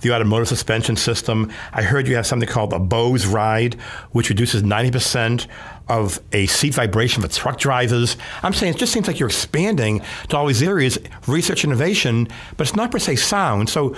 the 0.00 0.12
automotive 0.12 0.48
suspension 0.48 0.96
system. 0.96 1.50
I 1.72 1.82
heard 1.82 2.06
you 2.08 2.16
have 2.16 2.26
something 2.26 2.48
called 2.48 2.72
a 2.72 2.78
Bose 2.78 3.26
Ride, 3.26 3.74
which 4.12 4.28
reduces 4.28 4.62
90% 4.62 5.46
of 5.88 6.20
a 6.32 6.46
seat 6.46 6.74
vibration 6.74 7.22
for 7.22 7.28
truck 7.28 7.58
drivers. 7.58 8.16
I'm 8.42 8.52
saying 8.52 8.74
it 8.74 8.78
just 8.78 8.92
seems 8.92 9.06
like 9.06 9.18
you're 9.18 9.28
expanding 9.28 10.02
to 10.28 10.36
all 10.36 10.46
these 10.46 10.62
areas, 10.62 10.98
research, 11.26 11.64
innovation, 11.64 12.28
but 12.56 12.66
it's 12.66 12.76
not 12.76 12.90
per 12.90 12.98
se 12.98 13.16
sound. 13.16 13.68
So, 13.70 13.96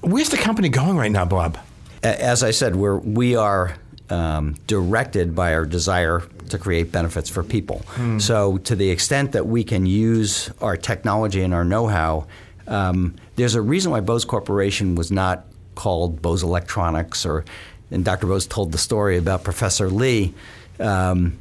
where's 0.00 0.28
the 0.28 0.36
company 0.36 0.68
going 0.68 0.96
right 0.96 1.10
now, 1.10 1.24
Bob? 1.24 1.58
As 2.02 2.42
I 2.42 2.52
said, 2.52 2.76
we're, 2.76 2.98
we 2.98 3.34
are 3.34 3.76
um, 4.10 4.54
directed 4.66 5.34
by 5.34 5.52
our 5.54 5.64
desire 5.64 6.22
to 6.50 6.58
create 6.58 6.92
benefits 6.92 7.28
for 7.28 7.42
people. 7.42 7.84
So, 8.18 8.58
to 8.58 8.76
the 8.76 8.90
extent 8.90 9.32
that 9.32 9.46
we 9.46 9.64
can 9.64 9.84
use 9.84 10.50
our 10.60 10.76
technology 10.76 11.42
and 11.42 11.52
our 11.52 11.64
know 11.64 11.88
how, 11.88 12.26
um, 12.68 13.16
there's 13.36 13.54
a 13.54 13.62
reason 13.62 13.90
why 13.92 14.00
Bose 14.00 14.24
Corporation 14.24 14.94
was 14.94 15.10
not 15.10 15.44
called 15.74 16.20
Bose 16.20 16.42
Electronics, 16.42 17.24
or, 17.24 17.44
and 17.90 18.04
Dr. 18.04 18.26
Bose 18.26 18.46
told 18.46 18.72
the 18.72 18.78
story 18.78 19.16
about 19.16 19.44
Professor 19.44 19.88
Lee. 19.88 20.34
Um, 20.80 21.38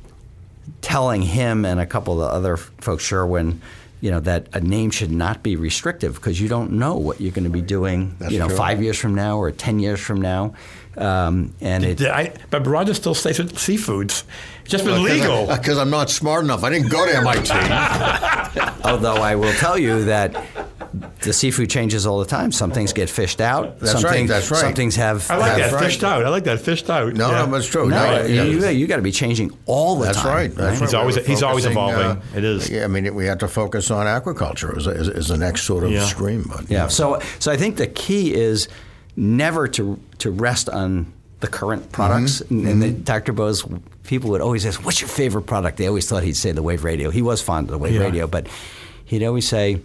telling 0.82 1.22
him 1.22 1.66
and 1.66 1.80
a 1.80 1.86
couple 1.86 2.14
of 2.14 2.20
the 2.20 2.36
other 2.36 2.58
folks, 2.58 3.04
Sherwin, 3.04 3.62
you 4.02 4.12
know, 4.12 4.20
that 4.20 4.48
a 4.54 4.60
name 4.60 4.92
should 4.92 5.12
not 5.12 5.42
be 5.44 5.56
restrictive 5.56 6.16
because 6.16 6.40
you 6.40 6.48
don't 6.48 6.74
know 6.74 6.96
what 6.96 7.22
you're 7.22 7.32
going 7.32 7.46
to 7.46 7.50
be 7.50 7.62
doing, 7.62 8.16
That's 8.20 8.32
you 8.32 8.40
know, 8.40 8.48
true. 8.48 8.58
five 8.58 8.82
years 8.82 8.98
from 8.98 9.16
now 9.16 9.38
or 9.38 9.52
10 9.52 9.80
years 9.80 10.00
from 10.00 10.22
now. 10.22 10.54
Um, 10.98 11.54
and 11.60 11.84
it, 11.84 11.98
Did 11.98 12.08
I, 12.10 12.34
but 12.50 12.66
Roger 12.66 12.94
still 12.94 13.16
stays 13.16 13.40
with 13.40 13.54
seafoods. 13.56 14.24
It's 14.62 14.72
just 14.72 14.86
been 14.86 15.04
legal. 15.04 15.48
Because 15.48 15.78
I'm 15.78 15.90
not 15.90 16.10
smart 16.10 16.44
enough. 16.44 16.64
I 16.64 16.70
didn't 16.70 16.90
go 16.90 17.06
to 17.06 17.18
MIT. 17.18 17.52
although 18.84 19.16
I 19.16 19.36
will 19.36 19.54
tell 19.54 19.78
you 19.78 20.06
that 20.06 20.34
the 21.26 21.34
seafood 21.34 21.70
changes 21.70 22.08
all 22.08 22.20
the 22.20 22.26
time. 22.26 22.54
Some 22.54 22.72
things 22.72 22.94
get 22.94 23.10
fished 23.10 23.42
out. 23.42 23.80
That's 23.80 23.92
some 23.92 24.04
right, 24.04 24.14
things, 24.14 24.30
that's 24.30 24.50
right. 24.50 24.62
Some 24.62 24.74
things 24.74 24.96
have. 24.96 25.30
I 25.30 25.36
like 25.36 25.52
have- 25.52 25.58
that 25.60 25.74
right. 25.74 25.84
fished 25.84 26.04
out. 26.06 26.26
I 26.26 26.30
like 26.30 26.46
that 26.46 26.62
fished 26.62 26.90
out. 26.90 27.14
No, 27.14 27.30
Yeah. 27.32 27.40
no, 27.46 27.52
but 27.52 27.58
it's 27.58 27.68
true. 27.68 27.90
No, 27.90 27.96
No, 28.20 28.26
you, 28.26 28.60
yeah. 28.62 28.70
you, 28.70 28.88
got 28.88 28.96
to 28.96 29.02
be 29.02 29.12
changing 29.12 29.52
all 29.66 29.98
the 30.00 30.06
That's 30.06 30.20
time. 30.20 30.34
right. 30.36 30.56
That's 30.56 30.80
He's 30.80 30.94
right. 30.94 31.00
always- 31.02 31.18
he's 31.26 31.44
always 31.44 31.66
focusing, 31.66 31.72
evolving. 32.00 32.22
It 32.36 32.44
is. 32.46 32.70
Yeah, 32.70 32.86
I 32.86 32.88
mean, 32.88 33.14
we 33.14 33.26
have 33.26 33.40
to 33.40 33.48
focus 33.50 33.92
on 33.92 34.06
aquaculture 34.06 34.78
as, 34.78 34.88
as, 34.88 35.10
as 35.10 35.28
the 35.28 35.38
next 35.38 35.64
sort 35.64 35.84
of 35.84 35.92
Yeah. 35.92 36.06
stream. 36.06 36.46
But 36.48 36.70
Yeah. 36.72 36.88
So, 36.88 37.20
so 37.40 37.52
I 37.52 37.58
think 37.58 37.76
the 37.76 37.88
key 37.88 38.34
is 38.34 38.68
never 39.18 39.68
to 39.70 40.00
to 40.20 40.32
rest 40.32 40.70
on 40.70 41.12
the 41.42 41.48
current 41.48 41.92
products. 41.92 42.42
Mm-hmm. 42.42 42.60
And, 42.60 42.68
and 42.68 42.82
the, 42.82 42.92
Dr. 42.92 43.34
Bose, 43.34 43.64
people 44.04 44.30
would 44.32 44.42
always 44.42 44.66
ask, 44.66 44.84
"What's 44.86 45.02
your 45.02 45.08
favorite 45.10 45.44
product?" 45.44 45.78
They 45.78 45.88
always 45.88 46.08
thought 46.08 46.24
he'd 46.24 46.38
say 46.38 46.52
the 46.52 46.64
Wave 46.64 46.84
Radio. 46.84 47.10
He 47.12 47.22
was 47.22 47.42
fond 47.42 47.68
of 47.68 47.72
the 47.72 47.78
Wave 47.78 47.94
Yeah. 47.96 48.02
Radio, 48.02 48.28
but 48.28 48.48
he'd 49.06 49.24
always 49.24 49.48
say, 49.48 49.80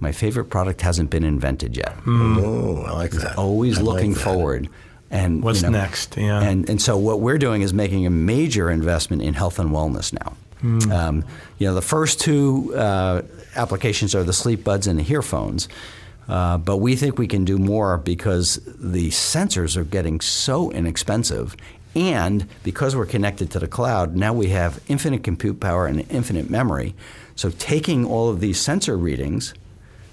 "My 0.00 0.12
favorite 0.12 0.46
product 0.46 0.80
hasn't 0.82 1.10
been 1.10 1.24
invented 1.24 1.76
yet." 1.76 1.94
oh, 2.06 2.84
I 2.86 2.92
like 2.92 3.10
that. 3.12 3.36
Always 3.36 3.78
I 3.78 3.82
like 3.82 3.94
looking 3.94 4.14
that. 4.14 4.20
forward. 4.20 4.68
And 5.10 5.42
What's 5.42 5.62
you 5.62 5.70
know, 5.70 5.78
next? 5.78 6.16
Yeah. 6.16 6.42
And 6.42 6.68
and 6.68 6.80
so 6.80 6.96
what 6.98 7.20
we're 7.20 7.38
doing 7.38 7.62
is 7.62 7.72
making 7.72 8.06
a 8.06 8.10
major 8.10 8.70
investment 8.70 9.22
in 9.22 9.34
health 9.34 9.58
and 9.58 9.70
wellness 9.70 10.12
now. 10.12 10.34
Hmm. 10.60 10.92
Um, 10.92 11.24
you 11.58 11.66
know, 11.66 11.74
the 11.74 11.82
first 11.82 12.20
two 12.20 12.74
uh, 12.74 13.22
applications 13.56 14.14
are 14.14 14.24
the 14.24 14.32
sleep 14.32 14.64
buds 14.64 14.86
and 14.86 14.98
the 14.98 15.10
earphones. 15.10 15.68
Uh, 16.28 16.58
but 16.58 16.76
we 16.76 16.94
think 16.94 17.18
we 17.18 17.26
can 17.26 17.44
do 17.44 17.56
more 17.56 17.96
because 17.96 18.56
the 18.66 19.08
sensors 19.08 19.76
are 19.76 19.84
getting 19.84 20.20
so 20.20 20.70
inexpensive. 20.72 21.56
And 21.94 22.46
because 22.62 22.94
we're 22.94 23.06
connected 23.06 23.50
to 23.52 23.58
the 23.58 23.66
cloud, 23.66 24.14
now 24.14 24.34
we 24.34 24.48
have 24.48 24.80
infinite 24.88 25.24
compute 25.24 25.58
power 25.58 25.86
and 25.86 26.04
infinite 26.10 26.50
memory. 26.50 26.94
So 27.34 27.50
taking 27.50 28.04
all 28.04 28.28
of 28.28 28.40
these 28.40 28.60
sensor 28.60 28.96
readings, 28.96 29.54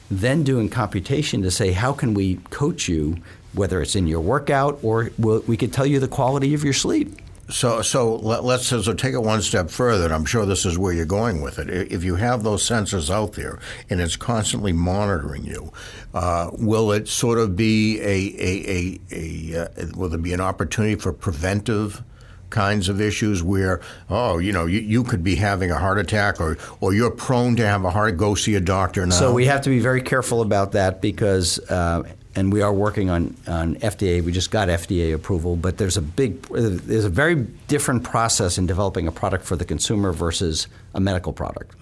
then 0.10 0.44
doing 0.44 0.70
computation 0.70 1.42
to 1.42 1.52
say 1.52 1.72
how 1.72 1.94
can 1.94 2.14
we 2.14 2.36
coach 2.50 2.88
you, 2.88 3.18
whether 3.54 3.82
it's 3.82 3.96
in 3.96 4.08
your 4.08 4.22
workout 4.22 4.80
or 4.84 5.12
we 5.18 5.58
could 5.58 5.74
tell 5.74 5.86
you 5.86 6.00
the 6.00 6.08
quality 6.08 6.54
of 6.54 6.64
your 6.64 6.74
sleep. 6.74 7.22
So, 7.48 7.84
so 7.84 8.16
let, 8.16 8.44
let's 8.44 8.66
so 8.66 8.82
take 8.94 9.14
it 9.14 9.20
one 9.20 9.42
step 9.42 9.70
further. 9.70 10.06
And 10.06 10.14
I'm 10.14 10.26
sure 10.26 10.46
this 10.46 10.66
is 10.66 10.80
where 10.80 10.92
you're 10.92 11.06
going 11.06 11.42
with 11.42 11.60
it. 11.60 11.70
If 11.92 12.04
you 12.04 12.16
have 12.16 12.44
those 12.44 12.68
sensors 12.68 13.12
out 13.12 13.34
there 13.34 13.60
and 13.90 14.02
it's 14.02 14.16
constantly 14.16 14.74
monitoring 14.74 15.46
you, 15.46 15.72
uh, 16.14 16.50
will 16.54 16.92
it 16.92 17.08
sort 17.08 17.38
of 17.38 17.56
be 17.56 18.00
a 18.00 18.34
a 18.40 19.00
a, 19.12 19.56
a 19.56 19.62
uh, 19.62 19.88
will 19.96 20.10
there 20.10 20.18
be 20.18 20.34
an 20.34 20.42
opportunity 20.42 20.96
for 20.96 21.14
preventive? 21.14 22.04
Kinds 22.50 22.90
of 22.90 23.02
issues 23.02 23.42
where 23.44 23.82
oh 24.10 24.38
you 24.38 24.52
know 24.52 24.66
you, 24.66 24.80
you 24.80 25.04
could 25.04 25.24
be 25.24 25.36
having 25.36 25.72
a 25.72 25.78
heart 25.78 25.98
attack 25.98 26.40
or 26.40 26.58
or 26.80 26.94
you're 26.94 27.12
prone 27.12 27.56
to 27.56 27.66
have 27.66 27.84
a 27.84 27.90
heart 27.90 28.18
go 28.18 28.36
see 28.36 28.56
a 28.56 28.60
doctor 28.60 29.06
now 29.06 29.16
So 29.16 29.34
we 29.34 29.46
have 29.48 29.62
to 29.62 29.70
be 29.70 29.80
very 29.80 30.02
careful 30.02 30.42
about 30.42 30.72
that 30.74 31.02
because, 31.02 31.60
uh, 31.70 32.04
and 32.36 32.52
we 32.52 32.62
are 32.62 32.74
working 32.74 33.10
on, 33.10 33.36
on 33.48 33.76
FDA. 33.76 34.22
We 34.24 34.32
just 34.32 34.52
got 34.52 34.68
FDA 34.68 35.14
approval, 35.14 35.56
but 35.56 35.78
there's 35.78 35.98
a 35.98 36.02
big, 36.02 36.42
there's 36.50 37.06
a 37.06 37.10
very 37.10 37.36
different 37.68 38.04
process 38.04 38.58
in 38.58 38.66
developing 38.68 39.08
a 39.08 39.12
product 39.12 39.46
for 39.46 39.56
the 39.56 39.66
consumer 39.66 40.12
versus 40.12 40.68
a 40.94 41.00
medical 41.00 41.34
product. 41.34 41.76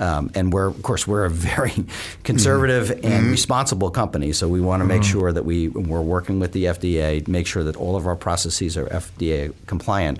Um, 0.00 0.30
and 0.34 0.50
we're, 0.50 0.68
of 0.68 0.82
course, 0.82 1.06
we're 1.06 1.26
a 1.26 1.30
very 1.30 1.84
conservative 2.24 2.88
mm-hmm. 2.88 3.06
and 3.06 3.22
mm-hmm. 3.24 3.30
responsible 3.30 3.90
company, 3.90 4.32
so 4.32 4.48
we 4.48 4.60
want 4.60 4.80
to 4.80 4.86
make 4.86 5.02
mm-hmm. 5.02 5.12
sure 5.12 5.32
that 5.32 5.44
we 5.44 5.68
we're 5.68 6.00
working 6.00 6.40
with 6.40 6.52
the 6.52 6.64
FDA, 6.64 7.28
make 7.28 7.46
sure 7.46 7.62
that 7.62 7.76
all 7.76 7.96
of 7.96 8.06
our 8.06 8.16
processes 8.16 8.78
are 8.78 8.86
FDA 8.86 9.52
compliant. 9.66 10.18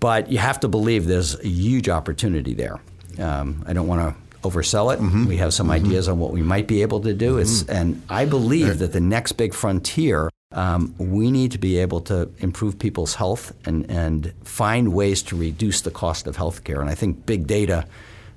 But 0.00 0.32
you 0.32 0.38
have 0.38 0.58
to 0.60 0.68
believe 0.68 1.06
there's 1.06 1.38
a 1.38 1.46
huge 1.46 1.88
opportunity 1.88 2.54
there. 2.54 2.80
Um, 3.18 3.62
I 3.66 3.74
don't 3.74 3.86
want 3.86 4.00
to 4.00 4.48
oversell 4.48 4.92
it. 4.92 4.98
Mm-hmm. 4.98 5.26
We 5.26 5.36
have 5.36 5.52
some 5.52 5.68
mm-hmm. 5.68 5.86
ideas 5.86 6.08
on 6.08 6.18
what 6.18 6.32
we 6.32 6.42
might 6.42 6.66
be 6.66 6.82
able 6.82 7.00
to 7.00 7.12
do. 7.12 7.36
Mm-hmm. 7.36 7.70
and 7.70 8.02
I 8.08 8.24
believe 8.24 8.78
that 8.78 8.92
the 8.92 9.00
next 9.00 9.32
big 9.32 9.52
frontier, 9.52 10.30
um, 10.50 10.94
we 10.98 11.30
need 11.30 11.52
to 11.52 11.58
be 11.58 11.78
able 11.78 12.00
to 12.02 12.30
improve 12.38 12.78
people's 12.78 13.14
health 13.16 13.52
and, 13.66 13.88
and 13.90 14.32
find 14.44 14.92
ways 14.92 15.22
to 15.24 15.36
reduce 15.36 15.82
the 15.82 15.90
cost 15.90 16.26
of 16.26 16.36
healthcare. 16.36 16.80
And 16.80 16.90
I 16.90 16.94
think 16.94 17.26
big 17.26 17.46
data 17.46 17.86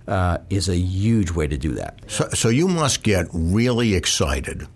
uh, 0.07 0.39
is 0.49 0.69
a 0.69 0.77
huge 0.77 1.31
way 1.31 1.47
to 1.47 1.57
do 1.57 1.73
that. 1.73 1.99
So, 2.07 2.29
so 2.29 2.49
you 2.49 2.67
must 2.67 3.03
get 3.03 3.27
really 3.33 3.95
excited 3.95 4.67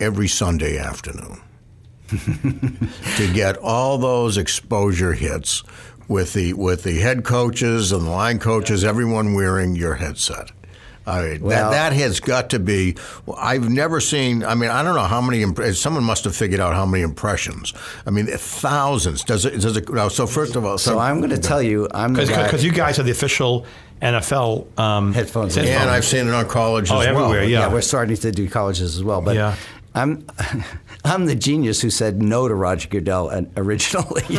every 0.00 0.28
Sunday 0.28 0.78
afternoon. 0.78 1.40
to 3.16 3.32
get 3.34 3.58
all 3.58 3.98
those 3.98 4.38
exposure 4.38 5.12
hits 5.12 5.62
with 6.08 6.32
the 6.32 6.54
with 6.54 6.82
the 6.82 6.98
head 7.00 7.22
coaches 7.22 7.92
and 7.92 8.06
the 8.06 8.10
line 8.10 8.38
coaches, 8.38 8.82
everyone 8.82 9.34
wearing 9.34 9.76
your 9.76 9.94
headset. 9.94 10.50
I 11.08 11.22
mean, 11.22 11.40
well, 11.40 11.70
that, 11.70 11.90
that 11.90 11.96
has 11.96 12.20
got 12.20 12.50
to 12.50 12.58
be. 12.58 12.96
I've 13.36 13.68
never 13.70 13.98
seen. 13.98 14.44
I 14.44 14.54
mean, 14.54 14.70
I 14.70 14.82
don't 14.82 14.94
know 14.94 15.04
how 15.04 15.22
many. 15.22 15.72
Someone 15.72 16.04
must 16.04 16.24
have 16.24 16.36
figured 16.36 16.60
out 16.60 16.74
how 16.74 16.84
many 16.84 17.02
impressions. 17.02 17.72
I 18.06 18.10
mean, 18.10 18.26
thousands. 18.26 19.24
Does 19.24 19.46
it? 19.46 19.60
Does 19.60 19.76
it? 19.76 19.88
So 20.10 20.26
first 20.26 20.54
of 20.54 20.66
all, 20.66 20.76
so, 20.76 20.92
so 20.92 20.98
I'm 20.98 21.18
going 21.18 21.30
to 21.30 21.38
tell 21.38 21.62
you, 21.62 21.88
I'm 21.94 22.12
because 22.12 22.62
you 22.62 22.72
guys 22.72 22.98
are 22.98 23.04
the 23.04 23.10
official 23.10 23.64
NFL 24.00 24.78
um, 24.78 25.12
headphones, 25.12 25.56
and. 25.56 25.68
I've 25.68 26.04
seen 26.04 26.28
it 26.28 26.34
on 26.34 26.48
colleges 26.48 26.90
oh, 26.92 27.00
as 27.00 27.06
everywhere, 27.06 27.40
well. 27.40 27.48
Yeah. 27.48 27.60
yeah, 27.60 27.72
we're 27.72 27.80
starting 27.80 28.16
to 28.16 28.32
do 28.32 28.48
colleges 28.48 28.96
as 28.96 29.02
well. 29.02 29.20
But 29.20 29.36
yeah. 29.36 29.56
I'm 29.94 30.26
I'm 31.04 31.26
the 31.26 31.34
genius 31.34 31.80
who 31.80 31.90
said 31.90 32.22
no 32.22 32.48
to 32.48 32.54
Roger 32.54 32.88
Goodell 32.88 33.30
originally. 33.56 34.22
you, 34.28 34.38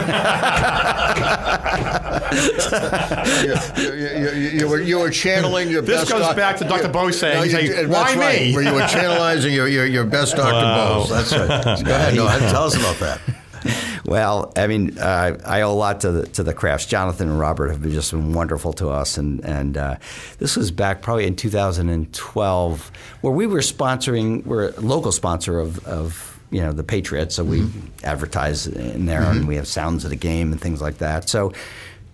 you, 3.77 4.29
you, 4.29 4.49
you, 4.59 4.67
were, 4.67 4.81
you 4.81 4.99
were 4.99 5.09
channeling 5.09 5.69
your 5.69 5.81
this 5.81 6.01
best. 6.01 6.11
This 6.11 6.19
goes 6.19 6.35
back 6.35 6.57
to 6.57 6.65
Dr. 6.65 6.89
Bose 6.89 7.19
saying, 7.19 7.41
no, 7.41 7.47
saying 7.47 7.89
"Why 7.89 8.13
me?" 8.13 8.19
Right, 8.19 8.53
where 8.53 8.63
you 8.63 8.73
were 8.73 8.81
channelizing 8.81 9.53
your, 9.53 9.67
your, 9.67 9.85
your 9.85 10.05
best 10.05 10.35
Dr. 10.35 10.51
Wow. 10.51 10.99
Bose. 10.99 11.09
That's 11.09 11.31
it. 11.31 11.85
Go 11.85 11.95
ahead. 11.95 12.15
No, 12.15 12.27
tell 12.27 12.65
us 12.65 12.75
about 12.75 12.97
that. 12.97 13.19
Well, 14.05 14.51
I 14.55 14.65
mean, 14.65 14.97
uh, 14.97 15.37
I 15.45 15.61
owe 15.61 15.71
a 15.71 15.75
lot 15.75 16.01
to 16.01 16.11
the, 16.11 16.27
to 16.29 16.41
the 16.41 16.53
Krafts. 16.53 16.87
Jonathan 16.87 17.29
and 17.29 17.39
Robert 17.39 17.69
have 17.69 17.81
been 17.81 17.91
just 17.91 18.11
been 18.11 18.33
wonderful 18.33 18.73
to 18.73 18.89
us, 18.89 19.17
and 19.17 19.43
and 19.45 19.77
uh, 19.77 19.97
this 20.39 20.55
was 20.55 20.71
back 20.71 21.01
probably 21.01 21.27
in 21.27 21.35
2012, 21.35 22.91
where 23.21 23.33
we 23.33 23.45
were 23.45 23.59
sponsoring, 23.59 24.43
we're 24.45 24.69
a 24.69 24.79
local 24.79 25.11
sponsor 25.11 25.59
of, 25.59 25.85
of 25.85 26.39
you 26.49 26.61
know 26.61 26.71
the 26.71 26.83
Patriots, 26.83 27.35
so 27.35 27.43
we 27.43 27.59
mm-hmm. 27.59 27.87
advertise 28.03 28.65
in 28.65 29.05
there, 29.05 29.21
mm-hmm. 29.21 29.37
and 29.39 29.47
we 29.47 29.57
have 29.57 29.67
sounds 29.67 30.03
of 30.05 30.09
the 30.09 30.15
game 30.15 30.51
and 30.51 30.59
things 30.59 30.81
like 30.81 30.97
that. 30.99 31.29
So 31.29 31.53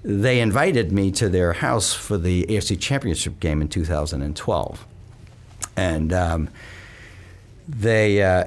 they 0.03 0.41
invited 0.41 0.91
me 0.91 1.11
to 1.11 1.29
their 1.29 1.53
house 1.53 1.93
for 1.93 2.17
the 2.17 2.45
AFC 2.47 2.79
Championship 2.79 3.39
game 3.39 3.61
in 3.61 3.69
2012, 3.69 4.85
and 5.77 6.11
um, 6.11 6.49
they 7.69 8.21
uh, 8.21 8.45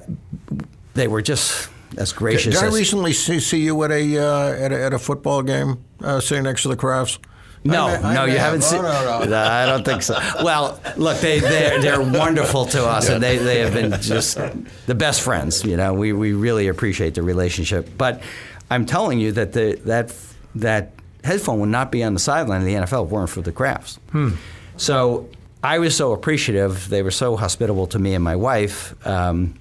they 0.95 1.09
were 1.09 1.23
just 1.23 1.71
as 1.97 2.13
gracious. 2.13 2.55
Did, 2.55 2.61
did 2.61 2.73
I 2.73 2.75
recently 2.75 3.13
see, 3.13 3.41
see 3.41 3.61
you 3.61 3.83
at 3.85 3.91
a, 3.91 4.19
uh, 4.19 4.53
at 4.53 4.73
a, 4.73 4.85
at 4.85 4.93
a 4.93 4.99
football 4.99 5.43
game 5.43 5.83
uh, 6.01 6.21
sitting 6.21 6.45
next 6.45 6.63
to 6.63 6.69
the 6.69 6.77
Krafts? 6.77 7.19
No, 7.65 7.87
I, 7.87 7.97
I, 7.97 8.15
no, 8.15 8.25
you 8.25 8.39
haven't 8.39 8.63
seen. 8.63 8.83
No, 8.83 9.21
no, 9.21 9.25
no. 9.31 9.37
I 9.37 9.67
don't 9.67 9.85
think 9.85 10.03
so. 10.03 10.19
Well, 10.43 10.81
look, 10.97 11.19
they 11.19 11.41
they're, 11.41 11.81
they're 11.81 12.01
wonderful 12.01 12.67
to 12.67 12.87
us, 12.87 13.09
yeah. 13.09 13.15
and 13.15 13.23
they, 13.23 13.39
they 13.39 13.61
have 13.61 13.73
been 13.73 14.01
just 14.01 14.39
the 14.87 14.95
best 14.95 15.23
friends. 15.23 15.65
You 15.65 15.77
know, 15.77 15.93
we, 15.93 16.13
we 16.13 16.33
really 16.33 16.69
appreciate 16.69 17.15
the 17.15 17.23
relationship. 17.23 17.91
But 17.99 18.23
I'm 18.71 18.87
telling 18.87 19.19
you 19.19 19.33
that 19.33 19.53
the 19.53 19.81
that 19.85 20.15
that 20.55 20.93
headphone 21.25 21.61
would 21.61 21.69
not 21.69 21.91
be 21.91 22.05
on 22.05 22.15
the 22.15 22.21
sideline 22.21 22.61
of 22.61 22.67
the 22.67 22.75
NFL 22.75 23.05
if 23.05 23.11
it 23.11 23.15
weren't 23.15 23.31
for 23.31 23.43
the 23.43 23.53
Krafts. 23.53 23.99
Hmm. 24.13 24.31
So 24.77 25.29
I 25.63 25.79
was 25.79 25.97
so 25.97 26.13
appreciative. 26.13 26.89
They 26.89 27.03
were 27.03 27.11
so 27.11 27.37
hospitable 27.37 27.89
to 27.89 27.99
me 27.99 28.15
and 28.15 28.23
my 28.23 28.37
wife 28.37 28.95
um, 29.07 29.59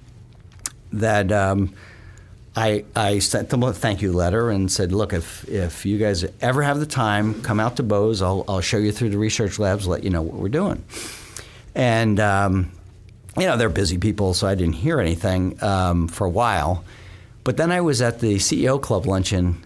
that. 0.92 1.32
Um, 1.32 1.74
I, 2.58 2.84
I 2.96 3.20
sent 3.20 3.50
them 3.50 3.62
a 3.62 3.72
thank 3.72 4.02
you 4.02 4.12
letter 4.12 4.50
and 4.50 4.70
said, 4.70 4.90
look, 4.90 5.12
if, 5.12 5.48
if 5.48 5.86
you 5.86 5.96
guys 5.96 6.24
ever 6.40 6.62
have 6.62 6.80
the 6.80 6.86
time, 6.86 7.40
come 7.42 7.60
out 7.60 7.76
to 7.76 7.84
Bose. 7.84 8.20
I'll, 8.20 8.44
I'll 8.48 8.60
show 8.60 8.78
you 8.78 8.90
through 8.90 9.10
the 9.10 9.18
research 9.18 9.60
labs, 9.60 9.86
let 9.86 10.02
you 10.02 10.10
know 10.10 10.22
what 10.22 10.34
we're 10.34 10.48
doing. 10.48 10.82
And, 11.76 12.18
um, 12.18 12.72
you 13.36 13.46
know, 13.46 13.56
they're 13.56 13.68
busy 13.68 13.96
people, 13.96 14.34
so 14.34 14.48
I 14.48 14.56
didn't 14.56 14.74
hear 14.74 15.00
anything 15.00 15.62
um, 15.62 16.08
for 16.08 16.26
a 16.26 16.30
while. 16.30 16.82
But 17.44 17.58
then 17.58 17.70
I 17.70 17.80
was 17.80 18.02
at 18.02 18.18
the 18.18 18.34
CEO 18.36 18.82
Club 18.82 19.06
luncheon 19.06 19.62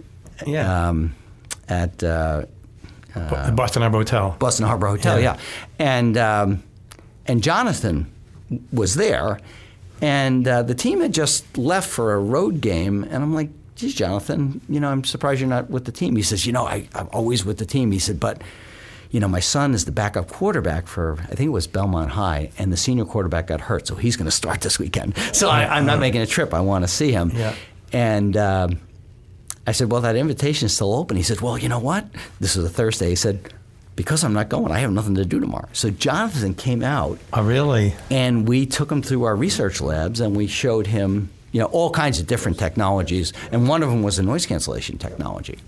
yeah. 0.47 0.89
um, 0.89 1.15
at 1.71 2.05
uh, 2.05 2.45
uh, 3.15 3.51
Boston 3.53 3.81
Harbor 3.81 3.99
Hotel. 3.99 4.37
Boston 4.39 4.67
Harbor 4.67 4.89
Hotel, 4.89 5.19
yeah. 5.19 5.37
yeah. 5.37 5.41
And, 5.79 6.19
um, 6.19 6.63
and 7.25 7.43
Jonathan 7.43 8.13
was 8.71 8.97
there. 8.97 9.41
And 10.03 10.49
uh, 10.49 10.65
the 10.65 10.75
team 10.75 11.01
had 11.01 11.15
just 11.15 11.57
left 11.57 11.89
for 11.89 12.13
a 12.13 12.19
road 12.19 12.61
game, 12.61 13.05
and 13.05 13.23
I'm 13.23 13.33
like, 13.33 13.51
geez, 13.77 13.95
Jonathan, 13.95 14.61
you 14.69 14.81
know, 14.81 14.89
I'm 14.89 15.05
surprised 15.05 15.41
you're 15.41 15.49
not 15.49 15.71
with 15.71 15.85
the 15.85 15.93
team. 15.93 16.17
He 16.17 16.23
says, 16.23 16.45
you 16.45 16.53
know, 16.53 16.67
I, 16.67 16.89
I'm 16.93 17.09
always 17.13 17.45
with 17.45 17.59
the 17.59 17.65
team. 17.65 17.93
He 17.93 18.01
said, 18.01 18.19
but, 18.19 18.43
you 19.13 19.21
know, 19.21 19.29
my 19.29 19.39
son 19.39 19.75
is 19.75 19.85
the 19.85 19.93
backup 19.93 20.29
quarterback 20.29 20.89
for, 20.89 21.19
I 21.21 21.37
think 21.37 21.47
it 21.47 21.51
was 21.51 21.69
Belmont 21.69 22.11
High, 22.11 22.51
and 22.59 22.73
the 22.73 22.77
senior 22.77 23.05
quarterback 23.05 23.47
got 23.47 23.61
hurt, 23.61 23.87
so 23.87 23.95
he's 23.95 24.17
going 24.17 24.27
to 24.27 24.33
start 24.33 24.61
this 24.61 24.77
weekend. 24.77 25.17
So 25.33 25.49
I, 25.49 25.79
am 25.79 25.87
not 25.87 26.01
making 26.01 26.21
a 26.21 26.27
trip. 26.27 26.53
I 26.53 26.61
want 26.61 26.83
to 26.83 26.89
see 26.89 27.13
him. 27.13 27.31
Yeah. 27.33 27.55
And 27.93 28.37
uh, 28.37 28.69
I 29.69 29.73
said, 29.73 29.93
well, 29.93 30.01
that 30.01 30.17
invitation 30.17 30.67
is 30.67 30.75
still 30.75 30.95
open. 30.95 31.17
He 31.17 31.23
said, 31.23 31.41
well, 31.41 31.57
you 31.57 31.69
know 31.69 31.79
what? 31.79 32.07
This 32.41 32.57
is 32.57 32.65
a 32.65 32.69
Thursday. 32.69 33.11
He 33.11 33.17
said, 33.17 33.53
because 33.97 34.25
I'm 34.25 34.33
not 34.33 34.49
going, 34.49 34.73
I 34.73 34.79
have 34.79 34.93
nothing 34.93 35.15
to 35.17 35.25
do 35.25 35.39
tomorrow. 35.41 35.69
So 35.73 35.91
Jonathan 35.91 36.55
came 36.55 36.83
out. 36.83 37.19
Oh, 37.33 37.43
really? 37.43 37.95
And 38.11 38.49
we 38.49 38.67
took 38.67 38.91
him 38.91 39.03
through 39.03 39.25
our 39.25 39.37
research 39.37 39.81
labs 39.81 40.21
and 40.21 40.35
we 40.35 40.47
showed 40.47 40.87
him, 40.87 41.31
you 41.53 41.61
know, 41.61 41.67
all 41.67 41.91
kinds 41.91 42.19
of 42.19 42.27
different 42.27 42.59
technologies. 42.59 43.33
And 43.51 43.69
one 43.69 43.83
of 43.83 43.91
them 43.91 44.03
was 44.03 44.19
a 44.19 44.23
noise 44.23 44.47
cancellation 44.47 44.99
technology. 44.99 45.59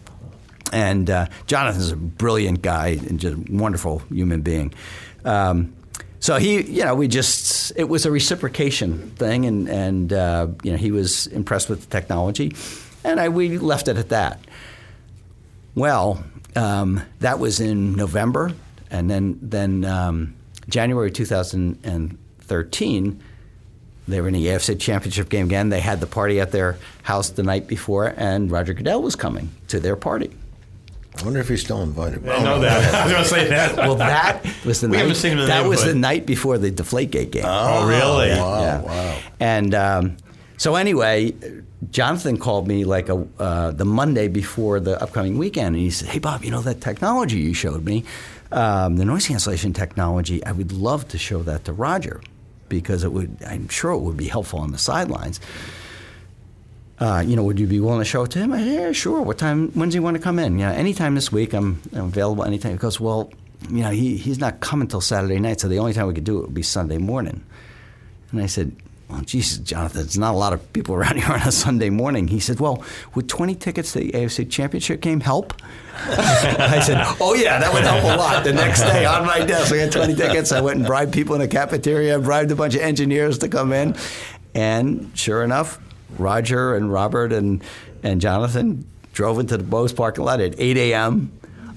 And 0.72 1.10
uh, 1.10 1.26
Jonathan's 1.46 1.92
a 1.92 1.96
brilliant 1.96 2.62
guy 2.62 2.98
and 3.08 3.20
just 3.20 3.36
a 3.36 3.52
wonderful 3.52 3.98
human 4.10 4.40
being. 4.40 4.72
Um, 5.24 5.74
so 6.20 6.36
he, 6.36 6.62
you 6.62 6.84
know, 6.84 6.94
we 6.94 7.06
just, 7.06 7.72
it 7.76 7.84
was 7.84 8.06
a 8.06 8.10
reciprocation 8.10 9.10
thing. 9.10 9.44
And, 9.44 9.68
and 9.68 10.12
uh, 10.12 10.48
you 10.62 10.70
know, 10.70 10.78
he 10.78 10.90
was 10.90 11.26
impressed 11.26 11.68
with 11.68 11.82
the 11.82 11.86
technology. 11.88 12.54
And 13.04 13.20
I, 13.20 13.28
we 13.28 13.58
left 13.58 13.88
it 13.88 13.98
at 13.98 14.08
that. 14.08 14.40
Well, 15.74 16.24
um, 16.56 17.02
that 17.20 17.38
was 17.38 17.60
in 17.60 17.94
November, 17.94 18.52
and 18.90 19.10
then 19.10 19.38
then 19.42 19.84
um, 19.84 20.34
January 20.68 21.10
2013, 21.10 23.22
they 24.06 24.20
were 24.20 24.28
in 24.28 24.34
the 24.34 24.46
AFC 24.46 24.78
Championship 24.78 25.28
game 25.28 25.46
again. 25.46 25.70
They 25.70 25.80
had 25.80 26.00
the 26.00 26.06
party 26.06 26.40
at 26.40 26.52
their 26.52 26.78
house 27.02 27.30
the 27.30 27.42
night 27.42 27.66
before, 27.66 28.14
and 28.16 28.50
Roger 28.50 28.74
Goodell 28.74 29.02
was 29.02 29.16
coming 29.16 29.50
to 29.68 29.80
their 29.80 29.96
party. 29.96 30.30
I 31.16 31.22
wonder 31.22 31.38
if 31.38 31.48
he's 31.48 31.60
still 31.60 31.82
invited. 31.82 32.28
I 32.28 32.42
know 32.42 32.58
that. 32.60 32.94
I 32.94 33.04
was 33.04 33.12
going 33.12 33.24
to 33.24 33.30
say 33.30 33.48
that. 33.48 33.76
well, 33.76 33.94
that 33.96 34.44
was 34.64 34.80
the 34.80 34.88
we 34.88 34.96
night. 34.96 35.02
Haven't 35.02 35.16
seen 35.16 35.32
him 35.32 35.40
in 35.40 35.46
that 35.46 35.62
the 35.62 35.68
was 35.68 35.84
the 35.84 35.94
night 35.94 36.26
before 36.26 36.58
the 36.58 36.72
Deflategate 36.72 37.30
game. 37.30 37.44
Oh, 37.46 37.82
oh 37.82 37.88
really? 37.88 38.30
Wow, 38.30 38.60
yeah. 38.60 38.80
wow. 38.80 39.18
And 39.38 39.74
um, 39.74 40.16
so 40.56 40.74
anyway, 40.74 41.32
Jonathan 41.90 42.36
called 42.38 42.68
me 42.68 42.84
like 42.84 43.08
a, 43.08 43.26
uh, 43.38 43.70
the 43.70 43.84
Monday 43.84 44.28
before 44.28 44.80
the 44.80 45.00
upcoming 45.02 45.38
weekend, 45.38 45.74
and 45.74 45.84
he 45.84 45.90
said, 45.90 46.08
"Hey 46.08 46.18
Bob, 46.18 46.44
you 46.44 46.50
know 46.50 46.62
that 46.62 46.80
technology 46.80 47.38
you 47.38 47.54
showed 47.54 47.84
me, 47.84 48.04
um, 48.52 48.96
the 48.96 49.04
noise 49.04 49.26
cancellation 49.26 49.72
technology. 49.72 50.44
I 50.44 50.52
would 50.52 50.72
love 50.72 51.08
to 51.08 51.18
show 51.18 51.42
that 51.42 51.64
to 51.64 51.72
Roger 51.72 52.20
because 52.68 53.04
it 53.04 53.12
would. 53.12 53.36
I'm 53.46 53.68
sure 53.68 53.92
it 53.92 54.00
would 54.00 54.16
be 54.16 54.28
helpful 54.28 54.60
on 54.60 54.72
the 54.72 54.78
sidelines." 54.78 55.40
Uh, 56.96 57.24
you 57.26 57.34
know, 57.34 57.42
would 57.42 57.58
you 57.58 57.66
be 57.66 57.80
willing 57.80 57.98
to 57.98 58.04
show 58.04 58.22
it 58.22 58.30
to 58.30 58.38
him? 58.38 58.52
Said, 58.52 58.66
yeah, 58.66 58.92
sure. 58.92 59.20
What 59.20 59.36
time? 59.36 59.70
When 59.72 59.88
does 59.88 59.94
he 59.94 60.00
want 60.00 60.16
to 60.16 60.22
come 60.22 60.38
in? 60.38 60.60
Yeah, 60.60 60.70
anytime 60.70 61.16
this 61.16 61.32
week. 61.32 61.52
I'm, 61.52 61.82
I'm 61.92 62.04
available 62.04 62.44
anytime. 62.44 62.72
He 62.72 62.78
goes, 62.78 63.00
well, 63.00 63.32
you 63.68 63.82
know, 63.82 63.90
he, 63.90 64.16
he's 64.16 64.38
not 64.38 64.60
coming 64.60 64.86
till 64.86 65.00
Saturday 65.00 65.40
night, 65.40 65.60
so 65.60 65.68
the 65.68 65.80
only 65.80 65.92
time 65.92 66.06
we 66.06 66.14
could 66.14 66.24
do 66.24 66.38
it 66.38 66.42
would 66.42 66.54
be 66.54 66.62
Sunday 66.62 66.98
morning. 66.98 67.44
And 68.30 68.40
I 68.40 68.46
said, 68.46 68.76
well, 69.08 69.20
Jesus, 69.20 69.58
Jonathan, 69.58 70.02
there's 70.02 70.18
not 70.18 70.34
a 70.34 70.36
lot 70.36 70.52
of 70.52 70.72
people 70.72 70.94
around 70.96 71.16
here 71.16 71.32
on 71.32 71.40
a 71.42 71.52
Sunday 71.52 71.90
morning. 71.90 72.28
He 72.28 72.40
said, 72.40 72.60
well, 72.60 72.82
would 73.14 73.28
20 73.28 73.54
tickets 73.54 73.92
to 73.92 74.00
the 74.00 74.12
AFC 74.12 74.50
Championship 74.50 75.00
game 75.00 75.20
help? 75.20 75.54
I 76.06 76.80
said, 76.80 77.04
oh, 77.20 77.34
yeah, 77.34 77.58
that 77.58 77.72
would 77.72 77.84
help 77.84 78.02
a 78.04 78.16
lot. 78.16 78.44
The 78.44 78.52
next 78.52 78.82
day 78.82 79.04
on 79.04 79.24
my 79.26 79.44
desk, 79.44 79.72
I 79.72 79.76
had 79.76 79.92
20 79.92 80.14
tickets. 80.14 80.52
I 80.52 80.60
went 80.60 80.78
and 80.78 80.86
bribed 80.86 81.12
people 81.12 81.34
in 81.34 81.40
a 81.40 81.48
cafeteria, 81.48 82.18
bribed 82.18 82.50
a 82.50 82.56
bunch 82.56 82.74
of 82.74 82.80
engineers 82.80 83.38
to 83.38 83.48
come 83.48 83.72
in. 83.72 83.96
And 84.54 85.10
sure 85.14 85.44
enough, 85.44 85.78
Roger 86.18 86.74
and 86.74 86.92
Robert 86.92 87.32
and, 87.32 87.62
and 88.02 88.20
Jonathan 88.20 88.86
drove 89.12 89.38
into 89.38 89.56
the 89.56 89.62
Bose 89.62 89.92
parking 89.92 90.24
lot 90.24 90.40
at 90.40 90.58
8 90.58 90.76
a.m., 90.76 91.32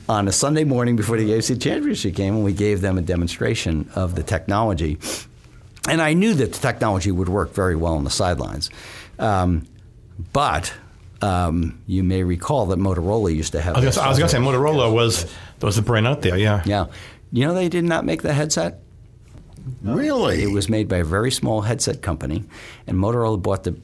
on 0.10 0.26
a 0.28 0.32
Sunday 0.32 0.64
morning 0.64 0.96
before 0.96 1.18
the 1.18 1.30
AFC 1.32 1.62
Championship 1.62 2.16
game, 2.16 2.36
and 2.36 2.44
we 2.46 2.54
gave 2.54 2.80
them 2.82 2.98
a 2.98 3.02
demonstration 3.02 3.90
of 3.94 4.16
the 4.16 4.24
technology. 4.24 4.98
And 5.88 6.02
I 6.02 6.14
knew 6.14 6.34
that 6.36 6.54
the 6.54 6.60
technology 6.60 7.12
would 7.12 7.30
work 7.30 7.54
very 7.54 7.76
well 7.76 7.94
on 7.96 8.04
the 8.04 8.10
sidelines. 8.10 8.70
Um, 9.20 9.66
but 10.34 10.74
um, 11.22 11.80
you 11.88 12.04
may 12.04 12.24
recall 12.24 12.68
that 12.68 12.80
Motorola 12.80 13.34
used 13.34 13.54
to 13.54 13.62
have. 13.62 13.76
I 13.76 13.80
was 13.86 13.96
going 13.98 14.20
to 14.20 14.30
say 14.30 14.38
Motorola 14.38 14.94
was 14.94 15.26
was 15.62 15.76
the 15.76 15.82
brand 15.82 16.08
out 16.08 16.22
there. 16.22 16.38
Yeah. 16.38 16.62
Yeah. 16.66 16.88
You 17.32 17.46
know, 17.48 17.54
they 17.54 17.70
did 17.70 17.84
not 17.84 18.06
make 18.06 18.22
the 18.22 18.34
headset. 18.34 18.80
Really? 19.84 20.44
It 20.44 20.52
was 20.52 20.70
made 20.70 20.88
by 20.88 20.98
a 20.98 21.04
very 21.04 21.32
small 21.32 21.62
headset 21.62 22.02
company, 22.02 22.44
and 22.86 22.98
Motorola 22.98 23.42
bought 23.42 23.64
the 23.64 23.76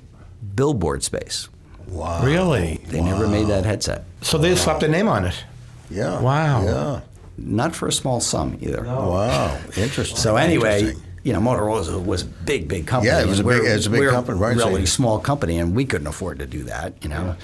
billboard 0.55 1.03
space. 1.03 1.49
wow. 1.87 2.23
Really. 2.23 2.79
They 2.87 3.01
never 3.01 3.27
made 3.27 3.47
that 3.47 3.65
headset. 3.65 4.05
So 4.21 4.37
they 4.37 4.49
just 4.49 4.63
slapped 4.63 4.83
a 4.83 4.87
name 4.87 5.07
on 5.09 5.25
it. 5.25 5.43
Yeah. 5.89 6.21
Wow. 6.21 6.63
Yeah. 6.63 7.01
Not 7.37 7.75
for 7.75 7.87
a 7.87 7.91
small 7.91 8.21
sum 8.21 8.57
either. 8.61 8.83
Wow. 8.83 9.59
Interesting. 9.75 10.17
So 10.17 10.37
anyway, 10.37 10.79
Interesting. 10.81 11.03
You 11.23 11.31
know, 11.33 11.39
Motorola 11.39 12.03
was 12.05 12.21
a, 12.21 12.25
big, 12.25 12.67
big 12.67 12.85
company. 12.85 13.11
Yeah, 13.11 13.21
it 13.21 13.27
was 13.27 13.39
a 13.39 13.43
big- 13.43 13.63
it 13.63 13.75
was 13.75 13.87
a 13.87 13.89
big 13.89 14.09
company, 14.09 14.37
right, 14.39 14.57
so 14.57 14.67
Really 14.67 14.85
small 14.85 15.19
company, 15.19 15.57
and 15.57 15.73
we 15.73 15.85
couldn't 15.85 16.07
afford 16.07 16.39
to 16.39 16.45
do 16.45 16.63
that, 16.65 17.01
you 17.01 17.09
know. 17.09 17.35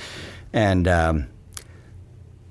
And 0.51 0.87
um, 0.87 1.27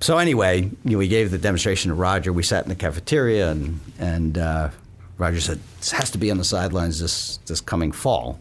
so 0.01 0.17
anyway, 0.17 0.61
you 0.61 0.91
know, 0.91 0.97
we 0.97 1.07
gave 1.07 1.29
the 1.31 1.37
demonstration 1.37 1.89
to 1.89 1.95
Roger. 1.95 2.33
We 2.33 2.43
sat 2.43 2.63
in 2.63 2.69
the 2.69 2.75
cafeteria, 2.75 3.51
and 3.51 3.79
and 3.99 4.37
uh, 4.37 4.69
Roger 5.17 5.39
said, 5.41 5.59
"This 5.79 5.91
has 5.91 6.11
to 6.11 6.17
be 6.17 6.31
on 6.31 6.37
the 6.37 6.43
sidelines 6.43 6.99
this 6.99 7.37
this 7.45 7.61
coming 7.61 7.91
fall." 7.91 8.39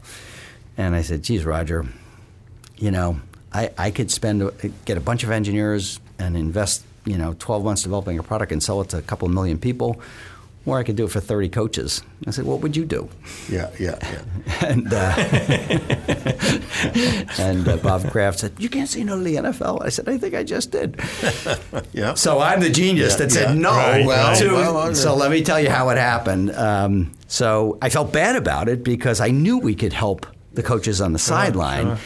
And 0.76 0.94
I 0.94 1.02
said, 1.02 1.22
"Geez, 1.24 1.44
Roger, 1.44 1.86
you 2.78 2.90
know, 2.90 3.20
I, 3.52 3.70
I 3.76 3.90
could 3.90 4.10
spend 4.10 4.50
get 4.84 4.96
a 4.96 5.00
bunch 5.00 5.24
of 5.24 5.30
engineers 5.30 6.00
and 6.18 6.36
invest, 6.36 6.84
you 7.04 7.18
know, 7.18 7.34
12 7.38 7.64
months 7.64 7.82
developing 7.82 8.18
a 8.18 8.22
product 8.22 8.52
and 8.52 8.62
sell 8.62 8.80
it 8.80 8.90
to 8.90 8.98
a 8.98 9.02
couple 9.02 9.28
million 9.28 9.58
people, 9.58 10.00
or 10.66 10.78
I 10.78 10.82
could 10.82 10.96
do 10.96 11.04
it 11.06 11.10
for 11.10 11.20
30 11.20 11.48
coaches." 11.48 12.02
I 12.26 12.30
said, 12.30 12.44
"What 12.44 12.60
would 12.60 12.76
you 12.76 12.84
do?" 12.84 13.08
Yeah, 13.48 13.70
yeah, 13.78 13.98
yeah. 14.02 14.22
And 14.68 14.92
uh, 14.92 15.14
and 17.38 17.68
uh, 17.68 17.76
Bob 17.78 18.10
Kraft 18.10 18.40
said, 18.40 18.52
"You 18.58 18.68
can't 18.68 18.88
say 18.88 19.04
no 19.04 19.16
to 19.18 19.22
the 19.24 19.36
NFL." 19.36 19.84
I 19.84 19.88
said, 19.88 20.08
"I 20.08 20.18
think 20.18 20.34
I 20.34 20.42
just 20.44 20.70
did." 20.70 21.00
Yeah. 21.92 22.14
So 22.14 22.38
I'm 22.40 22.60
the 22.60 22.70
genius 22.70 23.12
Yeah, 23.12 23.18
that 23.18 23.32
said 23.32 23.48
yeah. 23.54 23.54
no. 23.54 23.70
Right, 23.70 24.06
Well, 24.06 24.36
to- 24.36 24.52
well, 24.52 24.94
so 24.94 25.14
let 25.14 25.30
me 25.30 25.42
tell 25.42 25.60
you 25.60 25.70
how 25.70 25.88
it 25.90 25.98
happened. 25.98 26.50
Um, 26.54 27.12
so 27.26 27.78
I 27.82 27.88
felt 27.90 28.12
bad 28.12 28.36
about 28.36 28.68
it 28.68 28.82
because 28.84 29.20
I 29.20 29.28
knew 29.30 29.58
we 29.58 29.74
could 29.74 29.92
help 29.92 30.26
the 30.52 30.62
coaches 30.62 31.00
on 31.00 31.12
the 31.12 31.18
sideline, 31.18 31.98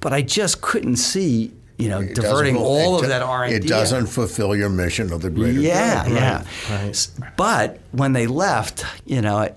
but 0.00 0.12
I 0.12 0.22
just 0.22 0.60
couldn't 0.60 0.96
see, 0.96 1.52
you 1.78 1.88
know, 1.88 2.00
It 2.00 2.14
diverting 2.14 2.54
doesn't- 2.54 2.66
all 2.68 2.96
of 2.96 3.02
do- 3.02 3.08
that 3.08 3.22
R 3.22 3.44
and 3.44 3.50
D. 3.52 3.56
It 3.56 3.68
doesn't 3.68 4.06
fulfill 4.06 4.54
your 4.54 4.68
mission 4.68 5.12
of 5.12 5.22
the 5.22 5.30
greater 5.30 5.60
Yeah, 5.60 6.04
good. 6.04 6.14
yeah. 6.14 6.44
right. 6.70 6.90
S- 6.90 7.10
But 7.36 7.80
when 7.92 8.12
they 8.12 8.26
left, 8.26 8.84
you 9.06 9.20
know, 9.20 9.38
I, 9.38 9.52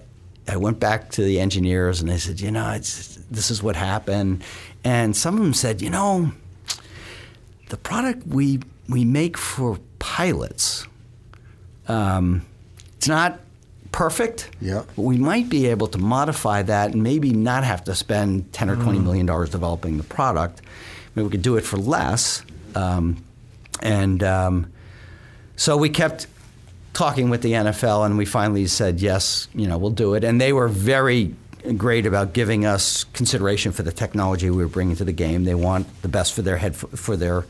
I 0.47 0.57
went 0.57 0.80
back 0.80 1.11
to 1.11 1.24
the 1.24 1.39
engineers 1.39 1.99
and 2.01 2.09
they 2.09 2.18
said, 2.18 2.39
you 2.39 2.49
know, 2.51 2.72
it's, 2.72 3.20
this 3.30 3.51
is 3.51 3.61
what 3.61 3.76
happened. 3.76 4.43
And 4.84 5.15
some 5.15 5.36
of 5.36 5.41
them 5.41 5.53
said, 5.53 5.82
you 5.82 5.89
know, 5.89 6.32
the 7.70 7.78
product 7.78 8.26
we 8.28 8.59
we 8.89 9.03
make 9.03 9.38
for 9.38 9.78
pilots, 9.99 10.88
um, 11.88 12.41
it's 12.95 13.07
not 13.07 13.39
perfect. 13.91 14.49
Yeah. 14.61 14.84
But 14.95 15.01
we 15.01 15.18
might 15.18 15.49
be 15.49 15.68
able 15.68 15.88
to 15.88 15.97
modify 15.97 16.61
that 16.63 16.93
and 16.93 17.03
maybe 17.03 17.32
not 17.32 17.63
have 17.65 17.84
to 17.86 17.95
spend 17.95 18.51
ten 18.53 18.70
or 18.70 18.76
twenty 18.78 18.99
million 18.99 19.26
dollars 19.26 19.49
developing 19.49 19.97
the 19.97 20.03
product. 20.03 20.61
We 21.24 21.30
could 21.30 21.41
do 21.41 21.57
it 21.57 21.61
for 21.65 21.78
less. 21.78 22.43
Um, 22.76 23.24
and 23.82 24.24
um, 24.24 24.72
so 25.55 25.78
we 25.78 25.89
kept 25.89 26.28
talking 26.93 27.30
with 27.30 27.41
the 27.41 27.51
NFL, 27.53 28.05
and 28.05 28.18
we 28.18 28.26
finally 28.26 28.68
said 28.68 28.99
yes. 29.01 29.47
You 29.53 29.68
know, 29.68 29.78
we'll 29.78 29.91
do 29.91 30.13
it. 30.15 30.24
And 30.24 30.39
they 30.41 30.53
were 30.53 30.68
very 30.68 31.36
great 31.76 32.05
about 32.05 32.34
giving 32.34 32.65
us 32.65 33.03
consideration 33.13 33.72
for 33.72 33.84
the 33.84 33.91
technology 33.91 34.49
we 34.49 34.57
were 34.63 34.70
bringing 34.70 34.95
to 34.95 35.05
the 35.05 35.11
game. 35.11 35.43
They 35.43 35.55
want 35.55 35.86
the 36.01 36.07
best 36.07 36.34
for 36.34 36.41
their 36.41 36.57
head 36.57 36.76
for 36.76 37.15
their. 37.18 37.45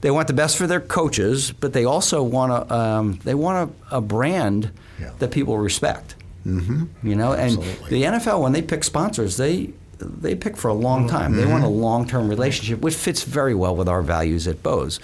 They 0.00 0.10
want 0.10 0.26
the 0.26 0.34
best 0.34 0.56
for 0.58 0.66
their 0.66 0.80
coaches, 0.80 1.52
but 1.52 1.72
they 1.72 1.84
also 1.84 2.22
want 2.22 2.52
a 2.52 2.74
um, 2.74 3.20
they 3.24 3.34
want 3.34 3.70
a, 3.90 3.96
a 3.98 4.00
brand 4.00 4.70
Yeah. 5.00 5.12
that 5.20 5.30
people 5.30 5.58
respect. 5.58 6.16
Mm-hmm. 6.44 7.06
You 7.08 7.14
know, 7.14 7.32
and 7.34 7.52
the 7.88 8.02
NFL 8.02 8.42
when 8.42 8.52
they 8.52 8.62
pick 8.62 8.82
sponsors, 8.82 9.36
they 9.36 9.70
they 10.04 10.34
pick 10.34 10.56
for 10.56 10.68
a 10.68 10.74
long 10.74 11.08
time. 11.08 11.36
They 11.36 11.46
want 11.46 11.64
a 11.64 11.68
long 11.68 12.06
term 12.06 12.28
relationship, 12.28 12.80
which 12.80 12.94
fits 12.94 13.22
very 13.22 13.54
well 13.54 13.76
with 13.76 13.88
our 13.88 14.02
values 14.02 14.46
at 14.46 14.62
Bose. 14.62 15.00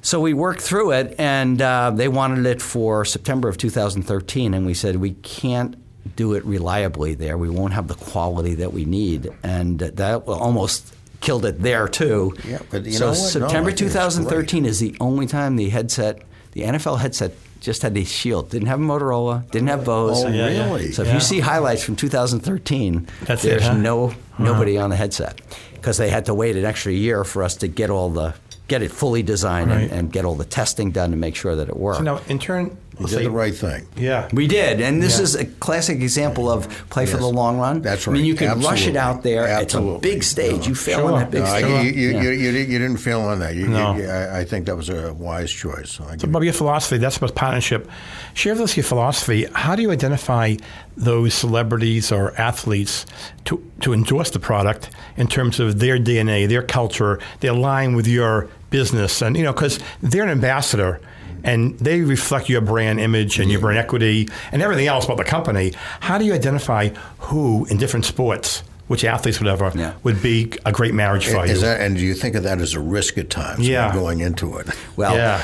So 0.00 0.20
we 0.20 0.32
worked 0.32 0.60
through 0.60 0.92
it, 0.92 1.14
and 1.18 1.60
uh, 1.60 1.90
they 1.90 2.08
wanted 2.08 2.46
it 2.46 2.62
for 2.62 3.04
September 3.04 3.48
of 3.48 3.58
2013, 3.58 4.54
and 4.54 4.64
we 4.64 4.74
said 4.74 4.96
we 4.96 5.12
can't 5.12 5.76
do 6.16 6.34
it 6.34 6.44
reliably 6.44 7.14
there. 7.14 7.36
We 7.36 7.50
won't 7.50 7.72
have 7.72 7.88
the 7.88 7.94
quality 7.94 8.54
that 8.56 8.72
we 8.72 8.84
need, 8.84 9.28
and 9.42 9.78
that 9.80 10.22
almost 10.26 10.94
killed 11.20 11.44
it 11.44 11.60
there 11.60 11.88
too. 11.88 12.34
Yeah, 12.46 12.60
but 12.70 12.84
you 12.84 12.92
so 12.92 13.06
know 13.06 13.10
what? 13.10 13.18
No, 13.18 13.26
September 13.26 13.70
it's 13.70 13.80
2013 13.80 14.64
is 14.64 14.78
the 14.78 14.96
only 15.00 15.26
time 15.26 15.56
the 15.56 15.68
headset, 15.68 16.22
the 16.52 16.62
NFL 16.62 17.00
headset. 17.00 17.32
Just 17.60 17.82
had 17.82 17.94
the 17.94 18.04
shield. 18.04 18.50
Didn't 18.50 18.68
have 18.68 18.80
a 18.80 18.82
Motorola. 18.82 19.50
Didn't 19.50 19.68
have 19.68 19.84
Bose. 19.84 20.24
Oh, 20.24 20.28
Yeah, 20.28 20.48
yeah. 20.48 20.64
really? 20.66 20.92
So 20.92 21.02
if 21.02 21.08
Yeah. 21.08 21.14
you 21.14 21.20
see 21.20 21.40
highlights 21.40 21.82
from 21.82 21.96
2013, 21.96 23.06
That's 23.26 23.44
it, 23.44 23.48
there's 23.48 23.66
huh? 23.66 23.74
no 23.74 24.14
nobody 24.38 24.78
on 24.78 24.90
the 24.90 24.96
headset 24.96 25.40
because 25.74 25.96
they 25.96 26.08
had 26.10 26.26
to 26.26 26.34
wait 26.34 26.56
an 26.56 26.64
extra 26.64 26.92
year 26.92 27.24
for 27.24 27.42
us 27.42 27.56
to 27.56 27.68
get 27.68 27.90
all 27.90 28.10
the 28.10 28.34
get 28.68 28.82
it 28.82 28.92
fully 28.92 29.22
designed 29.22 29.70
Right. 29.70 29.82
and, 29.84 29.90
and 29.92 30.12
get 30.12 30.24
all 30.26 30.34
the 30.34 30.44
testing 30.44 30.90
done 30.90 31.10
to 31.10 31.16
make 31.16 31.34
sure 31.34 31.56
that 31.56 31.68
it 31.70 31.76
worked. 31.76 31.98
So 31.98 32.04
now, 32.04 32.20
in 32.28 32.38
turn, 32.38 32.76
You 32.98 33.04
let's 33.04 33.14
did 33.16 33.26
the 33.26 33.30
right 33.30 33.54
thing. 33.54 33.86
Yeah. 33.96 34.28
we 34.32 34.46
did, 34.48 34.80
and 34.80 35.00
this 35.02 35.18
Yeah. 35.18 35.22
is 35.24 35.34
a 35.36 35.44
classic 35.44 36.00
example 36.00 36.50
of 36.50 36.68
play 36.90 37.06
for 37.06 37.16
the 37.16 37.28
long 37.28 37.58
run. 37.58 37.80
That's 37.80 38.06
right. 38.06 38.12
I 38.12 38.16
mean, 38.16 38.24
you 38.26 38.34
can 38.34 38.60
rush 38.60 38.86
it 38.88 38.96
out 38.96 39.22
there. 39.22 39.46
Absolutely. 39.46 39.94
It's 39.94 40.06
a 40.06 40.08
big 40.14 40.22
stage. 40.24 40.66
You 40.66 40.74
fail 40.74 40.98
Sure. 40.98 41.12
on 41.12 41.18
that 41.20 41.30
big 41.30 41.42
No, 41.44 41.46
I- 41.48 41.60
stage. 41.60 41.84
you, 41.84 41.90
you, 42.02 42.10
Yeah. 42.10 42.22
you, 42.22 42.30
you, 42.30 42.52
didn't- 42.52 42.70
you 42.72 42.78
didn't 42.80 42.96
fail 42.96 43.20
on 43.20 43.38
that. 43.38 43.54
You, 43.54 43.68
No. 43.68 43.96
you, 43.96 44.08
I, 44.08 44.40
I 44.40 44.44
think 44.44 44.66
that 44.66 44.76
was 44.76 44.88
a 44.88 45.12
wise 45.14 45.50
choice. 45.50 45.90
So 45.92 46.04
I 46.04 46.12
So, 46.12 46.16
give 46.16 46.32
Bob, 46.32 46.42
your 46.42 46.52
philosophy, 46.52 46.98
that's 46.98 47.16
about 47.18 47.34
partnership. 47.36 47.88
Share 48.34 48.54
with 48.54 48.62
us 48.62 48.76
your 48.76 48.84
philosophy. 48.84 49.46
How 49.52 49.76
do 49.76 49.82
you 49.82 49.90
identify 49.92 50.56
those 50.96 51.34
celebrities 51.34 52.10
or 52.10 52.34
athletes 52.36 53.06
to, 53.44 53.62
to 53.82 53.92
endorse 53.92 54.30
the 54.30 54.40
product 54.40 54.90
in 55.16 55.28
terms 55.28 55.60
of 55.60 55.78
their 55.78 55.98
DNA, 55.98 56.48
their 56.48 56.62
culture, 56.62 57.20
they 57.40 57.48
align 57.48 57.94
with 57.94 58.06
your 58.08 58.48
business? 58.70 59.22
And, 59.22 59.36
you 59.36 59.44
know, 59.44 59.52
because 59.52 59.78
they're 60.02 60.24
an 60.24 60.30
ambassador 60.30 61.00
and 61.44 61.78
they 61.78 62.00
reflect 62.00 62.48
your 62.48 62.60
brand 62.60 63.00
image 63.00 63.38
and 63.38 63.50
your 63.50 63.60
brand 63.60 63.78
equity 63.78 64.28
and 64.52 64.62
everything 64.62 64.86
else 64.86 65.04
about 65.04 65.16
the 65.18 65.24
company. 65.24 65.72
How 66.00 66.18
do 66.18 66.24
you 66.24 66.32
identify 66.34 66.90
who 67.18 67.64
in 67.66 67.76
different 67.76 68.04
sports, 68.06 68.62
which 68.88 69.04
athletes, 69.04 69.40
whatever, 69.40 69.70
Yeah. 69.74 69.92
would 70.02 70.22
be 70.22 70.52
a 70.64 70.72
great 70.72 70.94
marriage 70.94 71.26
for 71.26 71.44
Is 71.44 71.52
you? 71.52 71.60
that, 71.60 71.80
and 71.80 71.96
do 71.96 72.02
you 72.02 72.14
think 72.14 72.34
of 72.34 72.42
that 72.44 72.60
as 72.60 72.74
a 72.74 72.80
risk 72.80 73.18
at 73.18 73.30
times 73.30 73.58
when 73.60 73.68
Yeah. 73.68 73.92
going 73.92 74.20
into 74.20 74.56
it? 74.58 74.66
Well, 74.96 75.14
Yeah. 75.16 75.40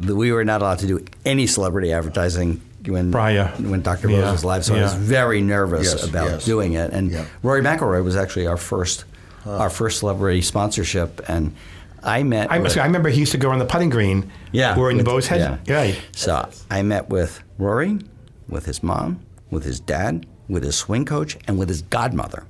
we 0.00 0.32
were 0.32 0.44
not 0.44 0.62
allowed 0.62 0.78
to 0.80 0.86
do 0.86 1.00
any 1.24 1.46
celebrity 1.46 1.92
advertising 1.92 2.60
when 2.86 3.12
Prior. 3.12 3.52
when 3.60 3.80
Dr. 3.82 4.10
Yeah. 4.10 4.22
Bose 4.22 4.32
was 4.32 4.42
alive, 4.42 4.64
so 4.64 4.74
I 4.74 4.82
was 4.82 4.94
very 4.94 5.40
nervous 5.40 5.92
Yes, 5.92 6.02
about 6.04 6.30
yes. 6.30 6.44
doing 6.44 6.72
it. 6.72 6.92
And 6.92 7.12
Yeah. 7.12 7.24
Rory 7.42 7.62
McIlroy 7.62 8.02
was 8.04 8.16
actually 8.16 8.46
our 8.46 8.56
first 8.56 9.04
our 9.44 9.70
first 9.70 9.98
celebrity 9.98 10.40
sponsorship, 10.40 11.20
and 11.28 11.52
I 12.02 12.22
met. 12.22 12.50
I, 12.50 12.58
with- 12.58 12.76
I 12.78 12.84
remember 12.84 13.08
he 13.08 13.20
used 13.20 13.32
to 13.32 13.38
go 13.38 13.50
on 13.50 13.58
the 13.58 13.64
putting 13.64 13.90
green. 13.90 14.30
Yeah, 14.52 14.76
Wearing 14.76 14.96
the 14.96 15.02
with- 15.04 15.12
Bose 15.12 15.26
head. 15.28 15.60
yeah. 15.66 15.74
Right. 15.74 16.00
So 16.14 16.48
I 16.70 16.82
met 16.82 17.08
with 17.08 17.42
Rory, 17.58 17.98
with 18.48 18.66
his 18.66 18.82
mom, 18.82 19.20
with 19.50 19.64
his 19.64 19.80
dad, 19.80 20.26
with 20.48 20.64
his 20.64 20.76
swing 20.76 21.04
coach, 21.04 21.36
and 21.46 21.58
with 21.58 21.68
his 21.68 21.82
godmother. 21.82 22.44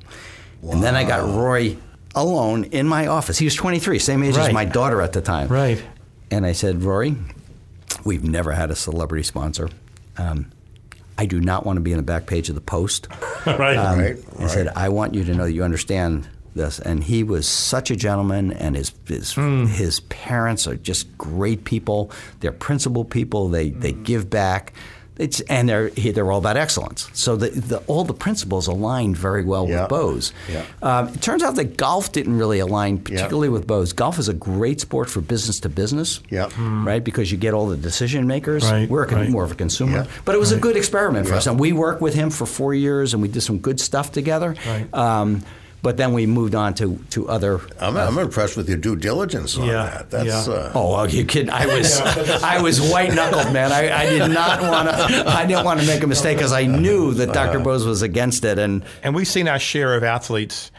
And 0.62 0.82
then 0.82 0.94
I 0.94 1.04
got 1.04 1.24
Rory 1.28 1.78
alone 2.14 2.64
in 2.64 2.86
my 2.86 3.06
office. 3.08 3.38
He 3.38 3.44
was 3.44 3.54
23, 3.54 3.98
same 3.98 4.22
age 4.22 4.36
as 4.36 4.52
my 4.52 4.64
daughter 4.64 5.00
at 5.02 5.12
the 5.12 5.20
time. 5.20 5.48
Right. 5.48 5.82
And 6.30 6.46
I 6.46 6.52
said, 6.52 6.82
Rory, 6.82 7.16
we've 8.04 8.24
never 8.24 8.52
had 8.52 8.70
a 8.70 8.76
celebrity 8.76 9.22
sponsor. 9.24 9.68
Um, 10.16 10.50
I 11.18 11.26
do 11.26 11.40
not 11.40 11.66
want 11.66 11.76
to 11.76 11.80
be 11.80 11.90
in 11.92 11.98
the 11.98 12.02
back 12.02 12.26
page 12.26 12.48
of 12.48 12.54
the 12.54 12.60
Post. 12.60 13.08
right. 13.46 13.76
Um, 13.76 13.98
Right, 13.98 14.16
I 14.38 14.46
said. 14.46 14.68
I 14.68 14.88
want 14.88 15.14
you 15.14 15.24
to 15.24 15.34
know 15.34 15.44
that 15.44 15.52
you 15.52 15.62
understand 15.62 16.28
this. 16.54 16.78
And 16.78 17.02
he 17.04 17.22
was 17.22 17.46
such 17.46 17.90
a 17.90 17.96
gentleman, 17.96 18.52
and 18.52 18.76
his 18.76 18.92
his, 19.06 19.32
Hmm. 19.34 19.66
his 19.66 20.00
parents 20.00 20.66
are 20.66 20.76
just 20.76 21.16
great 21.18 21.64
people. 21.64 22.10
They're 22.40 22.52
principled 22.52 23.10
people. 23.10 23.48
They 23.48 23.70
they 23.70 23.92
Hmm. 23.92 24.02
give 24.02 24.30
back. 24.30 24.72
It's, 25.18 25.40
and 25.42 25.68
they're 25.68 25.90
they're 25.90 26.32
all 26.32 26.38
about 26.38 26.56
excellence. 26.56 27.06
So 27.12 27.36
the, 27.36 27.50
the, 27.50 27.76
all 27.86 28.02
the 28.04 28.14
principles 28.14 28.66
aligned 28.66 29.14
very 29.16 29.44
well 29.44 29.68
Yeah. 29.68 29.82
with 29.82 29.90
Bose. 29.90 30.32
Yeah. 30.50 30.64
Um, 30.82 31.08
it 31.08 31.20
turns 31.20 31.42
out 31.42 31.54
that 31.56 31.76
golf 31.76 32.12
didn't 32.12 32.38
really 32.38 32.60
align 32.60 32.96
particularly 32.98 33.50
with 33.50 33.66
Bose. 33.66 33.92
Golf 33.92 34.18
is 34.18 34.30
a 34.30 34.32
great 34.34 34.80
sport 34.80 35.10
for 35.10 35.20
business 35.20 35.60
to 35.60 35.68
business. 35.68 36.20
Yeah. 36.30 36.48
Right, 36.58 37.04
because 37.04 37.30
you 37.30 37.36
get 37.36 37.52
all 37.52 37.68
the 37.68 37.76
decision 37.76 38.26
makers. 38.26 38.64
Right, 38.64 38.88
We're 38.88 39.02
a 39.02 39.06
con- 39.06 39.18
right. 39.18 39.28
more 39.30 39.44
of 39.44 39.52
a 39.52 39.54
consumer, 39.54 39.92
Yeah. 39.92 40.06
but 40.24 40.34
it 40.34 40.38
was 40.38 40.50
a 40.50 40.56
good 40.56 40.78
experiment 40.78 41.26
for 41.26 41.32
Yeah. 41.34 41.38
us. 41.38 41.46
And 41.46 41.60
we 41.60 41.72
worked 41.74 42.00
with 42.00 42.14
him 42.14 42.30
for 42.30 42.46
four 42.46 42.72
years, 42.72 43.12
and 43.12 43.20
we 43.22 43.28
did 43.28 43.42
some 43.42 43.58
good 43.58 43.80
stuff 43.80 44.12
together. 44.12 44.56
Right. 44.66 44.92
Um, 44.94 45.42
but 45.82 45.96
then 45.96 46.12
we 46.12 46.26
moved 46.26 46.54
on 46.54 46.74
to 46.74 46.96
to 47.10 47.28
other. 47.28 47.60
I'm, 47.80 47.96
I'm 47.96 48.16
impressed 48.18 48.56
with 48.56 48.68
your 48.68 48.78
due 48.78 48.96
diligence 48.96 49.58
on 49.58 49.66
Yeah, 49.66 49.84
that. 49.84 50.10
That's 50.10 50.46
yeah. 50.48 50.54
uh, 50.54 50.72
Oh, 50.74 50.94
are 50.94 51.08
you 51.08 51.24
kidding? 51.24 51.50
I 51.50 51.66
was 51.66 52.00
I 52.00 52.60
was 52.62 52.80
white 52.80 53.12
knuckled, 53.14 53.52
man. 53.52 53.72
I, 53.72 53.92
I 54.02 54.06
did 54.08 54.28
not 54.30 54.62
want 54.62 54.88
to. 54.88 55.24
I 55.28 55.44
didn't 55.46 55.64
want 55.64 55.80
to 55.80 55.86
make 55.86 56.02
a 56.02 56.06
mistake 56.06 56.36
because 56.38 56.52
I 56.52 56.66
knew 56.66 57.12
that 57.14 57.32
Dr. 57.32 57.56
Uh-huh. 57.56 57.64
Bose 57.64 57.84
was 57.84 58.02
against 58.02 58.44
it, 58.44 58.58
and 58.58 58.84
And 59.02 59.14
we've 59.14 59.28
seen 59.28 59.48
our 59.48 59.58
share 59.58 59.94
of 59.96 60.04
athletes, 60.04 60.70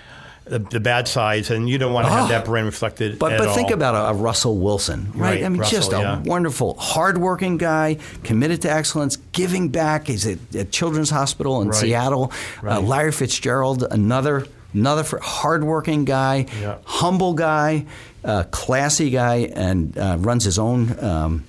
the, 0.46 0.60
the 0.60 0.80
bad 0.80 1.08
sides, 1.08 1.52
and 1.52 1.70
you 1.70 1.78
don't 1.78 1.94
want 1.94 2.06
to 2.08 2.12
have 2.12 2.26
Oh. 2.26 2.28
that 2.30 2.46
brand 2.46 2.66
reflected. 2.66 3.20
But 3.20 3.34
at 3.34 3.40
but 3.40 3.54
think 3.56 3.72
about 3.72 3.96
a, 3.96 4.10
a 4.10 4.14
Russell 4.14 4.58
Wilson, 4.58 5.12
right? 5.16 5.20
Right, 5.36 5.44
I 5.44 5.50
mean, 5.50 5.60
Russell, 5.62 5.78
just 5.80 5.94
a 5.94 6.00
yeah. 6.00 6.20
wonderful, 6.26 6.76
hardworking 6.80 7.58
guy, 7.58 7.98
committed 8.24 8.62
to 8.64 8.72
excellence, 8.72 9.18
giving 9.34 9.70
back. 9.70 10.08
He's 10.08 10.26
at, 10.26 10.40
at 10.56 10.72
Children's 10.72 11.10
Hospital 11.10 11.62
in 11.62 11.70
Right. 11.70 11.76
Seattle. 11.78 12.32
Uh, 12.62 12.66
Right. 12.68 12.84
Larry 12.84 13.12
Fitzgerald, 13.12 13.84
another 13.92 14.46
another 14.74 15.04
fr- 15.04 15.18
hardworking 15.22 16.06
guy, 16.06 16.46
Yeah. 16.62 16.78
humble 16.86 17.34
guy, 17.34 17.86
uh, 18.24 18.44
classy 18.52 19.10
guy, 19.10 19.50
and 19.54 19.98
uh, 19.98 20.18
runs 20.20 20.44
his 20.44 20.58
own. 20.60 20.98
Um, 21.04 21.44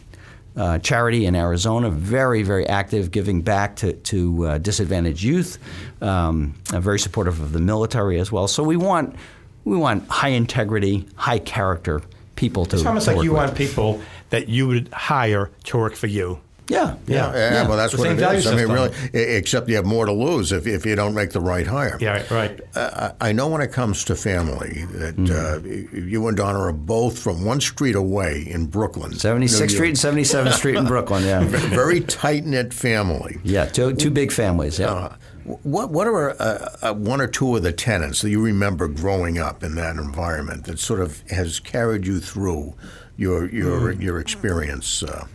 uh, 0.57 0.79
charity 0.79 1.27
in 1.27 1.35
Arizona, 1.35 1.91
very, 1.91 2.45
very 2.45 2.65
active, 2.69 3.11
giving 3.11 3.43
back 3.43 3.75
to, 3.75 3.93
to 3.93 4.47
uh, 4.47 4.59
disadvantaged 4.59 5.21
youth, 5.21 5.59
um, 6.01 6.55
very 6.71 7.01
supportive 7.01 7.41
of 7.41 7.51
the 7.53 7.59
military 7.59 8.21
as 8.21 8.31
well. 8.31 8.47
So 8.47 8.63
we 8.63 8.77
want 8.77 9.17
we 9.65 9.77
want 9.77 10.07
high 10.09 10.29
integrity, 10.29 11.09
high 11.17 11.41
character 11.41 12.03
people 12.37 12.67
to. 12.67 12.77
It's 12.77 12.87
almost 12.87 13.07
to 13.07 13.17
like 13.17 13.25
you 13.25 13.33
with. 13.33 13.39
want 13.43 13.57
people 13.57 14.01
that 14.31 14.49
you 14.49 14.69
would 14.69 14.91
hire 14.93 15.51
to 15.65 15.77
work 15.77 15.97
for 15.97 16.07
you. 16.07 16.39
Yeah, 16.67 16.95
Yeah. 17.07 17.31
yeah, 17.35 17.69
well, 17.69 17.77
that's 17.77 17.93
The 17.93 17.99
what 17.99 18.05
same 18.05 18.17
it 18.17 18.21
value 18.21 18.39
is. 18.39 18.47
I 18.47 18.55
mean, 18.55 18.69
really, 18.73 18.91
except 19.13 19.69
you 19.69 19.77
have 19.77 19.85
more 19.85 20.07
to 20.07 20.13
lose 20.13 20.51
if, 20.51 20.67
if 20.67 20.87
you 20.87 20.97
don't 20.97 21.13
make 21.15 21.31
the 21.33 21.41
right 21.41 21.67
hire. 21.67 21.99
Yeah, 22.01 22.13
right. 22.13 22.31
right. 22.31 22.61
Uh, 22.75 23.13
I 23.21 23.29
I 23.29 23.33
know 23.33 23.49
when 23.49 23.61
it 23.61 23.71
comes 23.73 24.03
to 24.05 24.15
family 24.17 24.85
that 24.93 25.17
Mm-hmm. 25.17 25.99
uh, 25.99 25.99
you 26.01 26.27
and 26.27 26.37
Donna 26.37 26.59
are 26.61 26.73
both 26.73 27.19
from 27.19 27.45
one 27.45 27.61
street 27.61 27.95
away 27.97 28.47
in 28.49 28.65
Brooklyn. 28.67 29.13
Seventy 29.13 29.47
sixth 29.47 29.73
New 29.75 29.77
Street 29.77 29.89
and 29.91 29.99
Seventy 29.99 30.25
Seventh 30.25 30.55
Street 30.63 30.77
in 30.77 30.87
Brooklyn. 30.87 31.25
Yeah, 31.25 31.45
Very 31.45 32.01
tight 32.01 32.47
knit 32.47 32.73
family. 32.73 33.39
yeah, 33.45 33.67
two 33.67 33.93
two 33.95 34.11
big 34.11 34.33
families. 34.33 34.79
Yeah. 34.79 34.91
Uh, 34.93 35.17
what 35.65 35.91
what 35.91 36.07
are 36.07 36.31
uh, 36.41 36.77
uh, 36.81 36.95
one 36.95 37.21
or 37.21 37.27
two 37.27 37.55
of 37.57 37.63
the 37.63 37.73
tenants 37.73 38.23
that 38.23 38.31
you 38.31 38.41
remember 38.43 38.89
growing 38.89 39.37
up 39.39 39.63
in 39.63 39.75
that 39.75 39.97
environment 39.97 40.65
that 40.65 40.79
sort 40.79 41.01
of 41.01 41.21
has 41.29 41.61
carried 41.61 42.07
you 42.07 42.21
through 42.21 42.73
your 43.19 43.47
your 43.51 43.93
Mm. 43.93 44.01
your 44.01 44.19
experience? 44.19 45.03
Uh, 45.03 45.27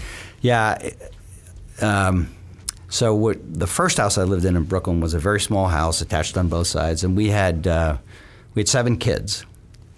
Yeah. 0.41 0.77
Um, 1.82 2.30
so 2.89 3.13
what, 3.13 3.38
the 3.53 3.67
first 3.67 3.97
house 3.97 4.17
I 4.17 4.23
lived 4.23 4.45
in 4.45 4.55
in 4.55 4.63
Brooklyn 4.63 4.99
was 4.99 5.13
a 5.13 5.19
very 5.19 5.39
small 5.39 5.67
house 5.67 6.01
attached 6.01 6.38
on 6.38 6.47
both 6.47 6.67
sides, 6.67 7.03
and 7.03 7.15
we 7.15 7.30
had 7.30 7.67
uh, 7.67 7.97
we 8.55 8.61
had 8.61 8.69
seven 8.69 8.97
kids, 8.97 9.45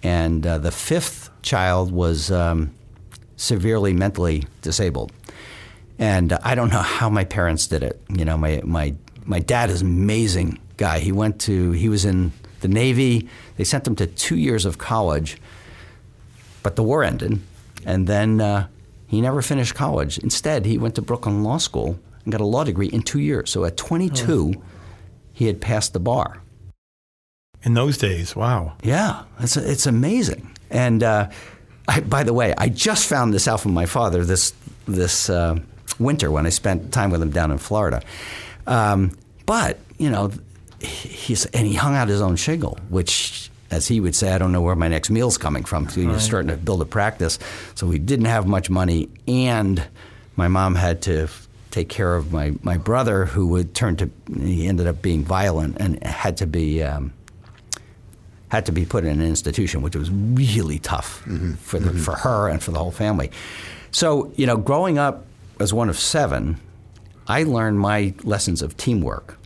and 0.02 0.46
uh, 0.46 0.58
the 0.58 0.70
fifth 0.70 1.30
child 1.42 1.90
was 1.90 2.30
um, 2.30 2.72
severely 3.36 3.92
mentally 3.92 4.44
disabled, 4.60 5.12
and 5.98 6.32
uh, 6.32 6.38
I 6.42 6.54
don't 6.54 6.70
know 6.70 6.82
how 6.82 7.08
my 7.08 7.24
parents 7.24 7.66
did 7.66 7.82
it. 7.82 8.00
You 8.10 8.24
know, 8.24 8.36
my 8.36 8.60
my 8.64 8.94
my 9.24 9.40
dad 9.40 9.70
is 9.70 9.80
an 9.80 9.88
amazing 9.88 10.58
guy. 10.76 10.98
He 10.98 11.12
went 11.12 11.40
to 11.42 11.72
he 11.72 11.88
was 11.88 12.04
in 12.04 12.32
the 12.60 12.68
Navy. 12.68 13.28
They 13.56 13.64
sent 13.64 13.86
him 13.86 13.96
to 13.96 14.06
two 14.06 14.36
years 14.36 14.66
of 14.66 14.78
college 14.78 15.38
but 16.62 16.76
the 16.76 16.82
war 16.82 17.02
ended, 17.02 17.40
and 17.84 18.06
then 18.06 18.40
uh, 18.40 18.68
he 19.12 19.20
never 19.20 19.42
finished 19.42 19.74
college. 19.74 20.16
Instead, 20.16 20.64
he 20.64 20.78
went 20.78 20.94
to 20.94 21.02
Brooklyn 21.02 21.44
Law 21.44 21.58
School 21.58 22.00
and 22.24 22.32
got 22.32 22.40
a 22.40 22.46
law 22.46 22.64
degree 22.64 22.86
in 22.86 23.02
two 23.02 23.20
years. 23.20 23.50
So 23.50 23.66
at 23.66 23.76
22, 23.76 24.54
he 25.34 25.48
had 25.48 25.60
passed 25.60 25.92
the 25.92 26.00
bar. 26.00 26.40
In 27.62 27.74
those 27.74 27.98
days, 27.98 28.34
wow. 28.34 28.72
Yeah, 28.82 29.24
it's, 29.38 29.58
it's 29.58 29.84
amazing. 29.84 30.50
And 30.70 31.02
uh, 31.02 31.28
I, 31.86 32.00
by 32.00 32.22
the 32.22 32.32
way, 32.32 32.54
I 32.56 32.70
just 32.70 33.06
found 33.06 33.34
this 33.34 33.46
out 33.46 33.60
from 33.60 33.74
my 33.74 33.84
father 33.84 34.24
this 34.24 34.54
this 34.88 35.28
uh, 35.28 35.58
winter 35.98 36.30
when 36.30 36.46
I 36.46 36.48
spent 36.48 36.90
time 36.90 37.10
with 37.10 37.20
him 37.20 37.32
down 37.32 37.50
in 37.50 37.58
Florida. 37.58 38.00
Um, 38.66 39.12
but 39.44 39.78
you 39.98 40.08
know, 40.08 40.32
he's 40.80 41.44
and 41.44 41.66
he 41.66 41.74
hung 41.74 41.94
out 41.94 42.08
his 42.08 42.22
own 42.22 42.36
shingle, 42.36 42.78
which. 42.88 43.50
As 43.72 43.88
he 43.88 44.00
would 44.00 44.14
say, 44.14 44.32
I 44.32 44.38
don't 44.38 44.52
know 44.52 44.60
where 44.60 44.76
my 44.76 44.88
next 44.88 45.08
meal's 45.08 45.38
coming 45.38 45.64
from. 45.64 45.88
So 45.88 46.00
he 46.00 46.06
was 46.06 46.22
starting 46.22 46.50
to 46.50 46.56
build 46.58 46.82
a 46.82 46.84
practice. 46.84 47.38
So 47.74 47.86
we 47.86 47.98
didn't 47.98 48.26
have 48.26 48.46
much 48.46 48.68
money, 48.68 49.08
and 49.26 49.82
my 50.36 50.48
mom 50.48 50.74
had 50.74 51.00
to 51.02 51.28
take 51.70 51.88
care 51.88 52.14
of 52.14 52.32
my, 52.32 52.52
my 52.62 52.76
brother, 52.76 53.24
who 53.24 53.46
would 53.48 53.74
turn 53.74 53.96
to 53.96 54.10
he 54.38 54.66
ended 54.66 54.86
up 54.86 55.00
being 55.00 55.24
violent 55.24 55.78
and 55.80 56.04
had 56.04 56.36
to 56.36 56.46
be 56.46 56.82
um, 56.82 57.14
had 58.48 58.66
to 58.66 58.72
be 58.72 58.84
put 58.84 59.04
in 59.04 59.20
an 59.20 59.26
institution, 59.26 59.80
which 59.80 59.96
was 59.96 60.10
really 60.10 60.78
tough 60.78 61.22
for 61.60 61.78
the, 61.80 61.90
for 61.98 62.14
her 62.14 62.48
and 62.48 62.62
for 62.62 62.70
the 62.70 62.78
whole 62.78 62.90
family. 62.90 63.30
So 63.90 64.30
you 64.36 64.46
know, 64.46 64.58
growing 64.58 64.98
up 64.98 65.24
as 65.58 65.72
one 65.72 65.88
of 65.88 65.98
seven, 65.98 66.60
I 67.26 67.44
learned 67.44 67.80
my 67.80 68.12
lessons 68.22 68.60
of 68.60 68.76
teamwork. 68.76 69.38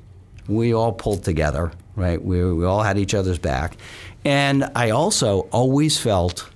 We 0.49 0.75
all 0.75 0.93
pulled 0.93 1.23
together, 1.23 1.71
right? 1.97 2.23
We, 2.23 2.53
we 2.53 2.65
all 2.65 2.83
had 2.83 2.99
each 2.99 3.15
other's 3.15 3.39
back, 3.39 3.77
and 4.25 4.71
I 4.77 4.91
also 4.91 5.41
always 5.51 5.99
felt. 5.99 6.51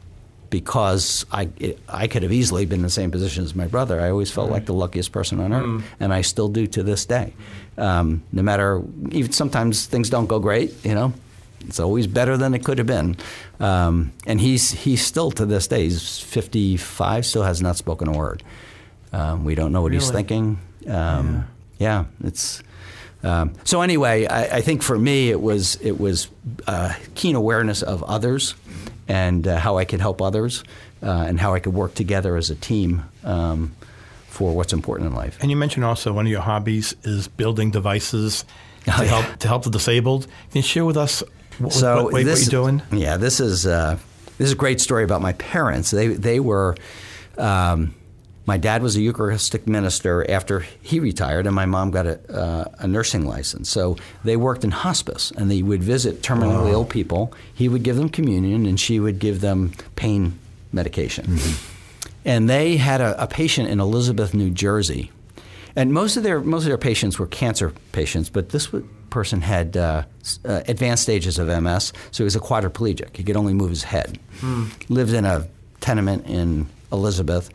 Because 0.51 1.25
I, 1.31 1.49
it, 1.61 1.79
I 1.89 2.09
could 2.09 2.25
have 2.25 2.33
easily 2.33 2.67
been 2.67 2.81
in 2.81 2.83
the 2.83 2.91
same 2.91 3.13
position 3.13 3.45
as 3.45 3.55
my 3.55 3.69
brother. 3.69 4.01
I 4.01 4.11
always 4.11 4.33
felt 4.33 4.51
like 4.51 4.67
the 4.67 4.75
luckiest 4.75 5.13
person 5.13 5.39
on 5.39 5.53
earth, 5.53 5.85
and 6.01 6.13
I 6.13 6.23
still 6.23 6.49
do 6.49 6.67
to 6.67 6.83
this 6.83 7.07
day. 7.07 7.35
Um, 7.79 8.25
no 8.33 8.43
matter, 8.43 8.83
even 9.13 9.31
sometimes 9.31 9.87
things 9.87 10.11
don't 10.11 10.27
go 10.27 10.41
great, 10.41 10.85
you 10.85 10.93
know, 10.97 11.13
it's 11.69 11.79
always 11.79 12.09
better 12.09 12.37
than 12.37 12.53
it 12.55 12.65
could 12.65 12.79
have 12.79 12.87
been. 12.89 13.17
Um, 13.61 14.13
and 14.27 14.41
he's 14.41 14.73
he's 14.73 15.07
still 15.07 15.31
to 15.33 15.47
this 15.47 15.69
day. 15.69 15.85
He's 15.85 16.19
55, 16.19 17.25
still 17.25 17.45
has 17.45 17.63
not 17.63 17.77
spoken 17.77 18.09
a 18.09 18.13
word. 18.13 18.43
Um, 19.13 19.45
we 19.45 19.55
don't 19.55 19.71
know 19.71 19.83
what 19.83 19.93
he's 19.93 20.11
thinking. 20.11 20.59
Um, 20.89 21.47
yeah. 21.79 22.07
it's. 22.25 22.63
Um, 23.23 23.53
so 23.65 23.83
anyway, 23.83 24.27
I, 24.27 24.59
I 24.59 24.61
think 24.63 24.83
for 24.83 24.99
me 24.99 25.31
it 25.31 25.41
was 25.41 25.77
it 25.77 26.01
was 26.01 26.29
uh, 26.67 26.95
keen 27.15 27.37
awareness 27.37 27.83
of 27.83 28.03
others 28.05 28.55
and 29.09 29.47
uh, 29.47 29.59
how 29.59 29.77
I 29.77 29.85
could 29.85 30.01
help 30.01 30.23
others 30.23 30.65
uh, 31.03 31.25
and 31.29 31.39
how 31.39 31.55
I 31.55 31.61
could 31.61 31.75
work 31.75 31.95
together 31.95 32.37
as 32.37 32.49
a 32.51 32.55
team 32.55 33.05
um, 33.25 33.73
for 34.29 34.55
what's 34.55 34.73
important 34.73 35.11
in 35.11 35.15
life. 35.17 35.37
And 35.41 35.51
you 35.51 35.57
mentioned 35.57 35.85
also 35.85 36.13
one 36.13 36.27
of 36.27 36.33
your 36.33 36.41
hobbies 36.41 36.95
is 37.03 37.29
building 37.29 37.71
devices 37.71 38.45
to 38.85 38.93
Oh, 38.97 39.03
yeah. 39.03 39.09
help 39.21 39.39
to 39.41 39.49
help 39.49 39.63
the 39.65 39.71
disabled. 39.71 40.25
Can 40.25 40.59
you 40.59 40.63
share 40.63 40.87
with 40.87 40.97
us 40.97 41.23
what, 41.59 41.73
so 41.73 42.05
what, 42.05 42.13
what, 42.15 42.25
this, 42.25 42.51
you're 42.51 42.63
doing? 42.63 42.81
Yeah, 42.91 43.19
this 43.19 43.39
is 43.41 43.67
uh, 43.67 43.99
this 44.39 44.47
is 44.47 44.53
a 44.53 44.57
great 44.57 44.81
story 44.81 45.05
about 45.05 45.21
my 45.21 45.35
parents. 45.35 45.91
They 45.91 46.09
they 46.09 46.41
were. 46.41 46.77
Um, 47.37 47.95
my 48.51 48.57
dad 48.57 48.83
was 48.83 48.97
a 48.97 49.01
Eucharistic 49.01 49.69
minister 49.69 50.29
after 50.29 50.67
he 50.83 50.99
retired, 50.99 51.47
and 51.47 51.55
my 51.55 51.67
mom 51.67 51.93
got 51.93 52.05
a, 52.05 52.19
uh, 52.37 52.65
a 52.81 52.89
nursing 52.89 53.25
license. 53.25 53.71
So 53.71 53.97
they 54.25 54.37
worked 54.37 54.65
in 54.65 54.73
hospice, 54.73 55.31
and 55.37 55.49
they 55.49 55.63
would 55.63 55.85
visit 55.85 56.23
terminally 56.23 56.73
ill 56.73 56.85
people. 56.85 57.33
He 57.55 57.69
would 57.69 57.85
give 57.85 57.95
them 57.95 58.09
communion, 58.09 58.67
and 58.67 58.81
she 58.81 58.99
would 58.99 59.21
give 59.21 59.41
them 59.41 59.71
pain 59.95 60.37
medication. 60.73 61.39
And 62.25 62.51
they 62.51 62.77
had 62.77 63.01
a, 63.01 63.23
a 63.23 63.29
patient 63.29 63.69
in 63.69 63.79
Elizabeth, 63.79 64.35
New 64.35 64.51
Jersey, 64.51 65.13
and 65.77 65.93
most 65.93 66.17
of 66.17 66.25
their 66.25 66.41
most 66.41 66.65
of 66.65 66.71
their 66.71 66.85
patients 66.91 67.21
were 67.21 67.29
cancer 67.29 67.73
patients, 67.93 68.31
but 68.31 68.49
this 68.49 68.69
person 69.11 69.43
had 69.43 69.77
uh, 69.77 70.03
uh, 70.45 70.63
advanced 70.67 71.05
stages 71.05 71.39
of 71.39 71.47
MS, 71.63 71.93
so 72.11 72.25
he 72.25 72.25
was 72.25 72.35
a 72.35 72.41
quadriplegic. 72.41 73.17
He 73.17 73.23
could 73.23 73.37
only 73.37 73.55
move 73.55 73.71
his 73.71 73.85
head. 73.85 74.19
Lived 74.89 75.13
in 75.13 75.25
a 75.25 75.47
tenement 75.81 76.27
in 76.27 76.67
Elizabeth, 76.91 77.49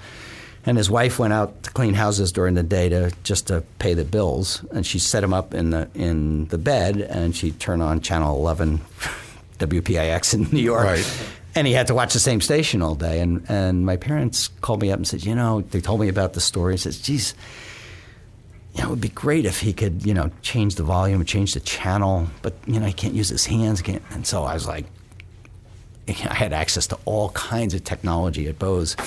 and 0.65 0.77
his 0.77 0.89
wife 0.89 1.19
went 1.19 1.33
out 1.33 1.63
to 1.63 1.71
clean 1.71 1.93
houses 1.93 2.31
during 2.31 2.55
the 2.55 2.63
day 2.63 2.89
to 2.89 3.11
just 3.23 3.47
to 3.47 3.61
pay 3.79 3.93
the 3.93 4.05
bills. 4.05 4.63
And 4.71 4.85
she 4.85 4.99
set 4.99 5.23
him 5.23 5.33
up 5.33 5.53
in 5.53 5.69
the 5.69 5.89
in 5.93 6.45
the 6.47 6.57
bed, 6.57 6.97
and 6.97 7.35
she 7.35 7.51
turned 7.51 7.83
on 7.83 8.01
channel 8.01 8.37
eleven, 8.37 8.79
WPIX 9.59 10.33
in 10.33 10.43
New 10.51 10.63
York. 10.63 10.85
Right. 10.85 11.27
And 11.57 11.65
he 11.65 11.71
had 11.71 11.87
to 11.87 11.93
watch 11.93 12.11
the 12.11 12.19
same 12.19 12.41
station 12.41 12.81
all 12.81 12.95
day. 12.95 13.21
And, 13.21 13.45
and 13.49 13.85
my 13.85 13.95
parents 13.95 14.49
called 14.59 14.81
me 14.81 14.91
up 14.91 14.97
and 14.97 15.07
said, 15.07 15.23
you 15.23 15.33
know, 15.33 15.61
they 15.61 15.79
told 15.79 16.01
me 16.01 16.09
about 16.09 16.33
the 16.33 16.41
story. 16.41 16.73
He 16.73 16.77
says, 16.77 16.99
geez, 16.99 17.33
you 18.73 18.81
know, 18.81 18.87
it 18.87 18.89
would 18.89 19.01
be 19.01 19.07
great 19.07 19.45
if 19.45 19.61
he 19.61 19.71
could, 19.71 20.05
you 20.05 20.13
know, 20.13 20.29
change 20.41 20.75
the 20.75 20.83
volume, 20.83 21.23
change 21.23 21.53
the 21.53 21.61
channel, 21.61 22.27
but, 22.41 22.55
you 22.65 22.77
know, 22.77 22.85
he 22.85 22.91
can't 22.91 23.13
use 23.13 23.29
his 23.29 23.45
hands. 23.45 23.81
Can't. 23.81 24.03
And 24.11 24.27
so 24.27 24.43
I 24.43 24.53
was 24.53 24.67
like, 24.67 24.85
I 26.09 26.11
had 26.11 26.51
access 26.51 26.87
to 26.87 26.99
all 27.05 27.29
kinds 27.29 27.73
of 27.73 27.85
technology 27.85 28.47
at 28.47 28.59
Bose. 28.59 28.97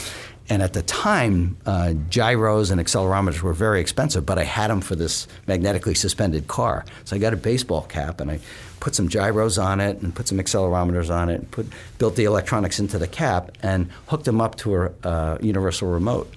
And 0.50 0.62
at 0.62 0.72
the 0.72 0.82
time, 0.82 1.58
uh, 1.66 1.92
gyros 2.08 2.70
and 2.70 2.80
accelerometers 2.80 3.42
were 3.42 3.52
very 3.52 3.80
expensive, 3.80 4.24
but 4.24 4.38
I 4.38 4.44
had 4.44 4.70
them 4.70 4.80
for 4.80 4.96
this 4.96 5.28
magnetically 5.46 5.94
suspended 5.94 6.48
car. 6.48 6.84
So 7.04 7.16
I 7.16 7.18
got 7.18 7.34
a 7.34 7.36
baseball 7.36 7.82
cap 7.82 8.20
and 8.20 8.30
I 8.30 8.40
put 8.80 8.94
some 8.94 9.08
gyros 9.08 9.58
on 9.58 9.80
it 9.80 10.00
and 10.00 10.14
put 10.14 10.28
some 10.28 10.38
accelerometers 10.38 11.14
on 11.14 11.28
it, 11.28 11.40
and 11.40 11.50
put, 11.50 11.66
built 11.98 12.16
the 12.16 12.24
electronics 12.24 12.78
into 12.78 12.98
the 12.98 13.08
cap 13.08 13.52
and 13.62 13.90
hooked 14.06 14.24
them 14.24 14.40
up 14.40 14.56
to 14.56 14.76
a 14.76 14.92
uh, 15.04 15.38
universal 15.40 15.88
remote 15.88 16.32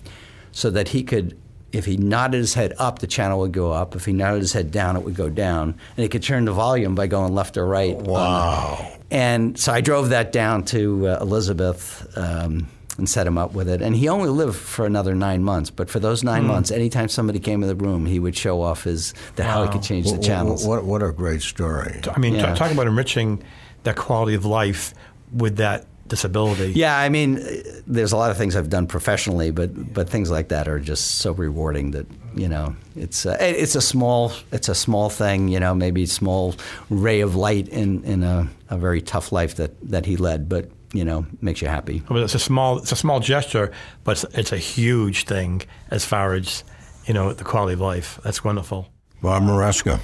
so 0.51 0.69
that 0.69 0.89
he 0.89 1.03
could 1.03 1.37
if 1.71 1.85
he 1.85 1.95
nodded 1.95 2.37
his 2.37 2.53
head 2.53 2.73
up, 2.77 2.99
the 2.99 3.07
channel 3.07 3.39
would 3.39 3.53
go 3.53 3.71
up. 3.71 3.95
If 3.95 4.03
he 4.03 4.11
nodded 4.11 4.41
his 4.41 4.51
head 4.51 4.71
down, 4.71 4.97
it 4.97 5.03
would 5.03 5.15
go 5.15 5.29
down. 5.29 5.69
And 5.95 6.03
he 6.03 6.09
could 6.09 6.21
turn 6.21 6.43
the 6.43 6.51
volume 6.51 6.95
by 6.95 7.07
going 7.07 7.33
left 7.33 7.55
or 7.55 7.65
right. 7.65 7.95
Wow. 7.95 8.91
And 9.09 9.57
so 9.57 9.71
I 9.71 9.79
drove 9.79 10.09
that 10.09 10.33
down 10.33 10.65
to 10.65 11.07
uh, 11.07 11.19
Elizabeth 11.21 12.05
um, 12.17 12.67
and 13.01 13.09
set 13.09 13.25
him 13.25 13.35
up 13.35 13.53
with 13.53 13.67
it. 13.67 13.81
And 13.81 13.95
he 13.95 14.07
only 14.07 14.29
lived 14.29 14.55
for 14.55 14.85
another 14.85 15.15
nine 15.15 15.43
months. 15.43 15.71
But 15.71 15.89
for 15.89 15.99
those 15.99 16.23
nine 16.23 16.45
months, 16.45 16.69
anytime 16.69 17.09
somebody 17.09 17.39
came 17.39 17.63
in 17.63 17.67
the 17.67 17.75
room, 17.75 18.05
he 18.05 18.19
would 18.19 18.37
show 18.37 18.61
off 18.61 18.83
his 18.83 19.15
the, 19.37 19.43
how 19.43 19.63
he 19.63 19.69
could 19.69 19.81
change 19.81 20.05
the 20.11 20.17
Wh- 20.17 20.19
wh- 20.19 20.27
channels. 20.27 20.67
What, 20.67 20.83
what 20.85 21.01
a 21.01 21.11
great 21.11 21.41
story. 21.41 21.99
I 22.15 22.19
mean, 22.19 22.33
t- 22.33 22.39
Yeah. 22.39 22.53
talking 22.53 22.75
about 22.77 22.85
enriching 22.87 23.41
that 23.83 23.95
quality 23.95 24.35
of 24.35 24.45
life 24.45 24.93
with 25.33 25.55
that 25.57 25.87
disability. 26.07 26.73
Yeah, 26.75 26.95
I 26.95 27.09
mean, 27.09 27.37
uh, 27.39 27.47
there's 27.87 28.11
a 28.11 28.17
lot 28.17 28.29
of 28.29 28.37
things 28.37 28.55
I've 28.55 28.69
done 28.69 28.85
professionally, 28.85 29.49
but 29.49 29.93
but 29.93 30.07
things 30.07 30.29
like 30.29 30.49
that 30.49 30.67
are 30.67 30.79
just 30.79 31.15
so 31.21 31.31
rewarding 31.31 31.91
that 31.91 32.05
you 32.35 32.47
know 32.49 32.75
it's 32.95 33.25
uh, 33.25 33.35
it- 33.41 33.55
it's 33.63 33.75
a 33.75 33.81
small 33.81 34.31
it's 34.51 34.69
a 34.69 34.75
small 34.75 35.09
thing, 35.09 35.47
you 35.47 35.59
know, 35.59 35.73
maybe 35.73 36.03
a 36.03 36.07
small 36.07 36.53
ray 36.91 37.21
of 37.21 37.35
light 37.35 37.67
in 37.69 38.03
in 38.03 38.21
a, 38.23 38.47
a 38.69 38.77
very 38.77 39.01
tough 39.01 39.31
life 39.31 39.55
that 39.55 39.71
that 39.89 40.05
he 40.05 40.17
led, 40.17 40.47
but 40.49 40.69
you 40.93 41.05
know 41.05 41.25
makes 41.41 41.61
you 41.61 41.67
happy. 41.67 42.01
Oh, 42.05 42.11
I 42.11 42.13
mean, 42.15 42.23
it's 42.23 42.35
a 42.35 42.39
small 42.39 42.77
it's 42.79 42.91
a 42.91 42.95
small 42.95 43.19
gesture, 43.19 43.71
but 44.03 44.11
it's, 44.23 44.35
it's 44.37 44.51
a 44.51 44.57
huge 44.57 45.25
thing 45.25 45.61
as 45.89 46.05
far 46.05 46.33
as 46.33 46.63
you 47.05 47.13
know 47.13 47.33
the 47.33 47.43
quality 47.43 47.73
of 47.73 47.79
life. 47.81 48.19
That's 48.23 48.43
wonderful. 48.43 48.87
Bob 49.21 49.43
Maresca, 49.43 49.99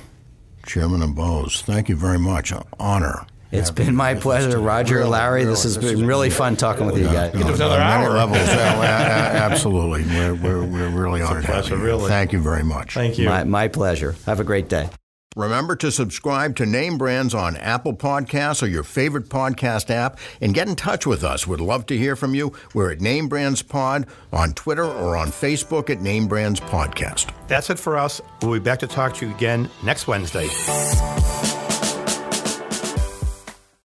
Chairman 0.66 1.02
of 1.02 1.16
Bose, 1.16 1.62
thank 1.64 1.90
you 1.90 1.96
very 1.96 2.20
much. 2.20 2.54
Honor. 2.80 3.26
It's 3.50 3.72
been 3.72 3.96
my 3.96 4.14
pleasure, 4.16 4.60
Roger, 4.60 4.98
Really, 4.98 5.10
Larry. 5.10 5.44
This 5.46 5.64
has 5.64 5.76
this 5.76 5.92
been 5.92 6.02
is- 6.02 6.06
really 6.06 6.30
fun 6.30 6.58
talking 6.58 6.86
with 6.86 6.98
you 6.98 7.06
guys. 7.06 7.34
It 7.34 7.46
was 7.46 7.62
another 7.62 7.76
on 7.76 8.04
hour. 8.04 8.10
levels. 8.10 8.38
Yeah, 8.48 8.76
a- 8.76 8.82
a- 8.82 9.52
absolutely. 9.52 10.04
We're, 10.04 10.36
we're, 10.36 10.66
we're 10.66 10.90
really 10.90 11.22
honored 11.22 11.46
to 11.46 11.52
pleasure, 11.52 11.78
really. 11.78 12.10
Thank 12.10 12.34
you 12.34 12.42
very 12.42 12.64
much. 12.64 12.94
Thank 12.94 13.18
you. 13.18 13.30
My, 13.30 13.46
my 13.46 13.70
pleasure. 13.70 14.16
Have 14.26 14.42
a 14.42 14.44
great 14.44 14.68
day. 14.68 14.90
Remember 15.38 15.76
to 15.76 15.92
subscribe 15.92 16.56
to 16.56 16.66
Name 16.66 16.98
Brands 16.98 17.36
on 17.36 17.58
Apple 17.58 17.94
Podcasts 17.94 18.64
or 18.64 18.66
your 18.66 18.82
favorite 18.82 19.30
podcast 19.30 19.92
app 19.92 20.18
and 20.42 20.52
get 20.52 20.68
in 20.68 20.76
touch 20.76 21.06
with 21.06 21.24
us. 21.24 21.46
We'd 21.46 21.60
love 21.60 21.86
to 21.86 21.98
hear 21.98 22.16
from 22.16 22.34
you. 22.34 22.54
We're 22.74 22.92
at 22.92 23.02
Name 23.02 23.28
Brands 23.28 23.62
Pod 23.62 24.08
on 24.34 24.54
Twitter 24.54 24.84
or 24.84 25.16
on 25.16 25.28
Facebook 25.28 25.92
at 25.92 26.02
Name 26.02 26.28
Brands 26.28 26.60
Podcast. 26.60 27.32
That's 27.48 27.70
it 27.70 27.78
for 27.78 27.98
us. 27.98 28.20
We'll 28.42 28.54
be 28.54 28.60
back 28.60 28.80
to 28.80 28.88
talk 28.88 29.14
to 29.18 29.28
you 29.28 29.36
again 29.36 29.70
next 29.84 30.08
Wednesday. 30.08 30.48